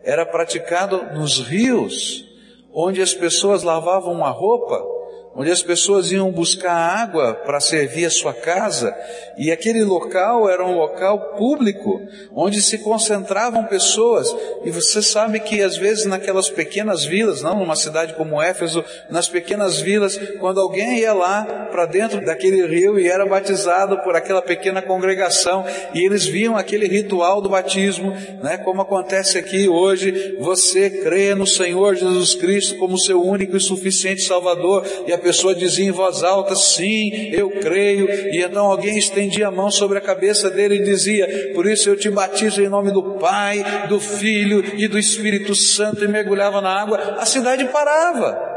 era 0.04 0.26
praticado 0.26 1.14
nos 1.14 1.40
rios, 1.40 2.26
onde 2.74 3.02
as 3.02 3.14
pessoas 3.14 3.64
lavavam 3.64 4.24
a 4.26 4.30
roupa 4.30 5.01
onde 5.36 5.50
as 5.50 5.64
pessoas 5.64 6.12
iam 6.12 6.32
buscar 6.32 6.74
água 6.74 7.34
para 7.34 7.60
servir 7.60 8.06
a 8.06 8.10
sua 8.10 8.34
casa, 8.34 8.94
e 9.38 9.52
aquele 9.52 9.84
local 9.84 10.50
era 10.50 10.66
um 10.66 10.76
local 10.76 11.36
público, 11.38 12.02
onde 12.36 12.62
se 12.62 12.80
concentravam 12.80 13.64
pessoas, 13.66 14.34
e 14.66 14.72
você 14.72 15.02
sabe 15.02 15.40
que 15.40 15.62
às 15.62 15.78
vezes 15.78 16.06
naquelas 16.06 16.50
pequenas 16.50 17.06
vilas, 17.06 17.42
não 17.42 17.60
numa 17.60 17.76
cidade 17.76 18.14
como 18.14 18.42
Éfeso, 18.42 18.84
nas 19.10 19.30
pequenas 19.30 19.80
vilas, 19.80 20.20
quando 20.40 20.60
alguém 20.60 21.00
ia 21.00 21.14
lá 21.14 21.44
para 21.72 21.86
dentro 21.86 22.24
daquele 22.26 22.68
rio 22.68 23.00
e 23.00 23.08
era 23.08 23.26
batizado 23.26 24.00
por 24.04 24.16
aquela 24.16 24.42
pequena 24.42 24.82
congregação, 24.82 25.66
e 25.94 26.06
eles 26.06 26.26
viam 26.26 26.58
aquele 26.58 26.88
ritual 26.88 27.42
do 27.42 27.50
batismo, 27.50 28.12
né, 28.44 28.58
como 28.58 28.82
acontece 28.82 29.38
aqui 29.38 29.70
hoje, 29.70 30.36
você 30.40 30.90
crê 30.90 31.34
no 31.34 31.48
Senhor 31.48 31.96
Jesus 31.96 32.36
Cristo 32.36 32.78
como 32.78 32.98
seu 32.98 33.24
único 33.24 33.56
e 33.56 33.62
suficiente 33.62 34.24
Salvador, 34.24 34.86
e 35.08 35.14
a 35.14 35.21
pessoa 35.22 35.56
dizia 35.56 35.86
em 35.86 35.92
voz 35.92 36.24
alta, 36.24 36.56
sim, 36.56 37.30
eu 37.32 37.50
creio, 37.50 38.10
e 38.10 38.42
então 38.42 38.66
alguém 38.66 38.98
estendia 38.98 39.48
a 39.48 39.52
mão 39.52 39.72
sobre 39.72 39.98
a 39.98 40.02
cabeça 40.02 40.50
dele 40.50 40.76
e 40.76 40.84
dizia, 40.84 41.52
por 41.54 41.66
isso 41.66 41.90
eu 41.90 41.96
te 41.96 42.10
batizo 42.10 42.62
em 42.62 42.68
nome 42.68 42.92
do 42.92 43.04
Pai, 43.14 43.88
do 43.88 44.00
Filho 44.00 44.64
e 44.78 44.88
do 44.88 45.00
Espírito 45.00 45.56
Santo, 45.56 46.04
e 46.04 46.08
mergulhava 46.08 46.60
na 46.60 46.82
água, 46.82 46.98
a 47.20 47.26
cidade 47.26 47.66
parava 47.66 48.51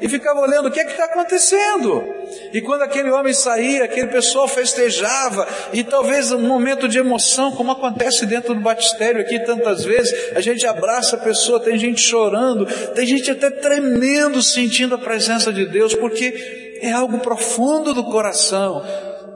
e 0.00 0.08
ficava 0.08 0.40
olhando 0.40 0.68
o 0.68 0.70
que 0.70 0.80
é 0.80 0.84
que 0.84 0.92
está 0.92 1.04
acontecendo. 1.04 2.04
E 2.52 2.60
quando 2.60 2.82
aquele 2.82 3.10
homem 3.10 3.32
saía, 3.32 3.84
aquele 3.84 4.08
pessoal 4.08 4.46
festejava, 4.46 5.46
e 5.72 5.82
talvez 5.82 6.30
um 6.32 6.40
momento 6.40 6.88
de 6.88 6.98
emoção, 6.98 7.52
como 7.52 7.72
acontece 7.72 8.26
dentro 8.26 8.54
do 8.54 8.60
batistério 8.60 9.20
aqui 9.20 9.38
tantas 9.40 9.84
vezes, 9.84 10.14
a 10.34 10.40
gente 10.40 10.66
abraça 10.66 11.16
a 11.16 11.20
pessoa, 11.20 11.60
tem 11.60 11.78
gente 11.78 12.00
chorando, 12.00 12.66
tem 12.94 13.06
gente 13.06 13.30
até 13.30 13.50
tremendo, 13.50 14.42
sentindo 14.42 14.94
a 14.94 14.98
presença 14.98 15.52
de 15.52 15.66
Deus, 15.66 15.94
porque 15.94 16.78
é 16.80 16.92
algo 16.92 17.18
profundo 17.18 17.92
do 17.92 18.04
coração. 18.04 18.82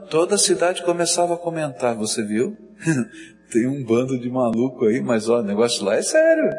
Toda 0.09 0.35
a 0.35 0.37
cidade 0.37 0.83
começava 0.83 1.33
a 1.33 1.37
comentar, 1.37 1.95
você 1.95 2.23
viu? 2.23 2.55
tem 3.51 3.67
um 3.67 3.83
bando 3.83 4.19
de 4.19 4.29
maluco 4.29 4.85
aí, 4.85 5.01
mas 5.01 5.29
ó, 5.29 5.39
o 5.39 5.43
negócio 5.43 5.85
lá 5.85 5.95
é 5.95 6.01
sério. 6.01 6.49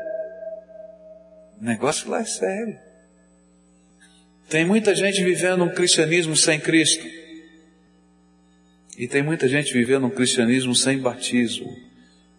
O 1.61 1.65
negócio 1.65 2.11
lá 2.11 2.21
é 2.21 2.25
sério. 2.25 2.84
Tem 4.49 4.65
muita 4.65 4.95
gente 4.95 5.23
vivendo 5.23 5.65
um 5.65 5.71
cristianismo 5.71 6.37
sem 6.37 6.61
Cristo. 6.61 7.05
E 8.97 9.09
tem 9.09 9.23
muita 9.23 9.49
gente 9.49 9.73
vivendo 9.73 10.07
um 10.07 10.11
cristianismo 10.11 10.75
sem 10.75 10.99
batismo, 10.99 11.77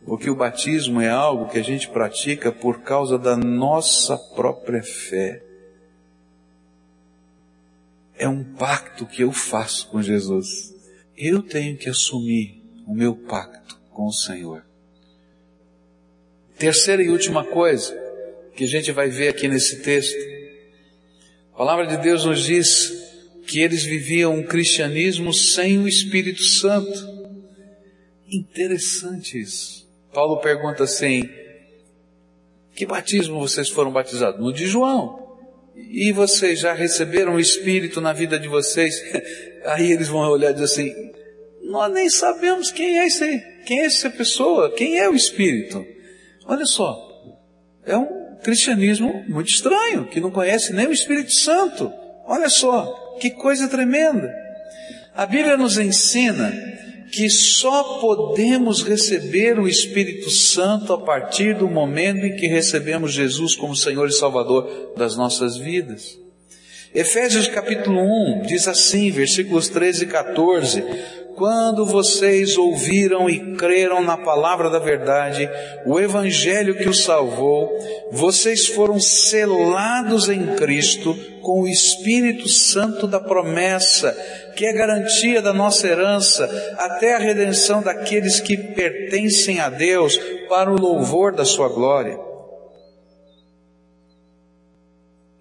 porque 0.05 0.29
o 0.29 0.35
batismo 0.35 1.01
é 1.01 1.09
algo 1.09 1.49
que 1.49 1.59
a 1.59 1.63
gente 1.63 1.89
pratica 1.89 2.51
por 2.51 2.81
causa 2.81 3.17
da 3.17 3.35
nossa 3.35 4.17
própria 4.17 4.81
fé. 4.81 5.43
É 8.17 8.27
um 8.27 8.43
pacto 8.43 9.05
que 9.05 9.21
eu 9.21 9.33
faço 9.33 9.89
com 9.89 10.01
Jesus. 10.01 10.73
Eu 11.17 11.41
tenho 11.41 11.75
que 11.75 11.89
assumir 11.89 12.63
o 12.87 12.93
meu 12.93 13.15
pacto 13.15 13.77
com 13.91 14.05
o 14.05 14.13
Senhor. 14.13 14.63
Terceira 16.57 17.03
e 17.03 17.09
última 17.09 17.43
coisa 17.43 17.93
que 18.55 18.63
a 18.63 18.67
gente 18.67 18.91
vai 18.93 19.09
ver 19.09 19.27
aqui 19.27 19.49
nesse 19.49 19.81
texto. 19.81 20.34
A 21.55 21.57
palavra 21.57 21.87
de 21.87 21.95
Deus 21.95 22.25
nos 22.25 22.43
diz 22.43 22.91
que 23.47 23.61
eles 23.61 23.85
viviam 23.85 24.33
um 24.33 24.43
cristianismo 24.43 25.33
sem 25.33 25.79
o 25.79 25.87
Espírito 25.87 26.43
Santo. 26.43 26.91
Interessante 28.29 29.39
isso. 29.39 29.87
Paulo 30.13 30.41
pergunta 30.41 30.83
assim: 30.83 31.29
Que 32.75 32.85
batismo 32.85 33.39
vocês 33.39 33.69
foram 33.69 33.89
batizados? 33.89 34.41
No 34.41 34.51
de 34.51 34.67
João. 34.67 35.39
E 35.77 36.11
vocês 36.11 36.59
já 36.59 36.73
receberam 36.73 37.35
o 37.35 37.39
Espírito 37.39 38.01
na 38.01 38.11
vida 38.11 38.37
de 38.37 38.49
vocês? 38.49 38.93
Aí 39.63 39.93
eles 39.93 40.09
vão 40.09 40.29
olhar 40.29 40.49
e 40.49 40.55
dizer 40.55 40.65
assim: 40.65 40.93
Nós 41.63 41.89
nem 41.93 42.09
sabemos 42.09 42.69
quem 42.69 42.99
é 42.99 43.07
esse, 43.07 43.41
quem 43.65 43.79
é 43.79 43.85
essa 43.85 44.09
pessoa, 44.09 44.73
quem 44.73 44.99
é 44.99 45.09
o 45.09 45.15
Espírito. 45.15 45.85
Olha 46.45 46.65
só, 46.65 46.93
é 47.85 47.97
um 47.97 48.24
cristianismo 48.45 49.25
muito 49.27 49.49
estranho, 49.49 50.05
que 50.05 50.21
não 50.21 50.29
conhece 50.29 50.71
nem 50.71 50.85
o 50.85 50.93
Espírito 50.93 51.33
Santo. 51.33 51.91
Olha 52.27 52.47
só, 52.47 53.17
que 53.19 53.31
coisa 53.31 53.67
tremenda. 53.67 54.31
A 55.15 55.25
Bíblia 55.25 55.57
nos 55.57 55.79
ensina 55.79 56.53
que 57.11 57.27
só 57.27 57.97
podemos 57.99 58.83
receber 58.83 59.57
o 59.59 59.67
Espírito 59.67 60.29
Santo 60.29 60.93
a 60.93 61.01
partir 61.01 61.55
do 61.55 61.67
momento 61.67 62.23
em 62.23 62.35
que 62.35 62.45
recebemos 62.45 63.13
Jesus 63.13 63.55
como 63.55 63.75
Senhor 63.75 64.07
e 64.07 64.13
Salvador 64.13 64.93
das 64.95 65.17
nossas 65.17 65.57
vidas. 65.57 66.15
Efésios 66.93 67.47
capítulo 67.47 67.99
1 67.99 68.43
diz 68.43 68.67
assim, 68.67 69.09
versículos 69.09 69.69
13 69.69 70.03
e 70.03 70.07
14: 70.07 70.83
quando 71.35 71.85
vocês 71.85 72.57
ouviram 72.57 73.29
e 73.29 73.55
creram 73.55 74.01
na 74.01 74.17
palavra 74.17 74.69
da 74.69 74.79
verdade, 74.79 75.49
o 75.85 75.99
evangelho 75.99 76.77
que 76.77 76.87
os 76.87 77.03
salvou, 77.03 77.69
vocês 78.11 78.67
foram 78.67 78.99
selados 78.99 80.29
em 80.29 80.55
Cristo 80.55 81.15
com 81.41 81.61
o 81.61 81.67
Espírito 81.67 82.47
Santo 82.47 83.05
da 83.05 83.19
promessa, 83.19 84.11
que 84.55 84.65
é 84.65 84.73
garantia 84.73 85.41
da 85.41 85.53
nossa 85.53 85.87
herança 85.87 86.49
até 86.77 87.15
a 87.15 87.19
redenção 87.19 87.81
daqueles 87.81 88.39
que 88.39 88.57
pertencem 88.57 89.59
a 89.59 89.69
Deus 89.69 90.17
para 90.47 90.71
o 90.71 90.79
louvor 90.79 91.35
da 91.35 91.45
sua 91.45 91.67
glória. 91.67 92.17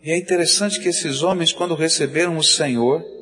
E 0.03 0.11
é 0.11 0.19
interessante 0.19 0.81
que 0.81 0.89
esses 0.89 1.23
homens, 1.23 1.53
quando 1.53 1.75
receberam 1.75 2.37
o 2.37 2.45
Senhor, 2.45 3.14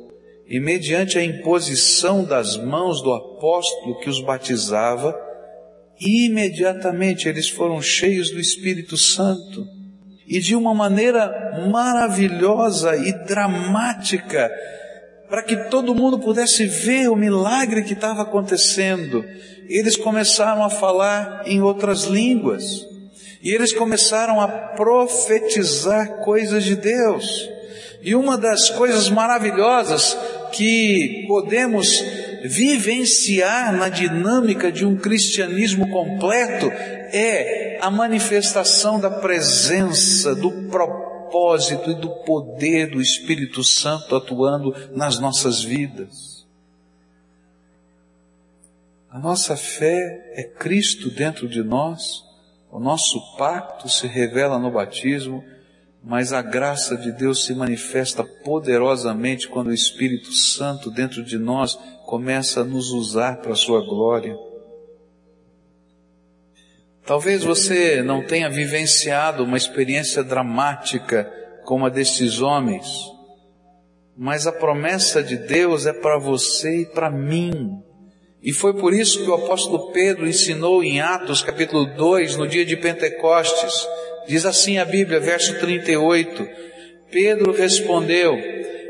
e 0.53 0.59
mediante 0.59 1.17
a 1.17 1.23
imposição 1.23 2.23
das 2.23 2.55
mãos 2.57 3.01
do 3.01 3.11
apóstolo 3.11 3.99
que 3.99 4.07
os 4.07 4.21
batizava, 4.21 5.19
imediatamente 5.99 7.27
eles 7.27 7.49
foram 7.49 7.81
cheios 7.81 8.29
do 8.29 8.39
Espírito 8.39 8.95
Santo. 8.95 9.65
E 10.27 10.39
de 10.39 10.55
uma 10.55 10.71
maneira 10.71 11.59
maravilhosa 11.71 12.95
e 12.95 13.11
dramática, 13.25 14.51
para 15.27 15.41
que 15.41 15.57
todo 15.71 15.95
mundo 15.95 16.19
pudesse 16.19 16.67
ver 16.67 17.09
o 17.09 17.15
milagre 17.15 17.81
que 17.81 17.93
estava 17.93 18.21
acontecendo, 18.21 19.25
eles 19.67 19.97
começaram 19.97 20.63
a 20.63 20.69
falar 20.69 21.41
em 21.47 21.63
outras 21.63 22.03
línguas. 22.03 22.85
E 23.41 23.49
eles 23.49 23.73
começaram 23.73 24.39
a 24.39 24.47
profetizar 24.47 26.17
coisas 26.17 26.63
de 26.63 26.75
Deus. 26.75 27.49
E 28.03 28.15
uma 28.15 28.37
das 28.37 28.69
coisas 28.69 29.09
maravilhosas 29.09 30.15
que 30.53 31.25
podemos 31.27 32.01
vivenciar 32.43 33.73
na 33.73 33.89
dinâmica 33.89 34.71
de 34.71 34.85
um 34.85 34.95
cristianismo 34.95 35.89
completo 35.89 36.67
é 36.71 37.79
a 37.81 37.89
manifestação 37.89 38.99
da 38.99 39.09
presença, 39.09 40.35
do 40.35 40.51
propósito 40.69 41.91
e 41.91 41.95
do 41.95 42.09
poder 42.23 42.91
do 42.91 43.01
Espírito 43.01 43.63
Santo 43.63 44.15
atuando 44.15 44.73
nas 44.93 45.19
nossas 45.19 45.63
vidas. 45.63 46.45
A 49.09 49.19
nossa 49.19 49.55
fé 49.55 50.33
é 50.33 50.43
Cristo 50.43 51.09
dentro 51.09 51.47
de 51.47 51.61
nós, 51.63 52.23
o 52.71 52.79
nosso 52.79 53.37
pacto 53.37 53.87
se 53.87 54.07
revela 54.07 54.57
no 54.57 54.71
batismo 54.71 55.43
mas 56.03 56.33
a 56.33 56.41
graça 56.41 56.97
de 56.97 57.11
Deus 57.13 57.45
se 57.45 57.55
manifesta 57.55 58.23
poderosamente 58.23 59.47
quando 59.47 59.67
o 59.67 59.73
Espírito 59.73 60.33
Santo 60.33 60.91
dentro 60.91 61.23
de 61.23 61.37
nós 61.37 61.75
começa 62.05 62.61
a 62.61 62.65
nos 62.65 62.91
usar 62.91 63.37
para 63.37 63.53
a 63.53 63.55
sua 63.55 63.79
glória. 63.79 64.35
Talvez 67.05 67.43
você 67.43 68.01
não 68.01 68.25
tenha 68.25 68.49
vivenciado 68.49 69.43
uma 69.43 69.57
experiência 69.57 70.23
dramática 70.23 71.31
como 71.63 71.85
a 71.85 71.89
destes 71.89 72.41
homens, 72.41 72.85
mas 74.15 74.45
a 74.45 74.51
promessa 74.51 75.23
de 75.23 75.37
Deus 75.37 75.85
é 75.85 75.93
para 75.93 76.19
você 76.19 76.81
e 76.81 76.85
para 76.85 77.09
mim. 77.09 77.81
E 78.43 78.51
foi 78.51 78.73
por 78.73 78.93
isso 78.93 79.23
que 79.23 79.29
o 79.29 79.33
apóstolo 79.33 79.91
Pedro 79.91 80.27
ensinou 80.27 80.83
em 80.83 80.99
Atos 80.99 81.41
capítulo 81.41 81.85
2, 81.85 82.35
no 82.35 82.47
dia 82.47 82.65
de 82.65 82.75
Pentecostes, 82.75 83.87
Diz 84.27 84.45
assim 84.45 84.77
a 84.77 84.85
Bíblia, 84.85 85.19
verso 85.19 85.59
38. 85.59 86.47
Pedro 87.11 87.51
respondeu: 87.51 88.37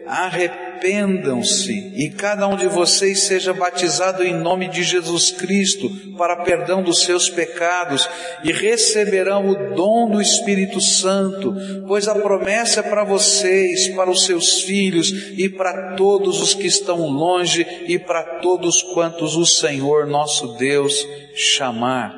Arrependam-se 0.05 1.93
e 1.95 2.09
cada 2.09 2.47
um 2.47 2.55
de 2.55 2.67
vocês 2.67 3.21
seja 3.21 3.53
batizado 3.53 4.23
em 4.23 4.33
nome 4.33 4.67
de 4.67 4.83
Jesus 4.83 5.31
Cristo 5.31 5.89
para 6.17 6.43
perdão 6.43 6.83
dos 6.83 7.03
seus 7.03 7.29
pecados 7.29 8.09
e 8.43 8.51
receberão 8.51 9.49
o 9.49 9.75
dom 9.75 10.09
do 10.09 10.21
Espírito 10.21 10.81
Santo, 10.81 11.55
pois 11.87 12.07
a 12.07 12.15
promessa 12.15 12.81
é 12.81 12.83
para 12.83 13.03
vocês, 13.03 13.87
para 13.89 14.09
os 14.09 14.25
seus 14.25 14.61
filhos 14.61 15.09
e 15.37 15.47
para 15.49 15.95
todos 15.95 16.41
os 16.41 16.53
que 16.53 16.67
estão 16.67 17.07
longe 17.07 17.65
e 17.87 17.97
para 17.97 18.23
todos 18.39 18.81
quantos 18.81 19.35
o 19.35 19.45
Senhor 19.45 20.05
nosso 20.05 20.57
Deus 20.57 21.07
chamar. 21.35 22.13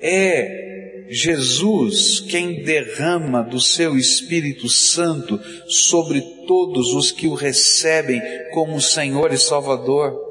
É 0.00 0.75
Jesus 1.08 2.20
quem 2.20 2.62
derrama 2.62 3.42
do 3.42 3.60
seu 3.60 3.96
Espírito 3.96 4.68
Santo 4.68 5.40
sobre 5.68 6.20
todos 6.46 6.94
os 6.94 7.10
que 7.12 7.26
o 7.26 7.34
recebem 7.34 8.20
como 8.52 8.80
Senhor 8.80 9.32
e 9.32 9.38
Salvador. 9.38 10.26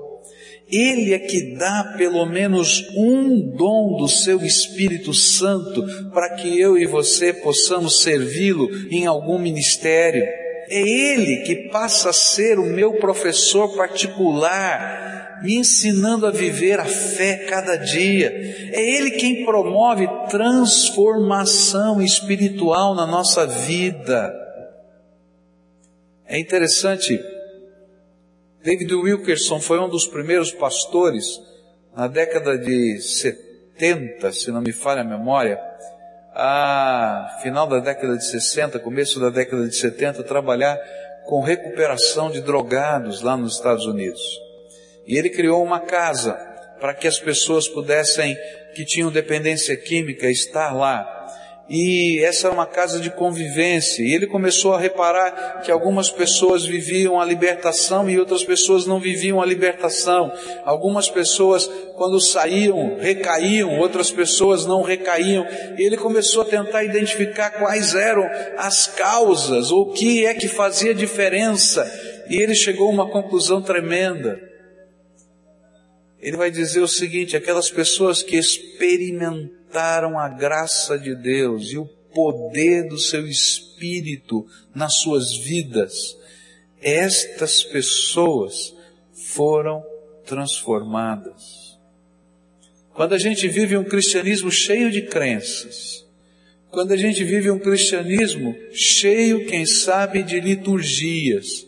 Ele 0.71 1.13
é 1.13 1.19
que 1.19 1.55
dá 1.55 1.93
pelo 1.97 2.25
menos 2.25 2.83
um 2.97 3.39
dom 3.55 3.97
do 3.97 4.07
seu 4.07 4.43
Espírito 4.43 5.13
Santo 5.13 5.85
para 6.11 6.35
que 6.35 6.59
eu 6.59 6.77
e 6.77 6.87
você 6.87 7.31
possamos 7.31 8.01
servi-lo 8.01 8.67
em 8.89 9.05
algum 9.05 9.37
ministério. 9.37 10.25
É 10.69 10.79
Ele 10.79 11.43
que 11.43 11.69
passa 11.69 12.09
a 12.09 12.13
ser 12.13 12.59
o 12.59 12.65
meu 12.65 12.93
professor 12.93 13.75
particular 13.75 15.05
me 15.41 15.57
ensinando 15.57 16.25
a 16.25 16.31
viver 16.31 16.79
a 16.79 16.85
fé 16.85 17.45
cada 17.49 17.75
dia. 17.75 18.31
É 18.73 18.81
Ele 18.81 19.11
quem 19.11 19.45
promove 19.45 20.07
transformação 20.29 22.01
espiritual 22.01 22.95
na 22.95 23.05
nossa 23.05 23.45
vida. 23.45 24.33
É 26.27 26.39
interessante, 26.39 27.19
David 28.63 28.93
Wilkerson 28.93 29.59
foi 29.59 29.79
um 29.79 29.87
dos 29.87 30.07
primeiros 30.07 30.51
pastores 30.51 31.39
na 31.95 32.07
década 32.07 32.57
de 32.57 32.99
70, 32.99 34.33
se 34.33 34.51
não 34.51 34.61
me 34.61 34.71
falha 34.71 35.01
a 35.01 35.05
memória, 35.05 35.59
a 36.35 37.39
final 37.41 37.65
da 37.65 37.79
década 37.79 38.17
de 38.17 38.25
60, 38.25 38.77
começo 38.79 39.19
da 39.21 39.29
década 39.29 39.67
de 39.67 39.75
70, 39.75 40.21
trabalhar 40.23 40.77
com 41.23 41.41
recuperação 41.41 42.29
de 42.29 42.41
drogados 42.41 43.21
lá 43.21 43.37
nos 43.37 43.55
Estados 43.55 43.85
Unidos. 43.85 44.21
E 45.07 45.17
ele 45.17 45.29
criou 45.29 45.63
uma 45.63 45.79
casa 45.79 46.33
para 46.79 46.93
que 46.93 47.07
as 47.07 47.17
pessoas 47.17 47.69
pudessem, 47.69 48.37
que 48.75 48.83
tinham 48.83 49.09
dependência 49.09 49.77
química, 49.77 50.29
estar 50.29 50.73
lá. 50.75 51.14
E 51.67 52.23
essa 52.23 52.47
era 52.47 52.53
uma 52.53 52.65
casa 52.65 52.99
de 52.99 53.09
convivência. 53.09 54.03
E 54.03 54.13
ele 54.13 54.27
começou 54.27 54.73
a 54.73 54.79
reparar 54.79 55.61
que 55.63 55.71
algumas 55.71 56.11
pessoas 56.11 56.63
viviam 56.63 57.19
a 57.19 57.25
libertação 57.25 58.07
e 58.09 58.19
outras 58.19 58.43
pessoas 58.43 58.85
não 58.85 58.99
viviam 58.99 59.41
a 59.41 59.45
libertação. 59.45 60.31
Algumas 60.63 61.09
pessoas, 61.09 61.67
quando 61.95 62.21
saíam, 62.21 62.97
recaíam, 62.99 63.79
outras 63.79 64.11
pessoas 64.11 64.65
não 64.65 64.83
recaíam. 64.83 65.45
E 65.77 65.83
ele 65.83 65.97
começou 65.97 66.43
a 66.43 66.45
tentar 66.45 66.83
identificar 66.83 67.49
quais 67.51 67.95
eram 67.95 68.29
as 68.57 68.85
causas, 68.85 69.71
ou 69.71 69.89
o 69.89 69.93
que 69.93 70.23
é 70.25 70.35
que 70.35 70.47
fazia 70.47 70.93
diferença. 70.93 71.83
E 72.29 72.39
ele 72.39 72.53
chegou 72.53 72.87
a 72.89 72.91
uma 72.91 73.09
conclusão 73.09 73.61
tremenda 73.61 74.39
ele 76.25 76.37
vai 76.37 76.49
dizer 76.49 76.79
o 76.79 76.87
seguinte: 76.87 77.37
aquelas 77.37 77.69
pessoas 77.69 78.23
que 78.23 78.35
experimentaram 78.35 79.64
a 79.77 80.29
graça 80.29 80.97
de 80.97 81.15
Deus 81.15 81.71
e 81.71 81.77
o 81.77 81.85
poder 81.85 82.87
do 82.87 82.97
seu 82.97 83.27
Espírito 83.27 84.47
nas 84.73 84.95
suas 84.95 85.35
vidas, 85.35 86.17
estas 86.81 87.63
pessoas 87.63 88.75
foram 89.13 89.83
transformadas. 90.25 91.77
Quando 92.93 93.13
a 93.13 93.17
gente 93.17 93.47
vive 93.47 93.75
um 93.77 93.83
cristianismo 93.83 94.49
cheio 94.49 94.89
de 94.89 95.01
crenças, 95.01 96.05
quando 96.71 96.91
a 96.91 96.97
gente 96.97 97.23
vive 97.23 97.49
um 97.51 97.59
cristianismo 97.59 98.55
cheio, 98.71 99.45
quem 99.45 99.65
sabe, 99.65 100.23
de 100.23 100.39
liturgias, 100.39 101.65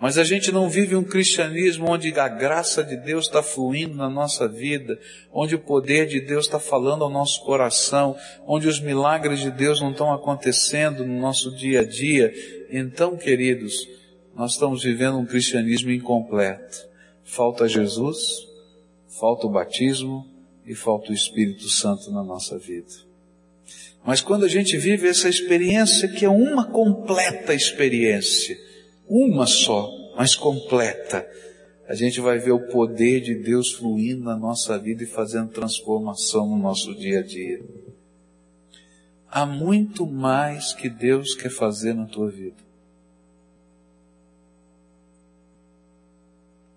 mas 0.00 0.16
a 0.16 0.22
gente 0.22 0.52
não 0.52 0.68
vive 0.68 0.94
um 0.94 1.02
cristianismo 1.02 1.90
onde 1.90 2.12
a 2.18 2.28
graça 2.28 2.84
de 2.84 2.96
Deus 2.96 3.26
está 3.26 3.42
fluindo 3.42 3.96
na 3.96 4.08
nossa 4.08 4.46
vida, 4.46 4.98
onde 5.32 5.56
o 5.56 5.58
poder 5.58 6.06
de 6.06 6.20
Deus 6.20 6.46
está 6.46 6.60
falando 6.60 7.02
ao 7.02 7.10
nosso 7.10 7.44
coração, 7.44 8.16
onde 8.46 8.68
os 8.68 8.80
milagres 8.80 9.40
de 9.40 9.50
Deus 9.50 9.80
não 9.80 9.90
estão 9.90 10.12
acontecendo 10.12 11.04
no 11.04 11.20
nosso 11.20 11.54
dia 11.56 11.80
a 11.80 11.84
dia. 11.84 12.32
Então, 12.70 13.16
queridos, 13.16 13.74
nós 14.36 14.52
estamos 14.52 14.84
vivendo 14.84 15.18
um 15.18 15.26
cristianismo 15.26 15.90
incompleto. 15.90 16.86
Falta 17.24 17.68
Jesus, 17.68 18.46
falta 19.18 19.48
o 19.48 19.50
batismo 19.50 20.24
e 20.64 20.76
falta 20.76 21.10
o 21.10 21.14
Espírito 21.14 21.68
Santo 21.68 22.12
na 22.12 22.22
nossa 22.22 22.56
vida. 22.56 23.08
Mas 24.04 24.20
quando 24.20 24.44
a 24.44 24.48
gente 24.48 24.76
vive 24.76 25.08
essa 25.08 25.28
experiência 25.28 26.08
que 26.08 26.24
é 26.24 26.28
uma 26.28 26.70
completa 26.70 27.52
experiência, 27.52 28.67
uma 29.08 29.46
só, 29.46 29.90
mas 30.16 30.34
completa, 30.34 31.28
a 31.88 31.94
gente 31.94 32.20
vai 32.20 32.38
ver 32.38 32.52
o 32.52 32.68
poder 32.68 33.20
de 33.22 33.34
Deus 33.34 33.72
fluindo 33.72 34.22
na 34.24 34.36
nossa 34.36 34.78
vida 34.78 35.02
e 35.02 35.06
fazendo 35.06 35.50
transformação 35.50 36.46
no 36.46 36.58
nosso 36.58 36.94
dia 36.94 37.20
a 37.20 37.22
dia. 37.22 37.62
Há 39.30 39.46
muito 39.46 40.06
mais 40.06 40.72
que 40.72 40.88
Deus 40.88 41.34
quer 41.34 41.50
fazer 41.50 41.94
na 41.94 42.06
tua 42.06 42.30
vida. 42.30 42.68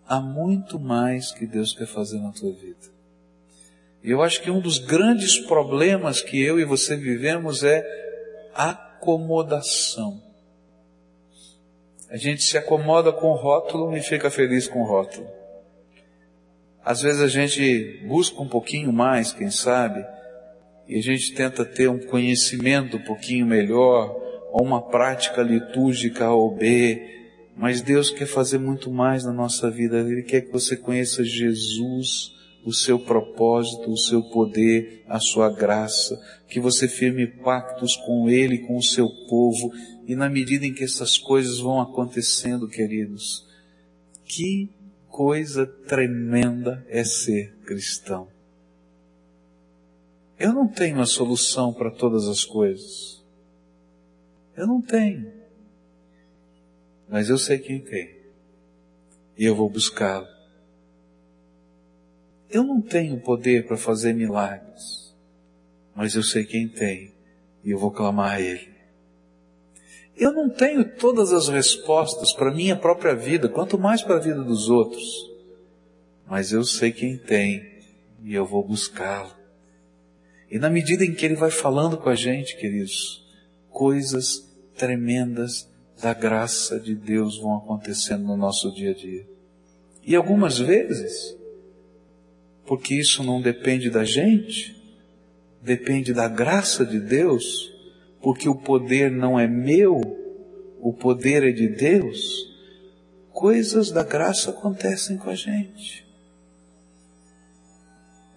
Há 0.08 0.20
muito 0.20 0.80
mais 0.80 1.32
que 1.32 1.46
Deus 1.46 1.74
quer 1.74 1.88
fazer 1.88 2.20
na 2.20 2.32
tua 2.32 2.52
vida. 2.52 2.92
E 4.04 4.12
eu 4.12 4.22
acho 4.22 4.42
que 4.42 4.50
um 4.50 4.60
dos 4.60 4.78
grandes 4.78 5.38
problemas 5.38 6.22
que 6.22 6.42
eu 6.42 6.60
e 6.60 6.66
você 6.66 6.96
vivemos 6.96 7.64
é 7.64 7.86
acomodação. 8.54 10.22
A 12.12 12.18
gente 12.18 12.44
se 12.44 12.58
acomoda 12.58 13.14
com 13.14 13.28
o 13.28 13.36
rótulo 13.36 13.96
e 13.96 14.02
fica 14.02 14.30
feliz 14.30 14.68
com 14.68 14.82
o 14.82 14.86
rótulo. 14.86 15.26
Às 16.84 17.02
vezes 17.02 17.22
a 17.22 17.28
gente 17.30 18.02
busca 18.06 18.42
um 18.42 18.50
pouquinho 18.50 18.92
mais, 18.92 19.32
quem 19.32 19.50
sabe, 19.50 20.06
e 20.90 20.98
a 20.98 21.02
gente 21.02 21.34
tenta 21.34 21.64
ter 21.64 21.90
um 21.90 22.00
conhecimento 22.00 22.98
um 22.98 23.04
pouquinho 23.04 23.46
melhor, 23.46 24.14
ou 24.52 24.62
uma 24.62 24.82
prática 24.82 25.42
litúrgica 25.42 26.26
A 26.26 26.34
ou 26.34 26.54
B, 26.54 27.02
mas 27.56 27.82
Deus 27.82 28.10
quer 28.10 28.26
fazer 28.26 28.58
muito 28.58 28.92
mais 28.92 29.24
na 29.24 29.32
nossa 29.32 29.72
vida. 29.72 30.00
Ele 30.00 30.24
quer 30.24 30.42
que 30.42 30.52
você 30.52 30.76
conheça 30.76 31.24
Jesus, 31.24 32.34
o 32.66 32.74
seu 32.74 33.00
propósito, 33.00 33.92
o 33.92 33.98
seu 33.98 34.22
poder, 34.24 35.04
a 35.08 35.20
sua 35.20 35.50
graça, 35.50 36.22
que 36.48 36.60
você 36.60 36.88
firme 36.88 37.26
pactos 37.26 37.96
com 37.96 38.30
Ele, 38.30 38.60
com 38.60 38.78
o 38.78 38.84
seu 38.84 39.10
povo, 39.28 39.72
e 40.08 40.16
na 40.16 40.30
medida 40.30 40.66
em 40.66 40.74
que 40.74 40.84
essas 40.84 41.18
coisas 41.18 41.60
vão 41.60 41.82
acontecendo, 41.82 42.68
queridos, 42.68 43.48
que 44.26 44.70
coisa 45.10 45.66
tremenda 45.66 46.86
é 46.88 47.04
ser 47.04 47.54
cristão. 47.66 48.28
Eu 50.40 50.54
não 50.54 50.68
tenho 50.68 51.00
a 51.00 51.06
solução 51.06 51.72
para 51.72 51.92
todas 51.92 52.28
as 52.28 52.44
coisas. 52.44 53.24
Eu 54.56 54.66
não 54.66 54.82
tenho. 54.82 55.32
Mas 57.08 57.30
eu 57.30 57.38
sei 57.38 57.60
quem 57.60 57.80
tem. 57.80 58.16
E 59.38 59.46
eu 59.46 59.56
vou 59.56 59.70
buscá-lo. 59.70 60.31
Eu 62.52 62.64
não 62.64 62.82
tenho 62.82 63.20
poder 63.20 63.66
para 63.66 63.78
fazer 63.78 64.14
milagres. 64.14 65.16
Mas 65.96 66.16
eu 66.16 66.24
sei 66.24 66.44
quem 66.44 66.68
tem. 66.68 67.14
E 67.64 67.72
eu 67.72 67.78
vou 67.78 67.92
clamar 67.92 68.34
a 68.34 68.42
Ele. 68.42 68.72
Eu 70.16 70.32
não 70.34 70.50
tenho 70.50 70.84
todas 70.98 71.32
as 71.32 71.48
respostas 71.48 72.34
para 72.34 72.54
minha 72.54 72.76
própria 72.76 73.16
vida, 73.16 73.50
quanto 73.50 73.80
mais 73.80 74.02
para 74.02 74.18
a 74.18 74.20
vida 74.20 74.44
dos 74.44 74.70
outros. 74.70 75.32
Mas 76.28 76.52
eu 76.52 76.64
sei 76.64 76.92
quem 76.92 77.18
tem 77.18 77.64
e 78.24 78.34
eu 78.34 78.46
vou 78.46 78.64
buscá-lo. 78.64 79.32
E 80.50 80.60
na 80.60 80.70
medida 80.70 81.06
em 81.06 81.14
que 81.14 81.26
ele 81.26 81.36
vai 81.36 81.50
falando 81.50 81.98
com 81.98 82.10
a 82.10 82.16
gente, 82.16 82.58
queridos, 82.58 83.26
coisas 83.70 84.48
tremendas 84.76 85.70
da 86.02 86.14
graça 86.14 86.80
de 86.80 86.94
Deus 86.94 87.38
vão 87.38 87.58
acontecendo 87.58 88.24
no 88.24 88.36
nosso 88.36 88.72
dia 88.74 88.92
a 88.92 88.94
dia. 88.94 89.26
E 90.04 90.16
algumas 90.16 90.58
vezes, 90.58 91.38
porque 92.72 92.96
isso 92.96 93.22
não 93.22 93.42
depende 93.42 93.90
da 93.90 94.06
gente, 94.06 94.74
depende 95.62 96.14
da 96.14 96.30
graça 96.30 96.86
de 96.86 97.02
Deus, 97.02 97.70
porque 98.22 98.48
o 98.48 98.56
poder 98.56 99.12
não 99.12 99.38
é 99.38 99.46
meu, 99.46 100.00
o 100.80 100.94
poder 100.94 101.44
é 101.44 101.52
de 101.52 101.68
Deus, 101.68 102.50
coisas 103.30 103.92
da 103.92 104.04
graça 104.04 104.52
acontecem 104.52 105.18
com 105.18 105.30
a 105.30 105.36
gente. 105.36 106.08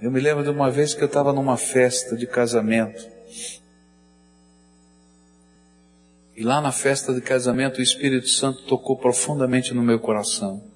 Eu 0.03 0.11
me 0.11 0.19
lembro 0.19 0.43
de 0.43 0.51
uma 0.51 0.69
vez 0.69 0.95
que 0.95 1.03
eu 1.05 1.07
estava 1.07 1.33
numa 1.33 1.57
festa 1.57 2.17
de 2.17 2.27
casamento. 2.27 3.09
E 6.37 6.43
lá 6.43 6.61
na 6.61 6.73
festa 6.73 7.15
de 7.15 7.21
casamento 7.21 7.79
o 7.79 7.83
Espírito 7.83 8.29
Santo 8.29 8.65
tocou 8.65 8.97
profundamente 8.97 9.73
no 9.73 9.81
meu 9.81 10.01
coração. 10.01 10.74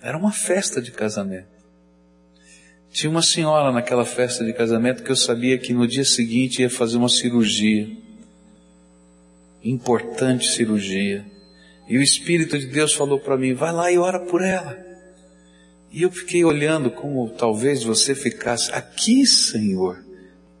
Era 0.00 0.16
uma 0.16 0.32
festa 0.32 0.80
de 0.80 0.90
casamento. 0.90 1.56
Tinha 2.90 3.10
uma 3.10 3.22
senhora 3.22 3.72
naquela 3.72 4.04
festa 4.04 4.44
de 4.44 4.52
casamento 4.52 5.02
que 5.02 5.10
eu 5.10 5.16
sabia 5.16 5.58
que 5.58 5.74
no 5.74 5.86
dia 5.86 6.04
seguinte 6.04 6.62
ia 6.62 6.70
fazer 6.70 6.96
uma 6.96 7.08
cirurgia. 7.08 7.88
Importante 9.62 10.46
cirurgia. 10.46 11.24
E 11.88 11.98
o 11.98 12.02
Espírito 12.02 12.58
de 12.58 12.66
Deus 12.66 12.94
falou 12.94 13.20
para 13.20 13.36
mim: 13.36 13.52
vai 13.52 13.72
lá 13.72 13.90
e 13.90 13.98
ora 13.98 14.20
por 14.20 14.42
ela. 14.42 14.78
E 15.92 16.02
eu 16.02 16.10
fiquei 16.10 16.44
olhando 16.44 16.90
como 16.90 17.28
talvez 17.30 17.82
você 17.82 18.14
ficasse 18.14 18.72
aqui, 18.72 19.26
Senhor. 19.26 20.04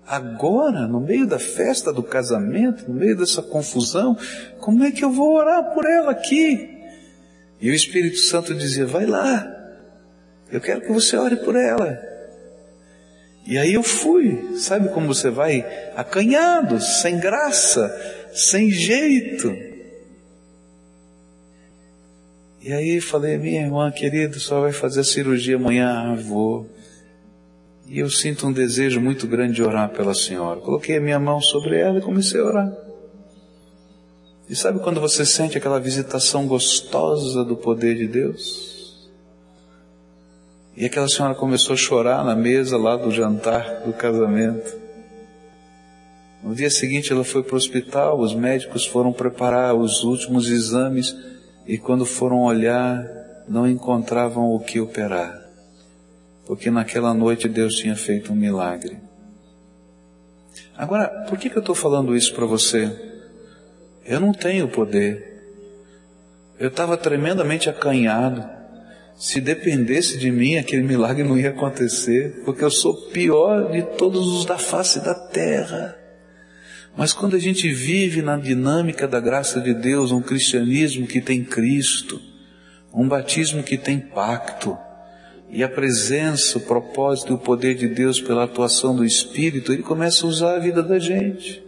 Agora, 0.06 0.86
no 0.86 1.00
meio 1.00 1.26
da 1.26 1.38
festa 1.38 1.92
do 1.92 2.02
casamento, 2.02 2.88
no 2.88 2.94
meio 2.94 3.16
dessa 3.16 3.42
confusão, 3.42 4.16
como 4.60 4.84
é 4.84 4.92
que 4.92 5.04
eu 5.04 5.10
vou 5.10 5.34
orar 5.34 5.74
por 5.74 5.84
ela 5.84 6.12
aqui? 6.12 6.75
E 7.60 7.70
o 7.70 7.74
Espírito 7.74 8.18
Santo 8.18 8.54
dizia: 8.54 8.86
vai 8.86 9.06
lá, 9.06 9.46
eu 10.50 10.60
quero 10.60 10.82
que 10.82 10.92
você 10.92 11.16
ore 11.16 11.36
por 11.36 11.56
ela. 11.56 11.98
E 13.46 13.56
aí 13.58 13.74
eu 13.74 13.82
fui, 13.82 14.56
sabe 14.58 14.88
como 14.88 15.06
você 15.06 15.30
vai? 15.30 15.64
Acanhado, 15.94 16.80
sem 16.80 17.18
graça, 17.20 17.88
sem 18.32 18.70
jeito. 18.70 19.56
E 22.60 22.72
aí 22.72 23.00
falei, 23.00 23.38
minha 23.38 23.62
irmã 23.62 23.92
querida, 23.92 24.40
só 24.40 24.60
vai 24.60 24.72
fazer 24.72 25.00
a 25.00 25.04
cirurgia 25.04 25.54
amanhã, 25.54 25.88
ah, 25.88 26.16
vou. 26.16 26.68
E 27.86 28.00
eu 28.00 28.10
sinto 28.10 28.48
um 28.48 28.52
desejo 28.52 29.00
muito 29.00 29.28
grande 29.28 29.54
de 29.54 29.62
orar 29.62 29.90
pela 29.90 30.12
senhora. 30.12 30.58
Coloquei 30.58 30.96
a 30.96 31.00
minha 31.00 31.20
mão 31.20 31.40
sobre 31.40 31.78
ela 31.78 31.98
e 31.98 32.02
comecei 32.02 32.40
a 32.40 32.44
orar. 32.44 32.85
E 34.48 34.54
sabe 34.54 34.78
quando 34.78 35.00
você 35.00 35.26
sente 35.26 35.58
aquela 35.58 35.80
visitação 35.80 36.46
gostosa 36.46 37.44
do 37.44 37.56
poder 37.56 37.96
de 37.96 38.06
Deus? 38.06 39.08
E 40.76 40.84
aquela 40.84 41.08
senhora 41.08 41.34
começou 41.34 41.72
a 41.72 41.76
chorar 41.76 42.24
na 42.24 42.36
mesa 42.36 42.76
lá 42.76 42.96
do 42.96 43.10
jantar 43.10 43.80
do 43.84 43.92
casamento. 43.92 44.76
No 46.44 46.54
dia 46.54 46.70
seguinte 46.70 47.12
ela 47.12 47.24
foi 47.24 47.42
para 47.42 47.54
o 47.54 47.56
hospital, 47.56 48.20
os 48.20 48.34
médicos 48.34 48.86
foram 48.86 49.12
preparar 49.12 49.74
os 49.74 50.04
últimos 50.04 50.48
exames 50.48 51.16
e 51.66 51.76
quando 51.76 52.06
foram 52.06 52.42
olhar 52.42 53.04
não 53.48 53.66
encontravam 53.66 54.52
o 54.52 54.60
que 54.60 54.78
operar. 54.78 55.42
Porque 56.44 56.70
naquela 56.70 57.12
noite 57.12 57.48
Deus 57.48 57.74
tinha 57.74 57.96
feito 57.96 58.32
um 58.32 58.36
milagre. 58.36 58.98
Agora, 60.76 61.08
por 61.28 61.38
que, 61.38 61.50
que 61.50 61.56
eu 61.56 61.60
estou 61.60 61.74
falando 61.74 62.14
isso 62.14 62.32
para 62.34 62.46
você? 62.46 63.15
Eu 64.06 64.20
não 64.20 64.32
tenho 64.32 64.68
poder. 64.68 65.36
Eu 66.58 66.68
estava 66.68 66.96
tremendamente 66.96 67.68
acanhado. 67.68 68.48
Se 69.16 69.40
dependesse 69.40 70.16
de 70.18 70.30
mim, 70.30 70.56
aquele 70.56 70.82
milagre 70.82 71.24
não 71.24 71.38
ia 71.38 71.50
acontecer, 71.50 72.42
porque 72.44 72.62
eu 72.62 72.70
sou 72.70 72.94
pior 73.10 73.72
de 73.72 73.82
todos 73.96 74.26
os 74.28 74.44
da 74.44 74.58
face 74.58 75.02
da 75.02 75.14
terra. 75.14 75.96
Mas 76.96 77.12
quando 77.12 77.34
a 77.34 77.38
gente 77.38 77.68
vive 77.72 78.22
na 78.22 78.36
dinâmica 78.36 79.08
da 79.08 79.18
graça 79.18 79.60
de 79.60 79.74
Deus, 79.74 80.12
um 80.12 80.22
cristianismo 80.22 81.06
que 81.06 81.20
tem 81.20 81.42
Cristo, 81.42 82.20
um 82.92 83.08
batismo 83.08 83.62
que 83.62 83.76
tem 83.76 83.98
pacto, 83.98 84.76
e 85.50 85.62
a 85.62 85.68
presença, 85.68 86.58
o 86.58 86.62
propósito 86.62 87.32
e 87.32 87.34
o 87.34 87.38
poder 87.38 87.74
de 87.74 87.88
Deus 87.88 88.20
pela 88.20 88.44
atuação 88.44 88.94
do 88.94 89.04
Espírito, 89.04 89.72
Ele 89.72 89.82
começa 89.82 90.24
a 90.24 90.28
usar 90.28 90.56
a 90.56 90.58
vida 90.58 90.82
da 90.82 90.98
gente. 90.98 91.65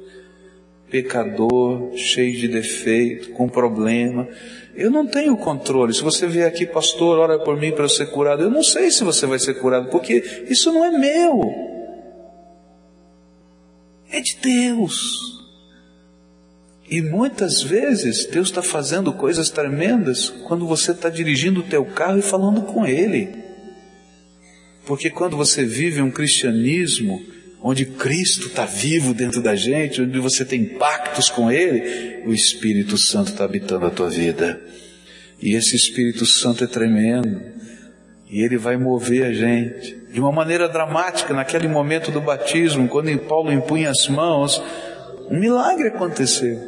Pecador, 0.90 1.94
cheio 1.96 2.36
de 2.36 2.48
defeito, 2.48 3.30
com 3.30 3.48
problema. 3.48 4.28
Eu 4.74 4.90
não 4.90 5.06
tenho 5.06 5.36
controle. 5.36 5.92
Se 5.92 6.02
você 6.02 6.26
vier 6.26 6.46
aqui, 6.46 6.64
pastor, 6.64 7.18
ora 7.18 7.38
por 7.38 7.56
mim 7.56 7.72
para 7.72 7.84
eu 7.84 7.88
ser 7.88 8.06
curado. 8.06 8.42
Eu 8.42 8.50
não 8.50 8.62
sei 8.62 8.90
se 8.90 9.04
você 9.04 9.26
vai 9.26 9.38
ser 9.38 9.54
curado, 9.54 9.90
porque 9.90 10.44
isso 10.48 10.72
não 10.72 10.84
é 10.84 10.90
meu. 10.90 11.40
É 14.10 14.20
de 14.20 14.36
Deus. 14.40 15.38
E 16.90 17.02
muitas 17.02 17.62
vezes 17.62 18.24
Deus 18.24 18.48
está 18.48 18.62
fazendo 18.62 19.12
coisas 19.12 19.50
tremendas 19.50 20.30
quando 20.30 20.66
você 20.66 20.92
está 20.92 21.10
dirigindo 21.10 21.60
o 21.60 21.64
teu 21.64 21.84
carro 21.84 22.18
e 22.18 22.22
falando 22.22 22.62
com 22.62 22.86
Ele. 22.86 23.28
Porque 24.86 25.10
quando 25.10 25.36
você 25.36 25.66
vive 25.66 26.00
um 26.00 26.10
cristianismo 26.10 27.20
onde 27.62 27.84
Cristo 27.84 28.48
está 28.48 28.64
vivo 28.64 29.12
dentro 29.12 29.42
da 29.42 29.54
gente, 29.56 30.02
onde 30.02 30.18
você 30.18 30.44
tem 30.44 30.64
pactos 30.64 31.28
com 31.28 31.50
Ele, 31.50 32.22
o 32.26 32.32
Espírito 32.32 32.96
Santo 32.96 33.32
está 33.32 33.44
habitando 33.44 33.86
a 33.86 33.90
tua 33.90 34.08
vida. 34.08 34.60
E 35.40 35.54
esse 35.54 35.76
Espírito 35.76 36.26
Santo 36.26 36.64
é 36.64 36.66
tremendo. 36.66 37.40
E 38.28 38.42
ele 38.42 38.58
vai 38.58 38.76
mover 38.76 39.24
a 39.24 39.32
gente. 39.32 39.96
De 40.12 40.20
uma 40.20 40.32
maneira 40.32 40.68
dramática, 40.68 41.32
naquele 41.32 41.68
momento 41.68 42.10
do 42.10 42.20
batismo, 42.20 42.88
quando 42.88 43.16
Paulo 43.20 43.52
impunha 43.52 43.90
as 43.90 44.08
mãos, 44.08 44.62
um 45.30 45.38
milagre 45.38 45.88
aconteceu. 45.88 46.58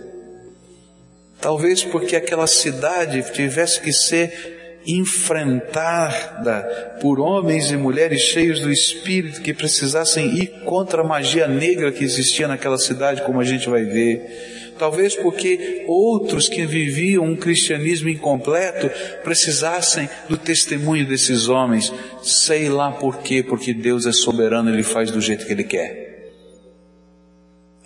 Talvez 1.41 1.82
porque 1.82 2.16
aquela 2.16 2.47
cidade 2.47 3.24
tivesse 3.32 3.80
que 3.80 3.93
ser 3.93 4.59
enfrentada 4.87 6.62
por 7.01 7.20
homens 7.20 7.70
e 7.70 7.76
mulheres 7.76 8.22
cheios 8.22 8.61
do 8.61 8.70
Espírito 8.70 9.43
que 9.43 9.53
precisassem 9.53 10.39
ir 10.39 10.49
contra 10.64 11.03
a 11.03 11.07
magia 11.07 11.47
negra 11.47 11.93
que 11.93 12.05
existia 12.05 12.49
naquela 12.49 12.78
cidade, 12.78 13.22
como 13.22 13.41
a 13.41 13.45
gente 13.45 13.68
vai 13.68 13.85
ver. 13.85 14.74
Talvez 14.78 15.14
porque 15.14 15.85
outros 15.87 16.49
que 16.49 16.64
viviam 16.64 17.24
um 17.24 17.37
cristianismo 17.37 18.09
incompleto 18.09 18.91
precisassem 19.22 20.09
do 20.26 20.39
testemunho 20.39 21.07
desses 21.07 21.49
homens. 21.49 21.93
Sei 22.22 22.70
lá 22.70 22.91
por 22.91 23.18
quê, 23.18 23.43
porque 23.43 23.74
Deus 23.74 24.07
é 24.07 24.12
soberano, 24.12 24.70
Ele 24.70 24.83
faz 24.83 25.11
do 25.11 25.20
jeito 25.20 25.45
que 25.45 25.53
Ele 25.53 25.64
quer. 25.64 26.33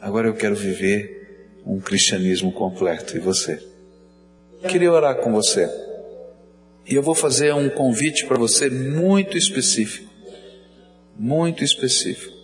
Agora 0.00 0.28
eu 0.28 0.34
quero 0.34 0.54
viver 0.54 1.60
um 1.66 1.80
cristianismo 1.80 2.52
completo. 2.52 3.16
E 3.16 3.20
você? 3.20 3.58
Queria 4.68 4.92
orar 4.92 5.16
com 5.16 5.32
você. 5.32 5.68
E 6.86 6.94
eu 6.94 7.02
vou 7.02 7.14
fazer 7.14 7.54
um 7.54 7.68
convite 7.68 8.26
para 8.26 8.36
você 8.36 8.68
muito 8.68 9.38
específico. 9.38 10.12
Muito 11.18 11.64
específico. 11.64 12.34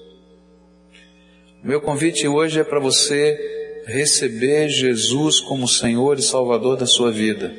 Meu 1.63 1.81
convite 1.81 2.27
hoje 2.27 2.59
é 2.59 2.65
para 2.65 2.81
você 2.81 3.83
receber 3.87 4.69
Jesus 4.69 5.41
como 5.41 5.69
Senhor 5.69 6.19
e 6.19 6.23
Salvador 6.23 6.77
da 6.77 6.87
sua 6.87 7.11
vida. 7.11 7.55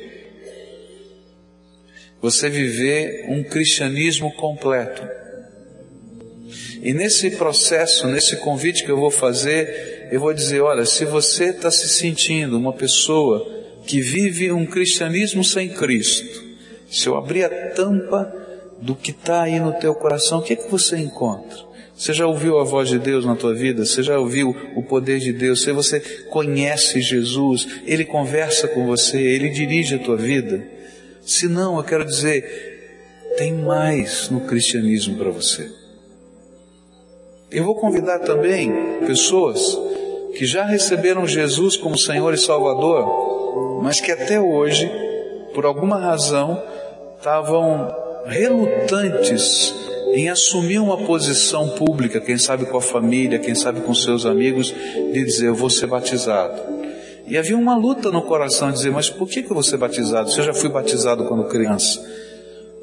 Você 2.20 2.48
viver 2.48 3.26
um 3.28 3.44
cristianismo 3.44 4.32
completo. 4.34 5.06
E 6.82 6.92
nesse 6.92 7.30
processo, 7.32 8.08
nesse 8.08 8.36
convite 8.38 8.84
que 8.84 8.90
eu 8.90 8.96
vou 8.96 9.10
fazer, 9.10 10.08
eu 10.10 10.18
vou 10.18 10.34
dizer: 10.34 10.60
olha, 10.60 10.84
se 10.84 11.04
você 11.04 11.50
está 11.50 11.70
se 11.70 11.88
sentindo 11.88 12.58
uma 12.58 12.72
pessoa 12.72 13.48
que 13.86 14.00
vive 14.00 14.50
um 14.50 14.66
cristianismo 14.66 15.44
sem 15.44 15.68
Cristo, 15.68 16.41
se 16.92 17.08
eu 17.08 17.16
abrir 17.16 17.44
a 17.44 17.70
tampa 17.70 18.30
do 18.78 18.94
que 18.94 19.12
está 19.12 19.44
aí 19.44 19.58
no 19.58 19.72
teu 19.72 19.94
coração, 19.94 20.40
o 20.40 20.42
que, 20.42 20.52
é 20.52 20.56
que 20.56 20.70
você 20.70 20.98
encontra? 20.98 21.56
Você 21.96 22.12
já 22.12 22.26
ouviu 22.26 22.58
a 22.58 22.64
voz 22.64 22.88
de 22.88 22.98
Deus 22.98 23.24
na 23.24 23.34
tua 23.34 23.54
vida? 23.54 23.86
Você 23.86 24.02
já 24.02 24.18
ouviu 24.18 24.54
o 24.76 24.82
poder 24.82 25.18
de 25.18 25.32
Deus? 25.32 25.62
Se 25.62 25.72
você 25.72 26.00
conhece 26.28 27.00
Jesus, 27.00 27.66
Ele 27.86 28.04
conversa 28.04 28.68
com 28.68 28.84
você, 28.84 29.18
Ele 29.18 29.48
dirige 29.48 29.94
a 29.94 29.98
tua 29.98 30.16
vida. 30.16 30.62
Se 31.22 31.48
não, 31.48 31.78
eu 31.78 31.84
quero 31.84 32.04
dizer, 32.04 33.34
tem 33.38 33.54
mais 33.54 34.28
no 34.28 34.42
cristianismo 34.42 35.16
para 35.16 35.30
você. 35.30 35.70
Eu 37.50 37.64
vou 37.64 37.74
convidar 37.76 38.18
também 38.18 38.70
pessoas 39.06 39.78
que 40.36 40.44
já 40.44 40.64
receberam 40.64 41.26
Jesus 41.26 41.74
como 41.76 41.96
Senhor 41.96 42.34
e 42.34 42.38
Salvador, 42.38 43.80
mas 43.82 43.98
que 43.98 44.10
até 44.10 44.38
hoje, 44.38 44.90
por 45.54 45.64
alguma 45.64 45.98
razão, 45.98 46.62
estavam 47.22 47.94
relutantes 48.26 49.72
em 50.12 50.28
assumir 50.28 50.80
uma 50.80 51.06
posição 51.06 51.68
pública, 51.68 52.20
quem 52.20 52.36
sabe 52.36 52.66
com 52.66 52.76
a 52.76 52.82
família, 52.82 53.38
quem 53.38 53.54
sabe 53.54 53.80
com 53.80 53.94
seus 53.94 54.26
amigos, 54.26 54.74
de 55.12 55.24
dizer 55.24 55.46
eu 55.46 55.54
vou 55.54 55.70
ser 55.70 55.86
batizado. 55.86 56.60
E 57.28 57.38
havia 57.38 57.56
uma 57.56 57.76
luta 57.76 58.10
no 58.10 58.22
coração 58.22 58.70
de 58.70 58.78
dizer, 58.78 58.90
mas 58.90 59.08
por 59.08 59.28
que, 59.28 59.38
eu 59.38 59.54
vou 59.54 59.62
ser 59.62 59.76
batizado? 59.76 60.32
Se 60.32 60.40
eu 60.40 60.44
já 60.44 60.52
fui 60.52 60.68
batizado 60.68 61.24
quando 61.26 61.44
criança. 61.44 62.04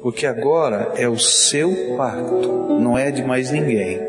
Porque 0.00 0.26
agora 0.26 0.94
é 0.96 1.06
o 1.06 1.18
seu 1.18 1.94
pacto, 1.98 2.80
não 2.80 2.96
é 2.96 3.10
de 3.10 3.22
mais 3.22 3.50
ninguém. 3.50 4.00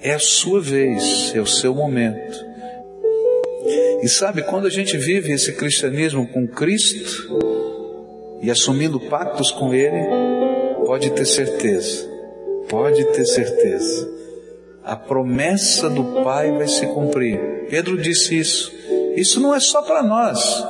É 0.00 0.14
a 0.14 0.20
sua 0.20 0.60
vez, 0.60 1.32
é 1.34 1.40
o 1.40 1.46
seu 1.46 1.74
momento. 1.74 2.46
E 4.04 4.08
sabe, 4.08 4.42
quando 4.42 4.68
a 4.68 4.70
gente 4.70 4.96
vive 4.96 5.32
esse 5.32 5.52
cristianismo 5.54 6.28
com 6.28 6.46
Cristo 6.46 7.53
e 8.44 8.50
assumindo 8.50 9.00
pactos 9.00 9.50
com 9.50 9.72
Ele, 9.72 10.06
pode 10.84 11.08
ter 11.10 11.24
certeza, 11.24 12.06
pode 12.68 13.02
ter 13.06 13.24
certeza, 13.24 14.06
a 14.84 14.94
promessa 14.94 15.88
do 15.88 16.22
Pai 16.22 16.52
vai 16.52 16.68
se 16.68 16.86
cumprir. 16.88 17.40
Pedro 17.70 17.96
disse 17.96 18.38
isso. 18.38 18.70
Isso 19.16 19.40
não 19.40 19.54
é 19.54 19.60
só 19.60 19.80
para 19.80 20.02
nós, 20.02 20.62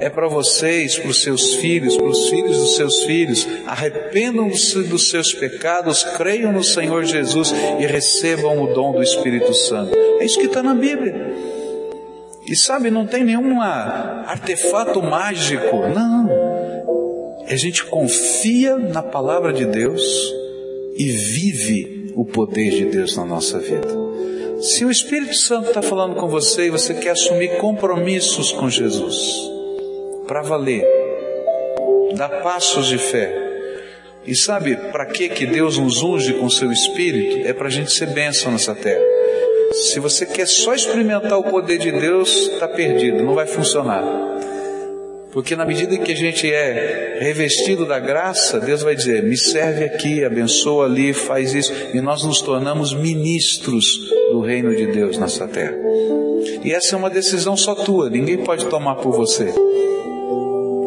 é 0.00 0.10
para 0.10 0.26
vocês, 0.26 0.98
para 0.98 1.10
os 1.10 1.22
seus 1.22 1.54
filhos, 1.54 1.96
para 1.96 2.08
os 2.08 2.28
filhos 2.30 2.56
dos 2.56 2.74
seus 2.74 3.04
filhos. 3.04 3.46
Arrependam-se 3.64 4.82
dos 4.82 5.08
seus 5.08 5.32
pecados, 5.32 6.02
creiam 6.16 6.50
no 6.50 6.64
Senhor 6.64 7.04
Jesus 7.04 7.54
e 7.78 7.86
recebam 7.86 8.60
o 8.60 8.74
dom 8.74 8.90
do 8.90 9.02
Espírito 9.02 9.54
Santo. 9.54 9.94
É 10.18 10.24
isso 10.24 10.40
que 10.40 10.46
está 10.46 10.64
na 10.64 10.74
Bíblia. 10.74 11.14
E 12.46 12.56
sabe, 12.56 12.90
não 12.90 13.06
tem 13.06 13.22
nenhum 13.22 13.60
artefato 13.60 15.00
mágico, 15.00 15.76
não. 15.94 16.43
A 17.48 17.56
gente 17.56 17.84
confia 17.84 18.76
na 18.76 19.02
palavra 19.02 19.52
de 19.52 19.64
Deus 19.66 20.02
e 20.96 21.10
vive 21.10 22.12
o 22.14 22.24
poder 22.24 22.70
de 22.70 22.84
Deus 22.86 23.16
na 23.16 23.24
nossa 23.24 23.58
vida. 23.58 23.88
Se 24.60 24.84
o 24.84 24.90
Espírito 24.90 25.34
Santo 25.34 25.68
está 25.68 25.82
falando 25.82 26.14
com 26.14 26.28
você 26.28 26.66
e 26.66 26.70
você 26.70 26.94
quer 26.94 27.10
assumir 27.10 27.58
compromissos 27.58 28.50
com 28.52 28.70
Jesus, 28.70 29.54
para 30.26 30.42
valer. 30.42 30.84
Dá 32.16 32.28
passos 32.28 32.86
de 32.86 32.98
fé. 32.98 33.42
E 34.26 34.34
sabe 34.34 34.76
para 34.90 35.06
que 35.06 35.28
que 35.28 35.44
Deus 35.44 35.76
nos 35.76 36.02
unge 36.02 36.32
com 36.34 36.48
seu 36.48 36.72
espírito? 36.72 37.46
É 37.46 37.52
para 37.52 37.68
a 37.68 37.70
gente 37.70 37.92
ser 37.92 38.06
bênção 38.06 38.50
nessa 38.50 38.74
terra. 38.74 39.04
Se 39.72 40.00
você 40.00 40.24
quer 40.24 40.46
só 40.46 40.74
experimentar 40.74 41.38
o 41.38 41.44
poder 41.44 41.78
de 41.78 41.90
Deus, 41.90 42.30
está 42.52 42.68
perdido, 42.68 43.22
não 43.22 43.34
vai 43.34 43.46
funcionar. 43.46 44.02
Porque 45.34 45.56
na 45.56 45.66
medida 45.66 45.98
que 45.98 46.12
a 46.12 46.14
gente 46.16 46.46
é 46.50 47.18
revestido 47.20 47.84
da 47.84 47.98
graça, 47.98 48.60
Deus 48.60 48.82
vai 48.82 48.94
dizer: 48.94 49.24
me 49.24 49.36
serve 49.36 49.84
aqui, 49.84 50.24
abençoa 50.24 50.86
ali, 50.86 51.12
faz 51.12 51.52
isso, 51.52 51.72
e 51.92 52.00
nós 52.00 52.22
nos 52.22 52.40
tornamos 52.40 52.94
ministros 52.94 54.12
do 54.30 54.40
reino 54.40 54.74
de 54.76 54.86
Deus 54.86 55.18
nessa 55.18 55.48
terra. 55.48 55.74
E 56.62 56.72
essa 56.72 56.94
é 56.94 56.98
uma 56.98 57.10
decisão 57.10 57.56
só 57.56 57.74
tua, 57.74 58.08
ninguém 58.08 58.44
pode 58.44 58.66
tomar 58.66 58.94
por 58.94 59.10
você. 59.10 59.52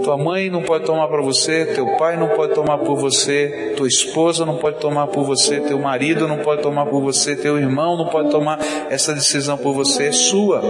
Tua 0.06 0.18
mãe 0.18 0.50
não 0.50 0.64
pode 0.64 0.86
tomar 0.86 1.10
para 1.10 1.22
você, 1.22 1.66
teu 1.66 1.86
pai 1.98 2.16
não 2.16 2.30
pode 2.30 2.54
tomar 2.54 2.78
por 2.78 2.96
você, 2.96 3.74
tua 3.76 3.90
esposa 3.90 4.46
não 4.46 4.56
pode 4.56 4.80
tomar 4.80 5.08
por 5.08 5.26
você, 5.26 5.60
teu 5.60 5.78
marido 5.78 6.26
não 6.26 6.38
pode 6.38 6.62
tomar 6.62 6.86
por 6.86 7.02
você, 7.02 7.36
teu 7.36 7.58
irmão 7.58 7.98
não 7.98 8.08
pode 8.08 8.32
tomar 8.32 8.58
essa 8.90 9.14
decisão 9.14 9.58
por 9.58 9.74
você. 9.74 10.06
É 10.06 10.12
sua, 10.14 10.62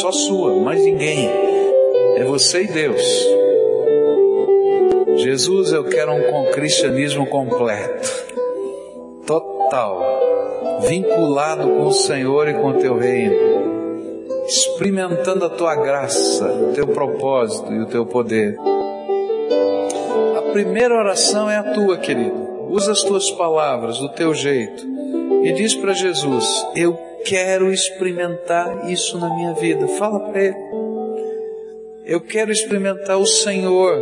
só 0.00 0.10
sua, 0.10 0.56
mais 0.56 0.82
ninguém. 0.82 1.51
É 2.22 2.24
você 2.24 2.62
e 2.62 2.68
Deus. 2.68 3.02
Jesus, 5.16 5.72
eu 5.72 5.82
quero 5.82 6.12
um 6.12 6.52
cristianismo 6.52 7.26
completo, 7.26 8.08
total, 9.26 10.80
vinculado 10.86 11.68
com 11.68 11.86
o 11.86 11.92
Senhor 11.92 12.48
e 12.48 12.54
com 12.54 12.68
o 12.68 12.74
teu 12.74 12.96
reino 12.96 13.62
experimentando 14.46 15.46
a 15.46 15.50
tua 15.50 15.74
graça, 15.74 16.46
o 16.46 16.72
teu 16.74 16.86
propósito 16.86 17.72
e 17.72 17.80
o 17.80 17.86
teu 17.86 18.06
poder. 18.06 18.56
A 20.36 20.52
primeira 20.52 20.94
oração 20.94 21.50
é 21.50 21.56
a 21.56 21.72
tua, 21.72 21.98
querido. 21.98 22.68
Usa 22.68 22.92
as 22.92 23.02
tuas 23.02 23.30
palavras, 23.32 23.98
do 23.98 24.10
teu 24.10 24.32
jeito, 24.32 24.86
e 25.42 25.52
diz 25.52 25.74
para 25.74 25.92
Jesus: 25.92 26.46
Eu 26.76 26.94
quero 27.24 27.72
experimentar 27.72 28.88
isso 28.90 29.18
na 29.18 29.28
minha 29.34 29.54
vida. 29.54 29.88
Fala 29.88 30.20
para 30.20 30.40
Ele. 30.40 30.81
Eu 32.04 32.20
quero 32.20 32.50
experimentar 32.50 33.16
o 33.16 33.26
Senhor 33.26 33.96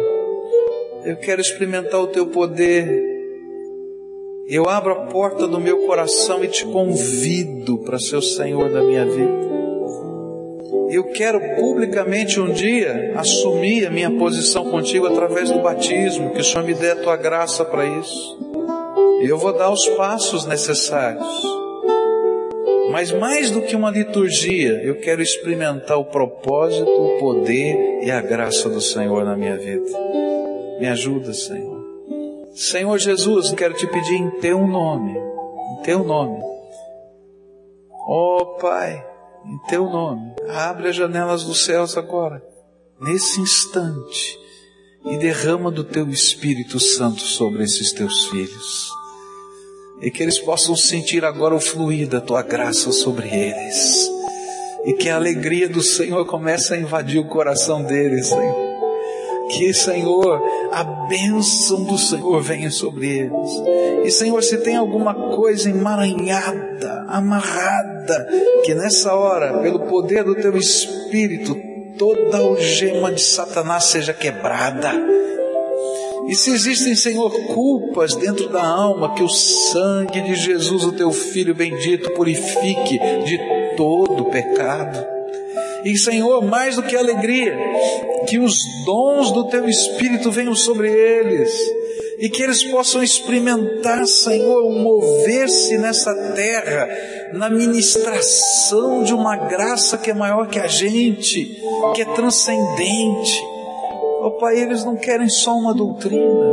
Eu 1.05 1.16
quero 1.16 1.40
experimentar 1.40 2.01
o 2.01 2.07
teu 2.09 2.26
poder. 2.26 3.09
Eu 4.46 4.68
abro 4.68 4.92
a 4.92 5.07
porta 5.07 5.46
do 5.46 5.61
meu 5.61 5.86
coração 5.86 6.44
e 6.44 6.48
te 6.48 6.64
convido 6.64 7.78
para 7.78 7.98
ser 7.98 8.16
o 8.16 8.22
Senhor 8.22 8.70
da 8.70 8.82
minha 8.82 9.07
vida. 9.07 9.40
Eu 10.90 11.05
quero 11.12 11.40
publicamente 11.57 12.40
um 12.40 12.53
dia 12.53 13.12
assumir 13.14 13.86
a 13.86 13.90
minha 13.90 14.11
posição 14.11 14.70
contigo 14.70 15.07
através 15.07 15.51
do 15.51 15.61
batismo, 15.61 16.32
que 16.32 16.40
o 16.40 16.44
Senhor 16.44 16.64
me 16.64 16.74
dê 16.74 16.90
a 16.90 16.96
tua 16.96 17.16
graça 17.16 17.64
para 17.64 17.86
isso. 17.86 18.38
Eu 19.22 19.38
vou 19.38 19.53
dar 19.53 19.70
os 19.70 19.86
passos 19.90 20.46
necessários. 20.46 21.69
Mas 22.91 23.12
mais 23.12 23.51
do 23.51 23.62
que 23.62 23.76
uma 23.76 23.91
liturgia, 23.91 24.82
eu 24.82 24.97
quero 25.01 25.22
experimentar 25.22 25.97
o 25.99 26.07
propósito, 26.07 26.91
o 26.91 27.18
poder 27.18 28.03
e 28.03 28.11
a 28.11 28.20
graça 28.20 28.68
do 28.68 28.80
Senhor 28.80 29.24
na 29.24 29.36
minha 29.36 29.57
vida. 29.57 29.91
Me 30.80 30.88
ajuda, 30.88 31.32
Senhor. 31.32 31.80
Senhor 32.53 32.99
Jesus, 32.99 33.53
quero 33.53 33.74
te 33.74 33.86
pedir 33.86 34.16
em 34.16 34.30
teu 34.41 34.66
nome, 34.66 35.16
em 35.16 35.82
teu 35.82 36.03
nome. 36.03 36.43
Oh 38.09 38.57
Pai, 38.61 39.07
em 39.47 39.59
teu 39.68 39.84
nome, 39.84 40.34
abre 40.49 40.88
as 40.88 40.97
janelas 40.97 41.45
dos 41.45 41.64
céus 41.64 41.97
agora, 41.97 42.43
nesse 43.01 43.41
instante, 43.41 44.36
e 45.07 45.16
derrama 45.16 45.70
do 45.70 45.84
teu 45.84 46.09
Espírito 46.11 46.80
Santo 46.80 47.20
sobre 47.20 47.62
esses 47.62 47.93
teus 47.93 48.26
filhos. 48.26 48.99
E 50.03 50.11
que 50.11 50.22
eles 50.22 50.38
possam 50.38 50.74
sentir 50.74 51.24
agora 51.24 51.55
o 51.55 51.61
fluir 51.61 52.09
da 52.09 52.20
tua 52.20 52.42
graça 52.42 52.90
sobre 52.92 53.28
eles. 53.28 54.11
E 54.84 54.94
que 54.94 55.09
a 55.11 55.16
alegria 55.16 55.68
do 55.68 55.82
Senhor 55.82 56.24
comece 56.26 56.72
a 56.72 56.78
invadir 56.78 57.18
o 57.18 57.28
coração 57.28 57.82
deles, 57.82 58.28
Senhor. 58.28 58.70
Que, 59.51 59.74
Senhor, 59.74 60.40
a 60.72 60.84
bênção 61.09 61.84
do 61.84 61.98
Senhor 61.98 62.40
venha 62.40 62.70
sobre 62.70 63.09
eles. 63.18 63.51
E, 64.05 64.11
Senhor, 64.11 64.42
se 64.42 64.59
tem 64.59 64.76
alguma 64.76 65.12
coisa 65.34 65.68
emaranhada, 65.68 67.05
amarrada, 67.09 68.26
que 68.64 68.74
nessa 68.74 69.14
hora, 69.14 69.59
pelo 69.59 69.80
poder 69.80 70.24
do 70.24 70.36
Teu 70.36 70.57
Espírito, 70.57 71.57
toda 71.98 72.38
algema 72.38 73.12
de 73.12 73.20
Satanás 73.20 73.84
seja 73.84 74.14
quebrada. 74.14 74.92
E 76.28 76.34
se 76.34 76.50
existem, 76.50 76.94
Senhor, 76.94 77.30
culpas 77.46 78.14
dentro 78.14 78.48
da 78.48 78.62
alma, 78.62 79.14
que 79.14 79.22
o 79.22 79.28
sangue 79.28 80.20
de 80.20 80.34
Jesus, 80.34 80.84
o 80.84 80.92
Teu 80.92 81.10
Filho 81.12 81.54
bendito, 81.54 82.10
purifique 82.12 82.98
de 83.24 83.38
todo 83.76 84.26
pecado. 84.26 85.04
E 85.84 85.96
Senhor, 85.96 86.44
mais 86.44 86.76
do 86.76 86.82
que 86.82 86.96
alegria, 86.96 87.56
que 88.28 88.38
os 88.38 88.62
dons 88.84 89.30
do 89.30 89.48
Teu 89.48 89.68
Espírito 89.68 90.30
venham 90.30 90.54
sobre 90.54 90.90
eles 90.90 91.50
e 92.20 92.28
que 92.28 92.42
eles 92.42 92.62
possam 92.64 93.02
experimentar, 93.02 94.06
Senhor, 94.06 94.62
o 94.62 94.78
mover-se 94.78 95.78
nessa 95.78 96.14
terra, 96.34 96.86
na 97.32 97.48
ministração 97.48 99.02
de 99.02 99.14
uma 99.14 99.36
graça 99.36 99.96
que 99.96 100.10
é 100.10 100.14
maior 100.14 100.46
que 100.48 100.58
a 100.58 100.66
gente, 100.66 101.58
que 101.94 102.02
é 102.02 102.04
transcendente. 102.04 103.49
Oh 104.22 104.32
Pai, 104.32 104.60
eles 104.60 104.84
não 104.84 104.96
querem 104.96 105.28
só 105.28 105.56
uma 105.56 105.72
doutrina, 105.72 106.44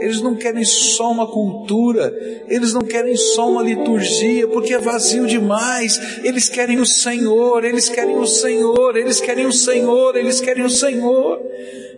eles 0.00 0.20
não 0.20 0.34
querem 0.34 0.64
só 0.64 1.12
uma 1.12 1.26
cultura, 1.26 2.12
eles 2.48 2.74
não 2.74 2.82
querem 2.82 3.16
só 3.16 3.48
uma 3.48 3.62
liturgia, 3.62 4.48
porque 4.48 4.74
é 4.74 4.78
vazio 4.78 5.26
demais. 5.26 6.18
Eles 6.24 6.48
querem 6.48 6.80
o 6.80 6.86
Senhor, 6.86 7.64
eles 7.64 7.88
querem 7.88 8.18
o 8.18 8.26
Senhor, 8.26 8.96
eles 8.96 9.20
querem 9.20 9.46
o 9.46 9.52
Senhor, 9.52 10.16
eles 10.16 10.40
querem 10.40 10.64
o 10.64 10.70
Senhor. 10.70 11.40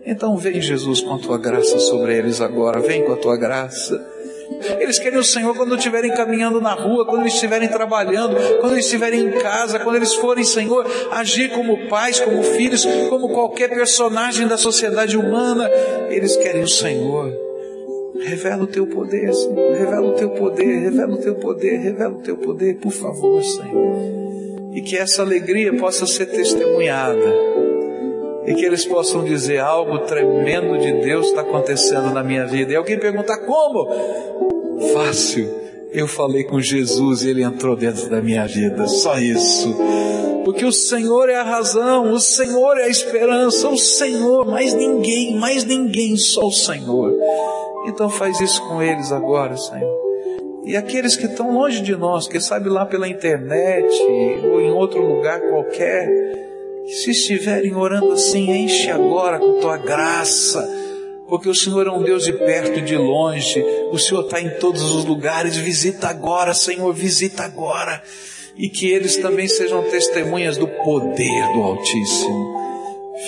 Então 0.05 0.37
vem 0.37 0.61
Jesus 0.61 1.01
com 1.01 1.15
a 1.15 1.19
tua 1.19 1.39
graça 1.39 1.79
sobre 1.79 2.17
eles 2.17 2.41
agora, 2.41 2.79
vem 2.79 3.05
com 3.05 3.13
a 3.13 3.17
tua 3.17 3.37
graça. 3.37 3.99
Eles 4.79 4.99
querem 4.99 5.19
o 5.19 5.25
Senhor 5.25 5.55
quando 5.57 5.77
estiverem 5.77 6.13
caminhando 6.13 6.61
na 6.61 6.73
rua, 6.73 7.05
quando 7.05 7.27
estiverem 7.27 7.69
trabalhando, 7.69 8.37
quando 8.61 8.79
estiverem 8.79 9.27
em 9.27 9.33
casa, 9.33 9.79
quando 9.79 9.97
eles 9.97 10.15
forem, 10.15 10.45
Senhor, 10.45 10.87
agir 11.11 11.51
como 11.51 11.89
pais, 11.89 12.21
como 12.21 12.43
filhos, 12.43 12.85
como 13.09 13.29
qualquer 13.29 13.69
personagem 13.69 14.47
da 14.47 14.57
sociedade 14.57 15.17
humana. 15.17 15.69
Eles 16.09 16.37
querem 16.37 16.63
o 16.63 16.69
Senhor. 16.69 17.33
Revela 18.21 18.65
o 18.65 18.67
teu 18.67 18.87
poder, 18.87 19.33
Senhor. 19.33 19.73
Revela 19.77 20.07
o 20.07 20.13
teu 20.15 20.31
poder, 20.31 20.79
revela 20.79 21.15
o 21.15 21.19
teu 21.19 21.35
poder, 21.35 21.77
revela 21.79 22.15
o 22.15 22.23
teu 22.23 22.37
poder, 22.37 22.77
por 22.77 22.93
favor, 22.93 23.43
Senhor. 23.43 23.97
E 24.73 24.81
que 24.81 24.97
essa 24.97 25.23
alegria 25.23 25.75
possa 25.75 26.07
ser 26.07 26.27
testemunhada. 26.27 27.57
E 28.47 28.55
que 28.55 28.65
eles 28.65 28.85
possam 28.85 29.25
dizer 29.25 29.59
algo 29.59 29.99
tremendo 30.01 30.79
de 30.79 30.93
Deus 31.01 31.27
está 31.27 31.41
acontecendo 31.41 32.13
na 32.13 32.23
minha 32.23 32.47
vida. 32.47 32.73
E 32.73 32.77
alguém 32.77 32.99
perguntar 32.99 33.39
como? 33.39 33.89
Fácil. 34.93 35.49
Eu 35.93 36.07
falei 36.07 36.45
com 36.45 36.61
Jesus 36.61 37.23
e 37.23 37.31
ele 37.31 37.43
entrou 37.43 37.77
dentro 37.77 38.09
da 38.09 38.21
minha 38.21 38.47
vida. 38.47 38.87
Só 38.87 39.19
isso. 39.19 39.75
Porque 40.45 40.65
o 40.65 40.73
Senhor 40.73 41.29
é 41.29 41.35
a 41.35 41.43
razão, 41.43 42.13
o 42.13 42.21
Senhor 42.21 42.79
é 42.79 42.85
a 42.85 42.89
esperança, 42.89 43.69
o 43.69 43.77
Senhor, 43.77 44.47
mais 44.47 44.73
ninguém, 44.75 45.35
mais 45.37 45.65
ninguém, 45.65 46.17
só 46.17 46.47
o 46.47 46.53
Senhor. 46.53 47.13
Então 47.89 48.09
faz 48.09 48.41
isso 48.41 48.63
com 48.69 48.81
eles 48.81 49.11
agora, 49.11 49.57
Senhor. 49.57 49.97
E 50.65 50.77
aqueles 50.77 51.17
que 51.17 51.27
estão 51.27 51.53
longe 51.53 51.81
de 51.81 51.97
nós, 51.97 52.29
que 52.29 52.39
sabe 52.39 52.69
lá 52.69 52.87
pela 52.87 53.09
internet 53.09 53.89
ou 54.45 54.61
em 54.61 54.71
outro 54.71 55.01
lugar 55.01 55.41
qualquer, 55.41 56.09
se 56.87 57.11
estiverem 57.11 57.75
orando 57.75 58.13
assim, 58.13 58.51
enche 58.51 58.91
agora 58.91 59.39
com 59.39 59.61
tua 59.61 59.77
graça, 59.77 60.67
porque 61.29 61.49
o 61.49 61.55
Senhor 61.55 61.87
é 61.87 61.91
um 61.91 62.03
Deus 62.03 62.25
de 62.25 62.33
perto 62.33 62.79
e 62.79 62.83
de 62.83 62.97
longe, 62.97 63.65
o 63.91 63.99
Senhor 63.99 64.23
está 64.23 64.41
em 64.41 64.51
todos 64.59 64.83
os 64.95 65.05
lugares, 65.05 65.57
visita 65.57 66.09
agora, 66.09 66.55
Senhor, 66.55 66.93
visita 66.93 67.43
agora, 67.43 68.03
e 68.57 68.69
que 68.69 68.89
eles 68.89 69.17
também 69.17 69.49
sejam 69.49 69.83
testemunhas 69.83 70.57
do 70.57 70.69
poder 70.69 71.53
do 71.53 71.63
Altíssimo. 71.63 72.57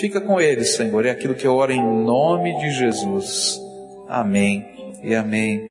Fica 0.00 0.20
com 0.20 0.40
eles, 0.40 0.76
Senhor, 0.76 1.04
é 1.04 1.10
aquilo 1.10 1.34
que 1.34 1.46
eu 1.46 1.54
oro 1.54 1.72
em 1.72 1.82
nome 1.82 2.56
de 2.58 2.70
Jesus. 2.70 3.60
Amém 4.08 4.64
e 5.02 5.14
amém. 5.14 5.66